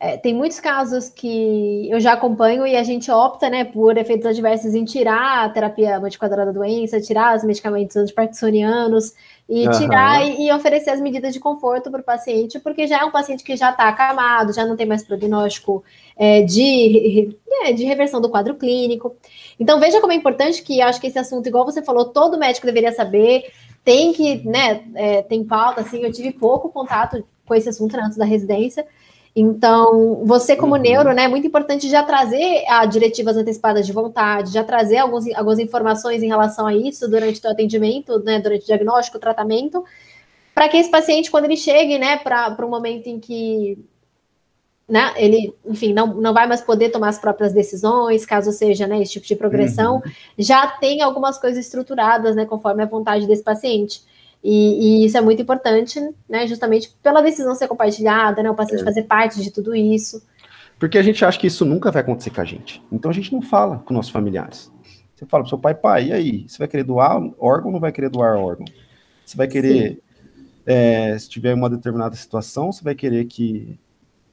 É, 0.00 0.16
tem 0.16 0.32
muitos 0.32 0.60
casos 0.60 1.08
que 1.08 1.90
eu 1.90 1.98
já 1.98 2.12
acompanho 2.12 2.64
e 2.64 2.76
a 2.76 2.84
gente 2.84 3.10
opta, 3.10 3.50
né, 3.50 3.64
por 3.64 3.98
efeitos 3.98 4.26
adversos 4.26 4.72
em 4.72 4.84
tirar 4.84 5.44
a 5.44 5.48
terapia 5.48 5.98
modificadora 5.98 6.46
da 6.46 6.52
doença, 6.52 7.00
tirar 7.00 7.36
os 7.36 7.42
medicamentos 7.42 7.96
antiparkinsonianos 7.96 9.12
e 9.48 9.66
uhum. 9.66 9.72
tirar 9.72 10.24
e, 10.24 10.46
e, 10.46 10.52
oferecer 10.52 10.90
as 10.90 11.00
medidas 11.00 11.34
de 11.34 11.40
conforto 11.40 11.90
para 11.90 12.00
o 12.00 12.04
paciente, 12.04 12.60
porque 12.60 12.86
já 12.86 13.00
é 13.00 13.04
um 13.04 13.10
paciente 13.10 13.42
que 13.42 13.56
já 13.56 13.70
está 13.70 13.88
acamado, 13.88 14.52
já 14.52 14.64
não 14.64 14.76
tem 14.76 14.86
mais 14.86 15.02
prognóstico 15.02 15.82
é, 16.16 16.42
de, 16.42 17.36
é, 17.64 17.72
de 17.72 17.82
reversão 17.84 18.20
do 18.20 18.28
quadro 18.28 18.54
clínico. 18.54 19.16
Então 19.58 19.80
veja 19.80 20.00
como 20.00 20.12
é 20.12 20.16
importante 20.16 20.62
que 20.62 20.80
acho 20.80 21.00
que 21.00 21.08
esse 21.08 21.18
assunto, 21.18 21.48
igual 21.48 21.64
você 21.64 21.82
falou, 21.82 22.04
todo 22.04 22.38
médico 22.38 22.66
deveria 22.66 22.92
saber, 22.92 23.50
tem 23.82 24.12
que, 24.12 24.46
né, 24.46 24.84
é, 24.94 25.22
tem 25.22 25.42
pauta, 25.42 25.80
assim, 25.80 26.04
eu 26.04 26.12
tive 26.12 26.30
pouco 26.30 26.68
contato 26.68 27.24
com 27.48 27.54
esse 27.54 27.68
assunto 27.68 27.96
antes 27.96 28.16
da 28.16 28.24
residência, 28.24 28.86
então, 29.40 30.24
você 30.24 30.56
como 30.56 30.74
uhum. 30.74 30.80
neuro, 30.80 31.12
né, 31.12 31.24
é 31.24 31.28
muito 31.28 31.46
importante 31.46 31.88
já 31.88 32.02
trazer 32.02 32.64
a 32.68 32.84
diretivas 32.86 33.36
antecipadas 33.36 33.86
de 33.86 33.92
vontade, 33.92 34.52
já 34.52 34.64
trazer 34.64 34.98
alguns, 34.98 35.32
algumas 35.32 35.60
informações 35.60 36.24
em 36.24 36.26
relação 36.26 36.66
a 36.66 36.74
isso 36.74 37.08
durante 37.08 37.40
o 37.46 37.50
atendimento, 37.50 38.18
né, 38.24 38.40
durante 38.40 38.64
o 38.64 38.66
diagnóstico, 38.66 39.16
o 39.16 39.20
tratamento, 39.20 39.84
para 40.52 40.68
que 40.68 40.76
esse 40.76 40.90
paciente, 40.90 41.30
quando 41.30 41.44
ele 41.44 41.56
chegue, 41.56 41.98
né, 41.98 42.16
para 42.16 42.56
um 42.66 42.68
momento 42.68 43.06
em 43.06 43.20
que, 43.20 43.78
né, 44.88 45.12
ele, 45.16 45.54
enfim, 45.64 45.92
não, 45.92 46.08
não 46.14 46.34
vai 46.34 46.48
mais 46.48 46.60
poder 46.60 46.90
tomar 46.90 47.10
as 47.10 47.18
próprias 47.20 47.52
decisões, 47.52 48.26
caso 48.26 48.50
seja, 48.50 48.88
né, 48.88 49.00
esse 49.00 49.12
tipo 49.12 49.26
de 49.26 49.36
progressão, 49.36 49.96
uhum. 49.96 50.12
já 50.36 50.66
tem 50.66 51.00
algumas 51.00 51.38
coisas 51.38 51.64
estruturadas, 51.64 52.34
né, 52.34 52.44
conforme 52.44 52.82
a 52.82 52.86
vontade 52.86 53.24
desse 53.24 53.44
paciente. 53.44 54.02
E, 54.42 55.02
e, 55.02 55.06
isso 55.06 55.16
é 55.18 55.20
muito 55.20 55.42
importante, 55.42 56.00
né? 56.28 56.46
Justamente 56.46 56.94
pela 57.02 57.20
decisão 57.20 57.54
ser 57.54 57.68
compartilhada, 57.68 58.42
né? 58.42 58.50
O 58.50 58.54
paciente 58.54 58.82
é. 58.82 58.84
fazer 58.84 59.02
parte 59.02 59.42
de 59.42 59.50
tudo 59.50 59.74
isso. 59.74 60.22
Porque 60.78 60.96
a 60.96 61.02
gente 61.02 61.24
acha 61.24 61.38
que 61.38 61.48
isso 61.48 61.64
nunca 61.64 61.90
vai 61.90 62.02
acontecer 62.02 62.30
com 62.30 62.40
a 62.40 62.44
gente. 62.44 62.82
Então 62.90 63.10
a 63.10 63.14
gente 63.14 63.32
não 63.32 63.42
fala 63.42 63.78
com 63.78 63.92
nossos 63.92 64.12
familiares. 64.12 64.70
Você 65.14 65.26
fala 65.26 65.42
pro 65.42 65.48
seu 65.48 65.58
pai, 65.58 65.74
pai, 65.74 66.06
e 66.06 66.12
aí? 66.12 66.48
Você 66.48 66.58
vai 66.58 66.68
querer 66.68 66.84
doar 66.84 67.20
órgão 67.38 67.66
ou 67.66 67.72
não 67.72 67.80
vai 67.80 67.90
querer 67.90 68.08
doar 68.08 68.38
órgão? 68.38 68.66
Você 69.26 69.36
vai 69.36 69.48
querer, 69.48 70.00
é, 70.64 71.18
se 71.18 71.28
tiver 71.28 71.52
uma 71.52 71.68
determinada 71.68 72.14
situação, 72.14 72.70
você 72.70 72.84
vai 72.84 72.94
querer 72.94 73.24
que 73.24 73.78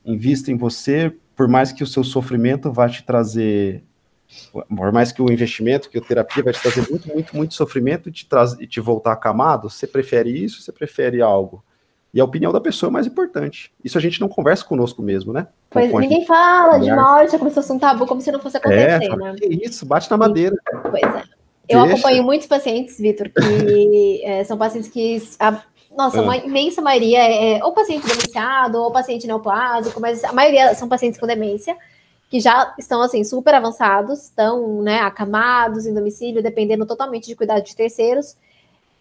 invista 0.06 0.52
em 0.52 0.56
você, 0.56 1.12
por 1.36 1.48
mais 1.48 1.72
que 1.72 1.84
o 1.84 1.88
seu 1.88 2.04
sofrimento 2.04 2.72
vá 2.72 2.88
te 2.88 3.04
trazer 3.04 3.84
por 4.52 4.92
mais 4.92 5.12
que 5.12 5.22
o 5.22 5.32
investimento, 5.32 5.90
que 5.90 5.98
a 5.98 6.02
terapia 6.02 6.44
vai 6.44 6.54
te 6.54 6.62
trazer 6.62 6.90
muito, 6.90 7.08
muito, 7.08 7.36
muito 7.36 7.54
sofrimento 7.54 8.10
e 8.10 8.12
te, 8.12 8.26
traz, 8.26 8.54
e 8.60 8.68
te 8.68 8.80
voltar 8.80 9.14
acamado, 9.14 9.70
você 9.70 9.88
prefere 9.88 10.30
isso, 10.30 10.62
você 10.62 10.72
prefere 10.72 11.22
algo? 11.22 11.64
E 12.14 12.22
a 12.22 12.24
opinião 12.24 12.52
da 12.54 12.62
pessoa 12.62 12.90
é 12.90 12.94
mais 12.94 13.06
importante. 13.06 13.74
Isso 13.84 13.98
a 13.98 14.02
gente 14.02 14.22
não 14.22 14.30
conversa 14.30 14.64
conosco 14.64 15.02
mesmo, 15.02 15.34
né? 15.34 15.48
Pois 15.70 15.92
com 15.92 16.00
ninguém 16.00 16.26
fala 16.26 16.78
de 16.78 16.90
morte 16.90 17.38
como 17.38 17.50
se 17.50 17.56
fosse 17.56 17.74
um 17.74 17.78
tabu, 17.78 18.06
como 18.06 18.22
se 18.22 18.32
não 18.32 18.40
fosse 18.40 18.56
acontecer, 18.56 19.04
é, 19.04 19.16
né? 19.18 19.36
Que 19.38 19.66
isso, 19.66 19.86
bate 19.86 20.10
na 20.10 20.16
madeira. 20.16 20.56
Pois 20.82 21.04
é. 21.04 21.24
Eu 21.68 21.82
Deixa. 21.82 21.94
acompanho 21.94 22.24
muitos 22.24 22.48
pacientes, 22.48 22.98
Vitor, 22.98 23.30
que 23.30 24.22
é, 24.24 24.44
são 24.46 24.58
pacientes 24.58 24.90
que. 24.90 25.22
A, 25.40 25.62
nossa, 25.98 26.22
ah. 26.22 26.32
a 26.32 26.38
imensa 26.38 26.82
maioria 26.82 27.20
é, 27.20 27.58
é 27.58 27.64
ou 27.66 27.74
paciente 27.74 28.08
demenciado, 28.08 28.78
ou 28.78 28.92
paciente 28.92 29.28
neoplásico, 29.28 30.00
mas 30.00 30.24
a 30.24 30.32
maioria 30.32 30.74
são 30.74 30.88
pacientes 30.88 31.20
com 31.20 31.28
demência 31.28 31.76
que 32.36 32.42
já 32.42 32.76
estão 32.78 33.02
assim 33.02 33.24
super 33.24 33.54
avançados, 33.54 34.24
estão 34.24 34.82
né, 34.82 35.00
acamados 35.00 35.86
em 35.86 35.94
domicílio, 35.94 36.44
dependendo 36.44 36.86
totalmente 36.86 37.28
de 37.28 37.36
cuidado 37.36 37.64
de 37.64 37.74
terceiros. 37.74 38.36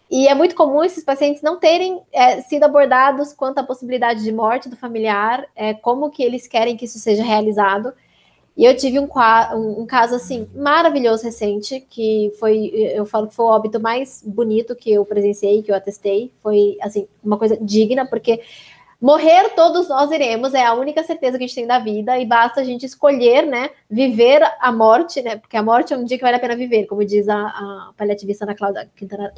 E 0.09 0.29
é 0.29 0.33
muito 0.33 0.55
comum 0.55 0.81
esses 0.81 1.03
pacientes 1.03 1.41
não 1.41 1.59
terem 1.59 2.01
é, 2.13 2.39
sido 2.39 2.63
abordados 2.63 3.33
quanto 3.33 3.57
à 3.57 3.63
possibilidade 3.63 4.23
de 4.23 4.31
morte 4.31 4.69
do 4.69 4.77
familiar, 4.77 5.45
é, 5.53 5.73
como 5.73 6.09
que 6.09 6.23
eles 6.23 6.47
querem 6.47 6.77
que 6.77 6.85
isso 6.85 6.97
seja 6.97 7.25
realizado. 7.25 7.91
E 8.55 8.63
eu 8.63 8.73
tive 8.77 9.01
um, 9.01 9.09
um, 9.53 9.81
um, 9.81 9.85
caso 9.85 10.15
assim 10.15 10.47
maravilhoso 10.55 11.25
recente, 11.25 11.85
que 11.89 12.31
foi, 12.39 12.67
eu 12.73 13.05
falo 13.05 13.27
que 13.27 13.35
foi 13.35 13.43
o 13.43 13.49
óbito 13.49 13.81
mais 13.81 14.23
bonito 14.25 14.77
que 14.77 14.93
eu 14.93 15.03
presenciei, 15.03 15.61
que 15.61 15.71
eu 15.71 15.75
atestei. 15.75 16.31
Foi 16.41 16.77
assim 16.81 17.05
uma 17.21 17.37
coisa 17.37 17.57
digna, 17.59 18.05
porque 18.05 18.39
Morrer 19.05 19.51
todos 19.53 19.87
nós 19.87 20.09
iremos, 20.09 20.55
é 20.55 20.65
a 20.65 20.73
única 20.73 21.03
certeza 21.03 21.37
que 21.37 21.43
a 21.43 21.45
gente 21.47 21.53
tem 21.53 21.67
da 21.67 21.77
vida, 21.77 22.17
e 22.17 22.25
basta 22.25 22.61
a 22.61 22.63
gente 22.63 22.87
escolher, 22.87 23.45
né, 23.45 23.69
viver 23.87 24.41
a 24.59 24.71
morte, 24.71 25.21
né, 25.21 25.35
porque 25.35 25.55
a 25.55 25.61
morte 25.61 25.93
é 25.93 25.95
um 25.95 26.03
dia 26.03 26.17
que 26.17 26.23
vale 26.23 26.37
a 26.37 26.39
pena 26.39 26.55
viver, 26.55 26.87
como 26.87 27.05
diz 27.05 27.29
a, 27.29 27.35
a 27.35 27.91
paliativista 27.95 28.45
Ana 28.45 28.55
Cláudia 28.55 28.89
Quintana. 28.95 29.31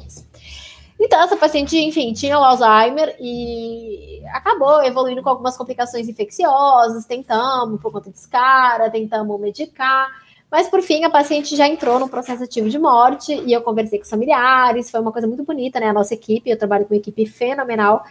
Então, 0.98 1.20
essa 1.20 1.36
paciente, 1.36 1.78
enfim, 1.78 2.14
tinha 2.14 2.38
o 2.38 2.42
Alzheimer 2.42 3.14
e 3.20 4.22
acabou 4.32 4.82
evoluindo 4.82 5.22
com 5.22 5.28
algumas 5.28 5.54
complicações 5.54 6.08
infecciosas, 6.08 7.04
tentamos 7.04 7.78
por 7.78 7.92
conta 7.92 8.10
de 8.10 8.16
escara, 8.16 8.88
tentamos 8.88 9.38
medicar, 9.38 10.08
mas 10.50 10.66
por 10.66 10.80
fim 10.80 11.04
a 11.04 11.10
paciente 11.10 11.54
já 11.54 11.68
entrou 11.68 11.98
no 11.98 12.08
processo 12.08 12.42
ativo 12.42 12.70
de 12.70 12.78
morte 12.78 13.34
e 13.34 13.52
eu 13.52 13.60
conversei 13.60 13.98
com 13.98 14.04
os 14.04 14.10
familiares, 14.10 14.90
foi 14.90 14.98
uma 14.98 15.12
coisa 15.12 15.28
muito 15.28 15.44
bonita, 15.44 15.78
né, 15.78 15.88
a 15.88 15.92
nossa 15.92 16.14
equipe, 16.14 16.48
eu 16.48 16.58
trabalho 16.58 16.86
com 16.86 16.94
uma 16.94 16.98
equipe 16.98 17.26
fenomenal, 17.26 18.02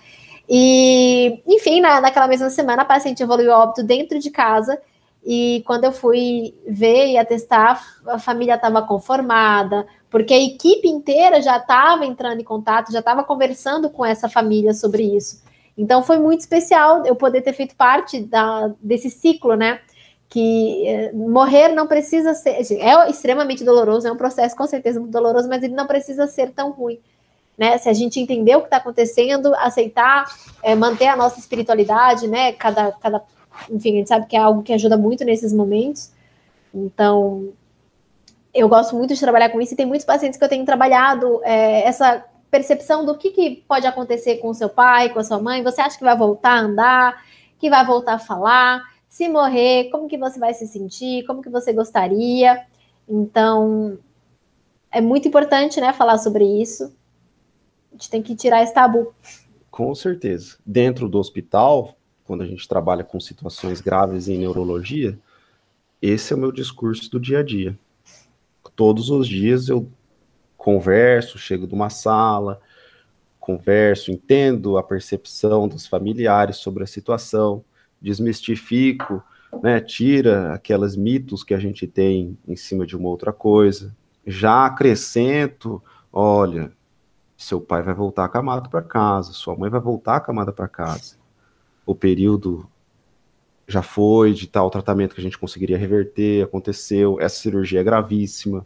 e, 0.49 1.41
enfim, 1.45 1.81
na, 1.81 1.99
naquela 1.99 2.27
mesma 2.27 2.49
semana, 2.49 2.83
a 2.83 2.85
paciente 2.85 3.21
evoluiu 3.21 3.51
óbito 3.51 3.83
dentro 3.83 4.17
de 4.19 4.31
casa. 4.31 4.79
E 5.25 5.61
quando 5.65 5.83
eu 5.83 5.91
fui 5.91 6.55
ver 6.65 7.07
e 7.07 7.17
atestar, 7.17 7.83
a 8.05 8.17
família 8.17 8.55
estava 8.55 8.81
conformada, 8.81 9.85
porque 10.09 10.33
a 10.33 10.41
equipe 10.41 10.87
inteira 10.87 11.41
já 11.41 11.57
estava 11.57 12.05
entrando 12.05 12.39
em 12.39 12.45
contato, 12.45 12.93
já 12.93 12.99
estava 12.99 13.25
conversando 13.25 13.89
com 13.89 14.05
essa 14.05 14.29
família 14.29 14.73
sobre 14.73 15.03
isso. 15.03 15.43
Então 15.77 16.01
foi 16.01 16.17
muito 16.17 16.39
especial 16.41 17.05
eu 17.05 17.15
poder 17.15 17.41
ter 17.41 17.53
feito 17.53 17.75
parte 17.75 18.21
da, 18.21 18.71
desse 18.81 19.09
ciclo, 19.09 19.55
né? 19.55 19.81
Que 20.29 20.87
eh, 20.87 21.11
morrer 21.13 21.69
não 21.69 21.87
precisa 21.87 22.33
ser. 22.33 22.51
É 22.79 23.09
extremamente 23.09 23.65
doloroso, 23.65 24.07
é 24.07 24.11
um 24.11 24.17
processo 24.17 24.55
com 24.55 24.65
certeza 24.65 24.99
muito 24.99 25.11
doloroso, 25.11 25.49
mas 25.49 25.61
ele 25.61 25.75
não 25.75 25.85
precisa 25.85 26.25
ser 26.25 26.51
tão 26.51 26.71
ruim 26.71 26.99
né? 27.57 27.77
Se 27.77 27.89
a 27.89 27.93
gente 27.93 28.19
entender 28.19 28.55
o 28.55 28.59
que 28.59 28.67
está 28.67 28.77
acontecendo, 28.77 29.53
aceitar, 29.55 30.25
é, 30.61 30.75
manter 30.75 31.07
a 31.07 31.15
nossa 31.15 31.39
espiritualidade, 31.39 32.27
né? 32.27 32.53
Cada, 32.53 32.91
cada, 32.91 33.23
enfim, 33.69 33.93
a 33.93 33.97
gente 33.97 34.09
sabe 34.09 34.27
que 34.27 34.35
é 34.35 34.39
algo 34.39 34.61
que 34.61 34.71
ajuda 34.71 34.95
muito 34.95 35.25
nesses 35.25 35.51
momentos. 35.51 36.11
Então, 36.73 37.49
eu 38.53 38.69
gosto 38.69 38.95
muito 38.95 39.13
de 39.13 39.19
trabalhar 39.19 39.49
com 39.49 39.59
isso 39.59 39.73
e 39.73 39.77
tem 39.77 39.85
muitos 39.85 40.05
pacientes 40.05 40.37
que 40.37 40.45
eu 40.45 40.49
tenho 40.49 40.65
trabalhado 40.65 41.41
é, 41.43 41.81
essa 41.81 42.23
percepção 42.51 43.03
do 43.03 43.17
que, 43.17 43.31
que 43.31 43.63
pode 43.67 43.87
acontecer 43.87 44.37
com 44.37 44.49
o 44.49 44.53
seu 44.53 44.69
pai, 44.69 45.09
com 45.09 45.19
a 45.19 45.23
sua 45.23 45.39
mãe. 45.39 45.63
Você 45.63 45.81
acha 45.81 45.97
que 45.97 46.03
vai 46.03 46.15
voltar 46.15 46.51
a 46.51 46.59
andar, 46.59 47.25
que 47.57 47.69
vai 47.69 47.83
voltar 47.83 48.13
a 48.13 48.19
falar? 48.19 48.83
Se 49.09 49.27
morrer, 49.27 49.89
como 49.89 50.07
que 50.07 50.17
você 50.17 50.39
vai 50.39 50.53
se 50.53 50.67
sentir? 50.67 51.25
Como 51.25 51.41
que 51.41 51.49
você 51.49 51.73
gostaria? 51.73 52.63
Então, 53.09 53.97
é 54.91 55.01
muito 55.01 55.27
importante, 55.27 55.81
né, 55.81 55.91
falar 55.91 56.19
sobre 56.19 56.45
isso 56.45 56.95
gente 57.97 58.09
tem 58.09 58.21
que 58.21 58.35
tirar 58.35 58.61
esse 58.61 58.73
tabu. 58.73 59.13
Com 59.71 59.93
certeza. 59.95 60.57
Dentro 60.65 61.09
do 61.09 61.17
hospital, 61.17 61.97
quando 62.23 62.43
a 62.43 62.45
gente 62.45 62.67
trabalha 62.67 63.03
com 63.03 63.19
situações 63.19 63.81
graves 63.81 64.27
em 64.27 64.37
neurologia, 64.37 65.17
esse 66.01 66.31
é 66.31 66.35
o 66.35 66.39
meu 66.39 66.51
discurso 66.51 67.09
do 67.09 67.19
dia 67.19 67.39
a 67.39 67.43
dia. 67.43 67.77
Todos 68.75 69.09
os 69.09 69.27
dias 69.27 69.67
eu 69.67 69.89
converso, 70.55 71.39
chego 71.39 71.65
de 71.65 71.73
uma 71.73 71.89
sala, 71.89 72.61
converso, 73.39 74.11
entendo 74.11 74.77
a 74.77 74.83
percepção 74.83 75.67
dos 75.67 75.87
familiares 75.87 76.57
sobre 76.57 76.83
a 76.83 76.87
situação, 76.87 77.63
desmistifico, 77.99 79.23
né, 79.63 79.79
tira 79.79 80.53
aquelas 80.53 80.95
mitos 80.95 81.43
que 81.43 81.53
a 81.53 81.59
gente 81.59 81.87
tem 81.87 82.37
em 82.47 82.55
cima 82.55 82.85
de 82.85 82.95
uma 82.95 83.09
outra 83.09 83.33
coisa, 83.33 83.95
já 84.25 84.65
acrescento, 84.65 85.81
olha, 86.11 86.71
seu 87.37 87.61
pai 87.61 87.83
vai 87.83 87.93
voltar 87.93 88.25
acamado 88.25 88.69
para 88.69 88.81
casa, 88.81 89.31
sua 89.31 89.55
mãe 89.55 89.69
vai 89.69 89.79
voltar 89.79 90.15
acamada 90.15 90.51
para 90.51 90.67
casa. 90.67 91.15
O 91.85 91.93
período 91.93 92.67
já 93.67 93.83
foi 93.83 94.33
de 94.33 94.47
tal 94.47 94.69
tratamento 94.69 95.13
que 95.13 95.21
a 95.21 95.23
gente 95.23 95.37
conseguiria 95.37 95.77
reverter, 95.77 96.43
aconteceu, 96.43 97.19
essa 97.19 97.35
cirurgia 97.35 97.81
é 97.81 97.83
gravíssima, 97.83 98.65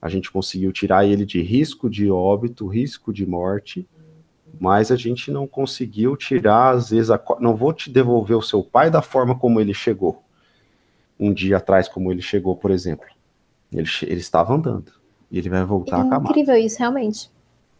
a 0.00 0.08
gente 0.08 0.30
conseguiu 0.30 0.72
tirar 0.72 1.04
ele 1.04 1.26
de 1.26 1.42
risco 1.42 1.90
de 1.90 2.10
óbito, 2.10 2.66
risco 2.66 3.12
de 3.12 3.26
morte, 3.26 3.86
mas 4.58 4.90
a 4.90 4.96
gente 4.96 5.30
não 5.30 5.46
conseguiu 5.46 6.16
tirar, 6.16 6.74
às 6.74 6.90
vezes, 6.90 7.10
a, 7.10 7.20
não 7.40 7.54
vou 7.54 7.72
te 7.72 7.90
devolver 7.90 8.36
o 8.36 8.42
seu 8.42 8.62
pai 8.62 8.90
da 8.90 9.02
forma 9.02 9.38
como 9.38 9.60
ele 9.60 9.74
chegou. 9.74 10.22
Um 11.18 11.32
dia 11.32 11.58
atrás, 11.58 11.88
como 11.88 12.10
ele 12.10 12.22
chegou, 12.22 12.56
por 12.56 12.70
exemplo. 12.70 13.06
Ele, 13.72 13.88
ele 14.02 14.20
estava 14.20 14.54
andando. 14.54 14.92
E 15.30 15.38
ele 15.38 15.48
vai 15.48 15.64
voltar 15.64 15.98
é 15.98 16.00
a 16.00 16.04
acabar. 16.04 16.30
Incrível 16.30 16.56
isso, 16.56 16.78
realmente. 16.78 17.30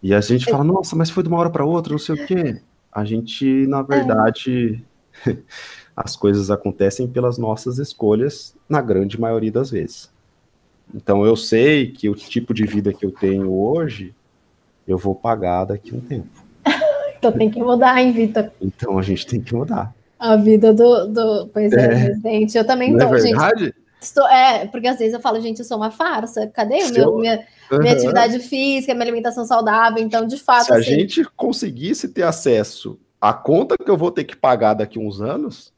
E 0.06 0.14
a 0.14 0.20
gente 0.20 0.44
fala, 0.44 0.62
nossa, 0.62 0.94
mas 0.94 1.10
foi 1.10 1.24
de 1.24 1.28
uma 1.28 1.36
hora 1.36 1.50
para 1.50 1.64
outra, 1.64 1.90
não 1.90 1.98
sei 1.98 2.14
o 2.14 2.26
quê. 2.28 2.60
A 2.92 3.04
gente, 3.04 3.66
na 3.66 3.82
verdade, 3.82 4.80
é. 5.26 5.36
as 5.96 6.14
coisas 6.14 6.48
acontecem 6.48 7.08
pelas 7.08 7.38
nossas 7.38 7.78
escolhas, 7.78 8.54
na 8.68 8.80
grande 8.80 9.20
maioria 9.20 9.50
das 9.50 9.68
vezes. 9.68 10.08
Então 10.94 11.26
eu 11.26 11.34
sei 11.34 11.90
que 11.90 12.08
o 12.08 12.14
tipo 12.14 12.54
de 12.54 12.64
vida 12.64 12.92
que 12.92 13.04
eu 13.04 13.10
tenho 13.10 13.52
hoje, 13.52 14.14
eu 14.86 14.96
vou 14.96 15.12
pagar 15.12 15.64
daqui 15.64 15.92
a 15.92 15.96
um 15.96 16.00
tempo. 16.00 16.28
então 17.18 17.32
tem 17.32 17.50
que 17.50 17.58
mudar, 17.58 18.00
hein, 18.00 18.12
Vitor? 18.12 18.52
Então 18.62 18.96
a 19.00 19.02
gente 19.02 19.26
tem 19.26 19.40
que 19.40 19.52
mudar. 19.56 19.92
A 20.20 20.36
vida 20.36 20.72
do. 20.72 21.08
do 21.08 21.48
pois 21.48 21.72
é, 21.72 21.84
é. 21.84 22.04
presidente. 22.04 22.56
Eu 22.56 22.64
também 22.64 22.92
Não 22.92 23.08
tô, 23.08 23.12
é 23.12 23.20
verdade? 23.20 23.64
gente. 23.64 23.74
Estou, 24.06 24.26
é, 24.28 24.66
porque 24.66 24.86
às 24.86 24.98
vezes 24.98 25.14
eu 25.14 25.20
falo, 25.20 25.40
gente, 25.40 25.58
eu 25.58 25.64
sou 25.64 25.76
uma 25.76 25.90
farsa. 25.90 26.46
Cadê 26.46 26.84
o 26.84 26.92
meu, 26.92 27.18
minha, 27.18 27.44
uhum. 27.70 27.78
minha 27.78 27.92
atividade 27.92 28.38
física, 28.38 28.94
minha 28.94 29.04
alimentação 29.04 29.44
saudável? 29.44 30.02
Então, 30.02 30.26
de 30.26 30.38
fato. 30.38 30.66
Se 30.66 30.72
assim, 30.72 30.80
a 30.80 30.82
gente 30.82 31.24
conseguisse 31.36 32.08
ter 32.08 32.22
acesso 32.22 32.98
à 33.20 33.32
conta 33.32 33.76
que 33.76 33.90
eu 33.90 33.96
vou 33.96 34.12
ter 34.12 34.24
que 34.24 34.36
pagar 34.36 34.74
daqui 34.74 34.98
a 34.98 35.02
uns 35.02 35.20
anos, 35.20 35.72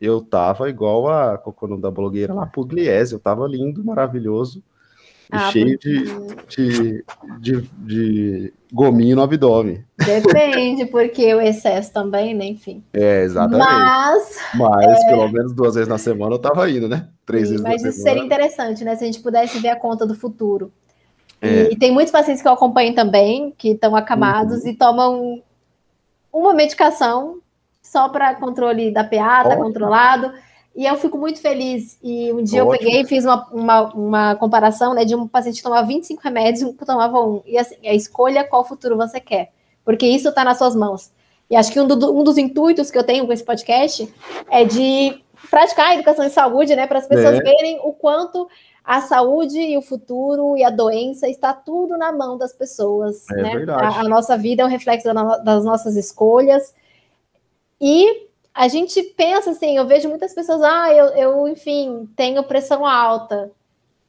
eu 0.00 0.20
tava 0.20 0.70
igual 0.70 1.08
a 1.08 1.38
qual 1.38 1.76
é 1.76 1.80
da 1.80 1.90
blogueira 1.90 2.32
lá, 2.32 2.46
Pugliese, 2.46 3.14
eu 3.14 3.18
tava 3.18 3.46
lindo, 3.48 3.84
maravilhoso, 3.84 4.62
ah, 5.30 5.50
cheio 5.50 5.78
de, 5.78 6.04
de, 6.48 7.04
de, 7.40 7.70
de, 7.78 8.54
gominho 8.72 9.16
no 9.16 9.22
abdômen. 9.22 9.84
Depende, 9.98 10.86
porque 10.86 11.34
o 11.34 11.40
excesso 11.40 11.92
também, 11.92 12.34
né? 12.34 12.46
Enfim. 12.46 12.82
É, 12.92 13.22
exatamente. 13.22 13.68
Mas, 13.68 14.38
mas 14.54 15.02
é... 15.02 15.08
pelo 15.08 15.28
menos 15.28 15.52
duas 15.52 15.74
vezes 15.74 15.88
na 15.88 15.98
semana 15.98 16.34
eu 16.34 16.38
tava 16.38 16.70
indo, 16.70 16.88
né? 16.88 17.08
Três 17.24 17.48
Sim, 17.48 17.54
vezes 17.54 17.64
mas 17.64 17.82
na 17.82 17.88
isso 17.88 18.02
seria 18.02 18.22
interessante, 18.22 18.84
né? 18.84 18.94
Se 18.94 19.04
a 19.04 19.06
gente 19.06 19.20
pudesse 19.20 19.58
ver 19.58 19.70
a 19.70 19.76
conta 19.76 20.06
do 20.06 20.14
futuro. 20.14 20.72
É. 21.40 21.72
E 21.72 21.76
tem 21.76 21.92
muitos 21.92 22.12
pacientes 22.12 22.40
que 22.40 22.48
eu 22.48 22.52
acompanho 22.52 22.94
também, 22.94 23.52
que 23.58 23.70
estão 23.70 23.94
acamados 23.94 24.62
uhum. 24.62 24.68
e 24.68 24.74
tomam 24.74 25.42
uma 26.32 26.54
medicação 26.54 27.40
só 27.82 28.08
para 28.08 28.34
controle 28.34 28.90
da 28.90 29.04
PA, 29.04 29.44
tá 29.44 29.56
controlado. 29.56 30.32
E 30.76 30.84
eu 30.84 30.94
fico 30.96 31.16
muito 31.16 31.40
feliz. 31.40 31.98
E 32.02 32.30
um 32.32 32.42
dia 32.42 32.62
Ótimo. 32.62 32.74
eu 32.74 32.78
peguei 32.78 33.00
e 33.00 33.06
fiz 33.06 33.24
uma, 33.24 33.48
uma, 33.50 33.82
uma, 33.94 34.36
comparação 34.36 34.92
né, 34.92 35.06
de 35.06 35.14
um 35.14 35.26
paciente 35.26 35.56
que 35.56 35.62
tomava 35.62 35.86
25 35.86 36.22
remédios 36.22 36.60
e 36.60 36.64
um 36.66 36.74
que 36.74 36.84
tomava 36.84 37.18
um. 37.18 37.42
E 37.46 37.56
assim, 37.56 37.76
a 37.82 37.94
escolha 37.94 38.44
qual 38.44 38.62
futuro 38.62 38.94
você 38.94 39.18
quer. 39.18 39.52
Porque 39.82 40.06
isso 40.06 40.28
está 40.28 40.44
nas 40.44 40.58
suas 40.58 40.76
mãos. 40.76 41.10
E 41.48 41.56
acho 41.56 41.72
que 41.72 41.80
um, 41.80 41.86
do, 41.86 42.20
um, 42.20 42.22
dos 42.22 42.36
intuitos 42.36 42.90
que 42.90 42.98
eu 42.98 43.04
tenho 43.04 43.26
com 43.26 43.32
esse 43.32 43.42
podcast 43.42 44.12
é 44.50 44.64
de 44.64 45.18
praticar 45.48 45.88
a 45.88 45.94
educação 45.94 46.24
em 46.24 46.28
saúde, 46.28 46.76
né? 46.76 46.86
Para 46.86 46.98
as 46.98 47.06
pessoas 47.06 47.38
é. 47.38 47.42
verem 47.42 47.80
o 47.82 47.92
quanto 47.94 48.46
a 48.84 49.00
saúde 49.00 49.58
e 49.58 49.78
o 49.78 49.82
futuro 49.82 50.56
e 50.58 50.62
a 50.62 50.70
doença 50.70 51.26
está 51.26 51.54
tudo 51.54 51.96
na 51.96 52.12
mão 52.12 52.36
das 52.36 52.52
pessoas. 52.52 53.28
É 53.30 53.42
né? 53.42 53.64
A, 53.70 54.00
a, 54.00 54.04
nossa 54.04 54.36
vida 54.36 54.62
é 54.62 54.66
um 54.66 54.68
reflexo 54.68 55.08
das 55.42 55.64
nossas 55.64 55.96
escolhas. 55.96 56.74
E 57.80 58.25
a 58.56 58.68
gente 58.68 59.02
pensa 59.02 59.50
assim, 59.50 59.76
eu 59.76 59.86
vejo 59.86 60.08
muitas 60.08 60.32
pessoas, 60.32 60.62
ah, 60.62 60.90
eu, 60.90 61.06
eu 61.08 61.48
enfim, 61.48 62.08
tenho 62.16 62.42
pressão 62.42 62.86
alta. 62.86 63.52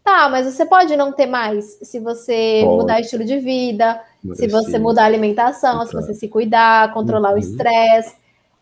Tá, 0.01 0.29
mas 0.29 0.45
você 0.45 0.65
pode 0.65 0.95
não 0.95 1.11
ter 1.11 1.25
mais 1.25 1.77
se 1.81 1.99
você 1.99 2.61
pode. 2.63 2.77
mudar 2.77 2.97
o 2.97 3.01
estilo 3.01 3.25
de 3.25 3.39
vida, 3.39 4.01
se 4.35 4.47
você 4.47 4.79
mudar 4.79 5.03
a 5.03 5.05
alimentação, 5.05 5.85
se 5.85 5.91
você 5.91 6.13
se 6.13 6.29
cuidar, 6.29 6.93
controlar 6.93 7.31
uhum. 7.31 7.35
o 7.35 7.39
estresse. 7.39 8.15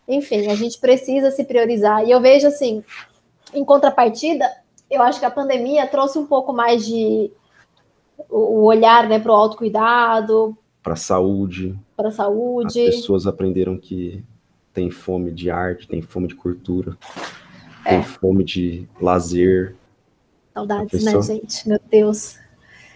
Enfim, 0.08 0.48
a 0.50 0.56
gente 0.56 0.80
precisa 0.80 1.30
se 1.30 1.44
priorizar. 1.44 2.04
E 2.04 2.10
eu 2.10 2.20
vejo 2.20 2.48
assim, 2.48 2.84
em 3.54 3.64
contrapartida, 3.64 4.52
eu 4.90 5.04
acho 5.04 5.20
que 5.20 5.26
a 5.26 5.32
pandemia 5.32 5.86
trouxe 5.86 6.18
um 6.18 6.26
pouco 6.26 6.52
mais 6.52 6.84
de 6.84 7.32
o 8.28 8.64
olhar 8.64 9.08
né, 9.08 9.20
para 9.20 9.32
o 9.32 9.36
autocuidado. 9.36 10.58
Para 10.82 10.94
a 10.94 10.98
saúde. 10.98 11.78
Para 11.96 12.08
a 12.08 12.12
saúde. 12.12 12.88
As 12.88 12.96
pessoas 12.96 13.28
aprenderam 13.28 13.78
que 13.78 14.24
tem 14.76 14.92
fome 14.92 15.32
de 15.32 15.50
arte, 15.50 15.88
tem 15.88 16.02
fome 16.02 16.28
de 16.28 16.36
cultura, 16.36 16.98
é. 17.86 17.92
tem 17.92 18.04
fome 18.04 18.44
de 18.44 18.88
lazer. 19.00 19.74
Saudades, 20.54 21.04
né, 21.04 21.22
gente? 21.22 21.68
Meu 21.68 21.80
Deus. 21.90 22.38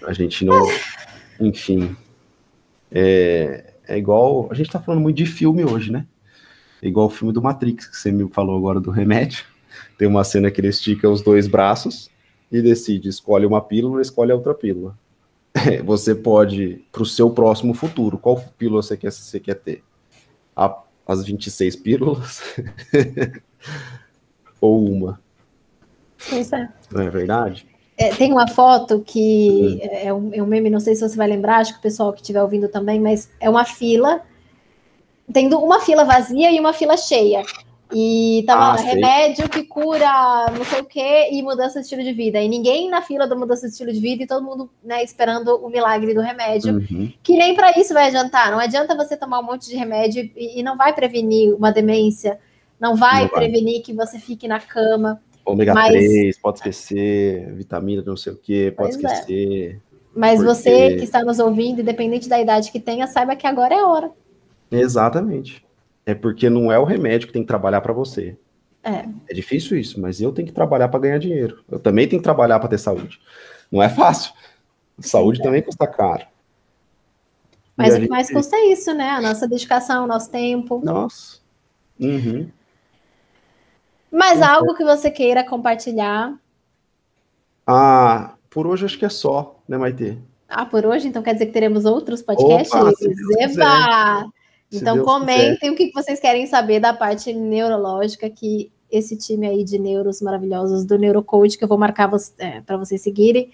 A 0.05 0.11
gente 0.11 0.43
não. 0.43 0.67
Enfim. 1.39 1.95
É, 2.91 3.73
é 3.87 3.97
igual. 3.97 4.49
A 4.51 4.53
gente 4.53 4.69
tá 4.69 4.79
falando 4.79 5.01
muito 5.01 5.15
de 5.15 5.25
filme 5.25 5.63
hoje, 5.63 5.89
né? 5.91 6.05
É 6.81 6.87
igual 6.87 7.07
o 7.07 7.09
filme 7.09 7.33
do 7.33 7.41
Matrix, 7.41 7.87
que 7.87 7.97
você 7.97 8.11
me 8.11 8.29
falou 8.29 8.57
agora 8.57 8.79
do 8.79 8.91
remédio. 8.91 9.45
Tem 9.97 10.07
uma 10.07 10.23
cena 10.23 10.51
que 10.51 10.59
ele 10.59 10.67
estica 10.67 11.09
os 11.09 11.21
dois 11.21 11.47
braços 11.47 12.09
e 12.51 12.61
decide: 12.61 13.07
escolhe 13.07 13.45
uma 13.45 13.61
pílula, 13.61 14.01
escolhe 14.01 14.33
a 14.33 14.35
outra 14.35 14.53
pílula. 14.53 14.97
Você 15.85 16.13
pode, 16.13 16.85
para 16.91 17.03
o 17.03 17.05
seu 17.05 17.29
próximo 17.29 17.73
futuro, 17.73 18.17
qual 18.17 18.37
pílula 18.57 18.83
você 18.83 18.95
quer, 18.95 19.11
você 19.11 19.39
quer 19.39 19.55
ter? 19.55 19.83
A 20.55 20.83
as 21.11 21.25
26 21.25 21.75
pílulas 21.77 22.41
ou 24.61 24.87
uma. 24.87 25.19
Pois 26.29 26.53
é. 26.53 26.69
Não 26.91 27.01
é 27.01 27.09
verdade? 27.09 27.65
É, 27.97 28.13
tem 28.13 28.31
uma 28.31 28.47
foto 28.47 29.01
que 29.01 29.79
hum. 29.81 29.89
é, 29.91 30.13
um, 30.13 30.33
é 30.33 30.43
um 30.43 30.45
meme, 30.45 30.69
não 30.69 30.79
sei 30.79 30.95
se 30.95 31.01
você 31.01 31.17
vai 31.17 31.27
lembrar, 31.27 31.57
acho 31.57 31.73
que 31.73 31.79
o 31.79 31.81
pessoal 31.81 32.13
que 32.13 32.21
estiver 32.21 32.41
ouvindo 32.41 32.69
também, 32.69 32.99
mas 32.99 33.29
é 33.39 33.49
uma 33.49 33.65
fila, 33.65 34.21
tendo 35.33 35.57
uma 35.57 35.79
fila 35.81 36.05
vazia 36.05 36.51
e 36.51 36.59
uma 36.59 36.73
fila 36.73 36.95
cheia. 36.95 37.43
E 37.93 38.43
tava 38.45 38.73
ah, 38.73 38.75
remédio 38.75 39.49
que 39.49 39.63
cura 39.63 40.45
não 40.55 40.63
sei 40.63 40.81
o 40.81 40.85
que 40.85 41.29
e 41.31 41.41
mudança 41.41 41.79
de 41.79 41.85
estilo 41.85 42.03
de 42.03 42.13
vida. 42.13 42.39
E 42.39 42.47
ninguém 42.47 42.87
na 42.87 43.01
fila 43.01 43.27
da 43.27 43.35
mudança 43.35 43.65
de 43.65 43.71
estilo 43.71 43.91
de 43.91 43.99
vida 43.99 44.23
e 44.23 44.27
todo 44.27 44.45
mundo 44.45 44.69
né, 44.83 45.03
esperando 45.03 45.55
o 45.55 45.69
milagre 45.69 46.13
do 46.13 46.21
remédio. 46.21 46.75
Uhum. 46.75 47.11
Que 47.23 47.35
nem 47.35 47.55
para 47.55 47.79
isso 47.79 47.93
vai 47.93 48.07
adiantar. 48.07 48.51
Não 48.51 48.59
adianta 48.59 48.95
você 48.95 49.17
tomar 49.17 49.39
um 49.39 49.43
monte 49.43 49.67
de 49.67 49.75
remédio 49.75 50.29
e, 50.35 50.59
e 50.59 50.63
não 50.63 50.77
vai 50.77 50.93
prevenir 50.93 51.55
uma 51.55 51.71
demência, 51.71 52.39
não 52.79 52.95
vai 52.95 53.23
não 53.23 53.29
prevenir 53.29 53.75
vai. 53.75 53.81
que 53.81 53.93
você 53.93 54.19
fique 54.19 54.47
na 54.47 54.59
cama. 54.59 55.19
Ômega 55.43 55.73
mas... 55.73 55.91
3, 55.91 56.37
pode 56.37 56.57
esquecer, 56.59 57.51
vitamina 57.55 58.03
não 58.05 58.15
sei 58.15 58.33
o 58.33 58.37
que, 58.37 58.69
pode 58.71 58.99
pois 58.99 59.03
é. 59.03 59.13
esquecer. 59.13 59.75
É. 59.85 59.89
Mas 60.15 60.35
porque... 60.35 60.53
você 60.53 60.95
que 60.95 61.03
está 61.03 61.23
nos 61.23 61.39
ouvindo, 61.39 61.81
independente 61.81 62.29
da 62.29 62.39
idade 62.39 62.71
que 62.71 62.79
tenha, 62.79 63.07
saiba 63.07 63.35
que 63.35 63.47
agora 63.47 63.73
é 63.73 63.83
hora. 63.83 64.11
Exatamente. 64.71 65.67
É 66.09 66.15
porque 66.15 66.49
não 66.49 66.71
é 66.71 66.79
o 66.79 66.83
remédio 66.83 67.27
que 67.27 67.33
tem 67.33 67.43
que 67.43 67.47
trabalhar 67.47 67.81
para 67.81 67.93
você. 67.93 68.35
É. 68.83 69.05
é 69.29 69.33
difícil 69.33 69.77
isso, 69.77 70.01
mas 70.01 70.19
eu 70.19 70.31
tenho 70.31 70.47
que 70.47 70.53
trabalhar 70.53 70.87
para 70.87 71.01
ganhar 71.01 71.19
dinheiro. 71.19 71.63
Eu 71.69 71.77
também 71.77 72.07
tenho 72.07 72.19
que 72.19 72.23
trabalhar 72.23 72.59
para 72.59 72.67
ter 72.67 72.79
saúde. 72.79 73.21
Não 73.71 73.83
é 73.83 73.87
fácil. 73.89 74.33
Saúde 74.97 75.39
é. 75.39 75.43
também 75.43 75.61
custa 75.61 75.85
caro. 75.85 76.25
Mas 77.77 77.95
o 77.95 78.01
que 78.01 78.09
mais 78.09 78.31
custa 78.31 78.55
é 78.55 78.71
isso, 78.71 78.91
né? 78.95 79.11
A 79.11 79.21
nossa 79.21 79.47
dedicação, 79.47 80.05
o 80.05 80.07
nosso 80.07 80.31
tempo. 80.31 80.81
Nossa. 80.83 81.37
Uhum. 81.99 82.49
Mais 84.11 84.41
algo 84.41 84.73
que 84.73 84.83
você 84.83 85.11
queira 85.11 85.43
compartilhar? 85.43 86.33
Ah, 87.67 88.33
por 88.49 88.65
hoje 88.65 88.85
acho 88.85 88.97
que 88.97 89.05
é 89.05 89.09
só, 89.09 89.61
né, 89.67 89.77
Maite? 89.77 90.17
Ah, 90.47 90.65
por 90.65 90.87
hoje? 90.87 91.07
Então 91.07 91.21
quer 91.21 91.33
dizer 91.33 91.45
que 91.45 91.53
teremos 91.53 91.85
outros 91.85 92.23
podcasts? 92.23 92.73
Opa, 92.73 92.93
Eba! 93.39 94.38
Então 94.71 95.03
comentem 95.03 95.57
quiser. 95.57 95.71
o 95.71 95.75
que 95.75 95.91
vocês 95.93 96.19
querem 96.19 96.45
saber 96.45 96.79
da 96.79 96.93
parte 96.93 97.33
neurológica 97.33 98.29
que 98.29 98.71
esse 98.91 99.17
time 99.17 99.47
aí 99.47 99.63
de 99.63 99.79
neuros 99.79 100.21
maravilhosos 100.21 100.83
do 100.83 100.97
Neurocode 100.97 101.57
que 101.57 101.63
eu 101.63 101.67
vou 101.67 101.77
marcar 101.77 102.09
é, 102.37 102.61
para 102.61 102.77
vocês 102.77 103.01
seguirem. 103.01 103.51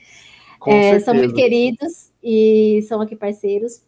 É, 0.66 0.99
são 0.99 1.13
muito 1.13 1.36
queridos 1.36 2.09
e 2.24 2.82
são 2.88 3.01
aqui 3.01 3.16
parceiros. 3.16 3.82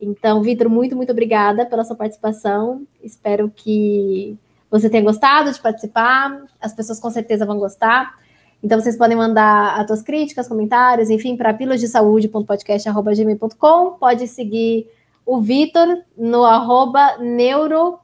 Então, 0.00 0.42
Vitor, 0.42 0.68
muito, 0.68 0.94
muito 0.94 1.10
obrigada 1.10 1.66
pela 1.66 1.82
sua 1.84 1.96
participação. 1.96 2.86
Espero 3.02 3.50
que 3.54 4.36
você 4.70 4.90
tenha 4.90 5.02
gostado 5.02 5.52
de 5.52 5.60
participar. 5.60 6.44
As 6.60 6.72
pessoas 6.74 7.00
com 7.00 7.10
certeza 7.10 7.46
vão 7.46 7.58
gostar. 7.58 8.14
Então, 8.62 8.80
vocês 8.80 8.96
podem 8.96 9.16
mandar 9.16 9.80
as 9.80 9.86
suas 9.86 10.02
críticas, 10.02 10.48
comentários, 10.48 11.10
enfim, 11.10 11.36
para 11.36 11.54
pilasdesaude.podcast.gmail.com. 11.54 13.90
Pode 13.92 14.28
seguir 14.28 14.86
o 15.28 15.42
Vitor 15.42 16.04
no 16.16 16.42
arroba 16.42 17.18
neurocode, 17.18 18.00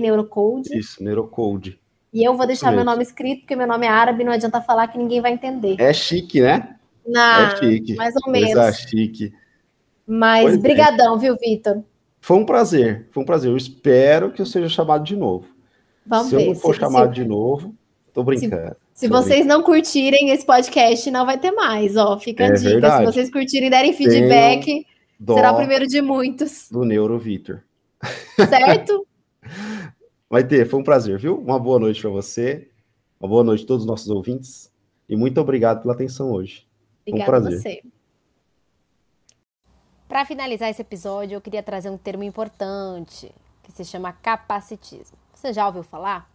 neurocode. 0.00 0.78
Isso, 0.78 1.02
neurocode. 1.02 1.80
E 2.12 2.22
eu 2.22 2.36
vou 2.36 2.46
deixar 2.46 2.70
meu 2.70 2.84
nome 2.84 3.02
escrito, 3.02 3.40
porque 3.40 3.56
meu 3.56 3.66
nome 3.66 3.86
é 3.86 3.88
árabe, 3.88 4.22
não 4.22 4.30
adianta 4.30 4.60
falar 4.60 4.88
que 4.88 4.98
ninguém 4.98 5.22
vai 5.22 5.32
entender. 5.32 5.80
É 5.80 5.94
chique, 5.94 6.42
né? 6.42 6.76
Não, 7.06 7.46
é 7.46 7.56
chique. 7.56 7.94
Mais 7.94 8.14
ou 8.22 8.30
menos. 8.30 8.52
Coisa 8.52 8.72
chique. 8.72 9.32
Mas 10.06 10.42
pois 10.42 10.54
é. 10.56 10.58
brigadão, 10.58 11.16
é. 11.16 11.18
viu, 11.18 11.36
Vitor? 11.38 11.82
Foi 12.20 12.36
um 12.36 12.44
prazer, 12.44 13.08
foi 13.12 13.22
um 13.22 13.26
prazer. 13.26 13.50
Eu 13.50 13.56
espero 13.56 14.30
que 14.30 14.42
eu 14.42 14.46
seja 14.46 14.68
chamado 14.68 15.02
de 15.02 15.16
novo. 15.16 15.46
Vamos 16.04 16.28
se 16.28 16.36
ver. 16.36 16.42
Se 16.42 16.48
eu 16.48 16.52
não 16.52 16.60
for 16.60 16.74
se, 16.74 16.80
chamado 16.80 17.14
se... 17.14 17.22
de 17.22 17.24
novo, 17.26 17.74
tô 18.12 18.22
brincando. 18.22 18.76
Se, 18.92 19.06
se 19.06 19.08
vocês 19.08 19.38
brincando. 19.38 19.54
não 19.54 19.62
curtirem 19.62 20.28
esse 20.28 20.44
podcast, 20.44 21.10
não 21.10 21.24
vai 21.24 21.38
ter 21.38 21.52
mais, 21.52 21.96
ó. 21.96 22.18
Fica 22.18 22.44
a 22.44 22.48
é 22.48 22.52
dica. 22.52 22.68
Verdade. 22.68 23.06
Se 23.06 23.12
vocês 23.12 23.30
curtirem 23.30 23.68
e 23.68 23.70
derem 23.70 23.94
feedback, 23.94 24.66
Tenho 24.66 24.89
Dó 25.20 25.34
Será 25.34 25.52
o 25.52 25.56
primeiro 25.56 25.86
de 25.86 26.00
muitos. 26.00 26.70
Do 26.70 26.82
Neuro 26.82 27.18
Vitor. 27.18 27.62
Certo? 28.48 29.06
Vai 30.30 30.46
ter, 30.46 30.66
foi 30.66 30.80
um 30.80 30.82
prazer, 30.82 31.18
viu? 31.18 31.38
Uma 31.38 31.58
boa 31.58 31.78
noite 31.78 32.00
para 32.00 32.08
você, 32.08 32.70
uma 33.20 33.28
boa 33.28 33.44
noite 33.44 33.64
a 33.64 33.66
todos 33.66 33.82
os 33.82 33.86
nossos 33.86 34.08
ouvintes 34.08 34.72
e 35.06 35.14
muito 35.14 35.38
obrigado 35.38 35.82
pela 35.82 35.92
atenção 35.92 36.32
hoje. 36.32 36.66
Obrigada 37.06 37.22
um 37.22 37.42
prazer. 37.42 37.58
a 37.58 37.60
você. 37.60 37.82
Para 40.08 40.24
finalizar 40.24 40.70
esse 40.70 40.80
episódio, 40.80 41.34
eu 41.34 41.40
queria 41.40 41.62
trazer 41.62 41.90
um 41.90 41.98
termo 41.98 42.22
importante 42.22 43.30
que 43.62 43.72
se 43.72 43.84
chama 43.84 44.12
capacitismo. 44.12 45.18
Você 45.34 45.52
já 45.52 45.66
ouviu 45.66 45.82
falar? 45.82 46.30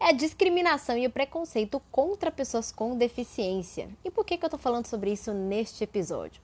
É 0.00 0.06
a 0.06 0.12
discriminação 0.12 0.98
e 0.98 1.06
o 1.06 1.10
preconceito 1.10 1.80
contra 1.92 2.32
pessoas 2.32 2.72
com 2.72 2.98
deficiência. 2.98 3.88
E 4.04 4.10
por 4.10 4.24
que, 4.24 4.36
que 4.36 4.44
eu 4.44 4.48
estou 4.48 4.58
falando 4.58 4.86
sobre 4.86 5.12
isso 5.12 5.32
neste 5.32 5.84
episódio? 5.84 6.42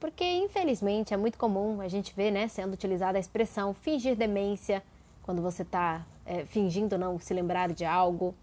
Porque, 0.00 0.24
infelizmente, 0.24 1.12
é 1.12 1.16
muito 1.16 1.36
comum 1.36 1.82
a 1.82 1.86
gente 1.86 2.14
ver 2.16 2.30
né, 2.30 2.48
sendo 2.48 2.72
utilizada 2.72 3.18
a 3.18 3.20
expressão 3.20 3.74
fingir 3.74 4.16
demência 4.16 4.82
quando 5.22 5.42
você 5.42 5.60
está 5.60 6.06
é, 6.24 6.46
fingindo 6.46 6.96
não 6.96 7.18
se 7.18 7.34
lembrar 7.34 7.70
de 7.70 7.84
algo. 7.84 8.34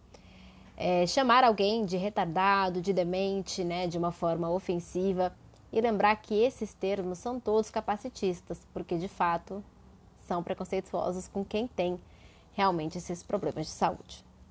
É, 0.77 1.07
chamar 1.07 1.43
alguém 1.43 1.83
de 1.83 1.97
retardado, 1.97 2.79
de 2.79 2.93
demente, 2.93 3.63
né, 3.63 3.87
de 3.87 3.97
uma 3.97 4.11
forma 4.11 4.47
ofensiva. 4.51 5.35
E 5.73 5.81
lembrar 5.81 6.15
que 6.17 6.35
esses 6.35 6.75
termos 6.75 7.17
são 7.17 7.39
todos 7.39 7.71
capacitistas, 7.71 8.65
porque 8.71 8.95
de 8.95 9.07
fato 9.07 9.63
são 10.27 10.43
preconceituosos 10.43 11.27
com 11.27 11.43
quem 11.43 11.67
tem 11.67 11.99
realmente 12.53 12.99
esses 12.99 13.23
problemas 13.23 13.65
de 13.65 13.71
saúde. 13.71 14.26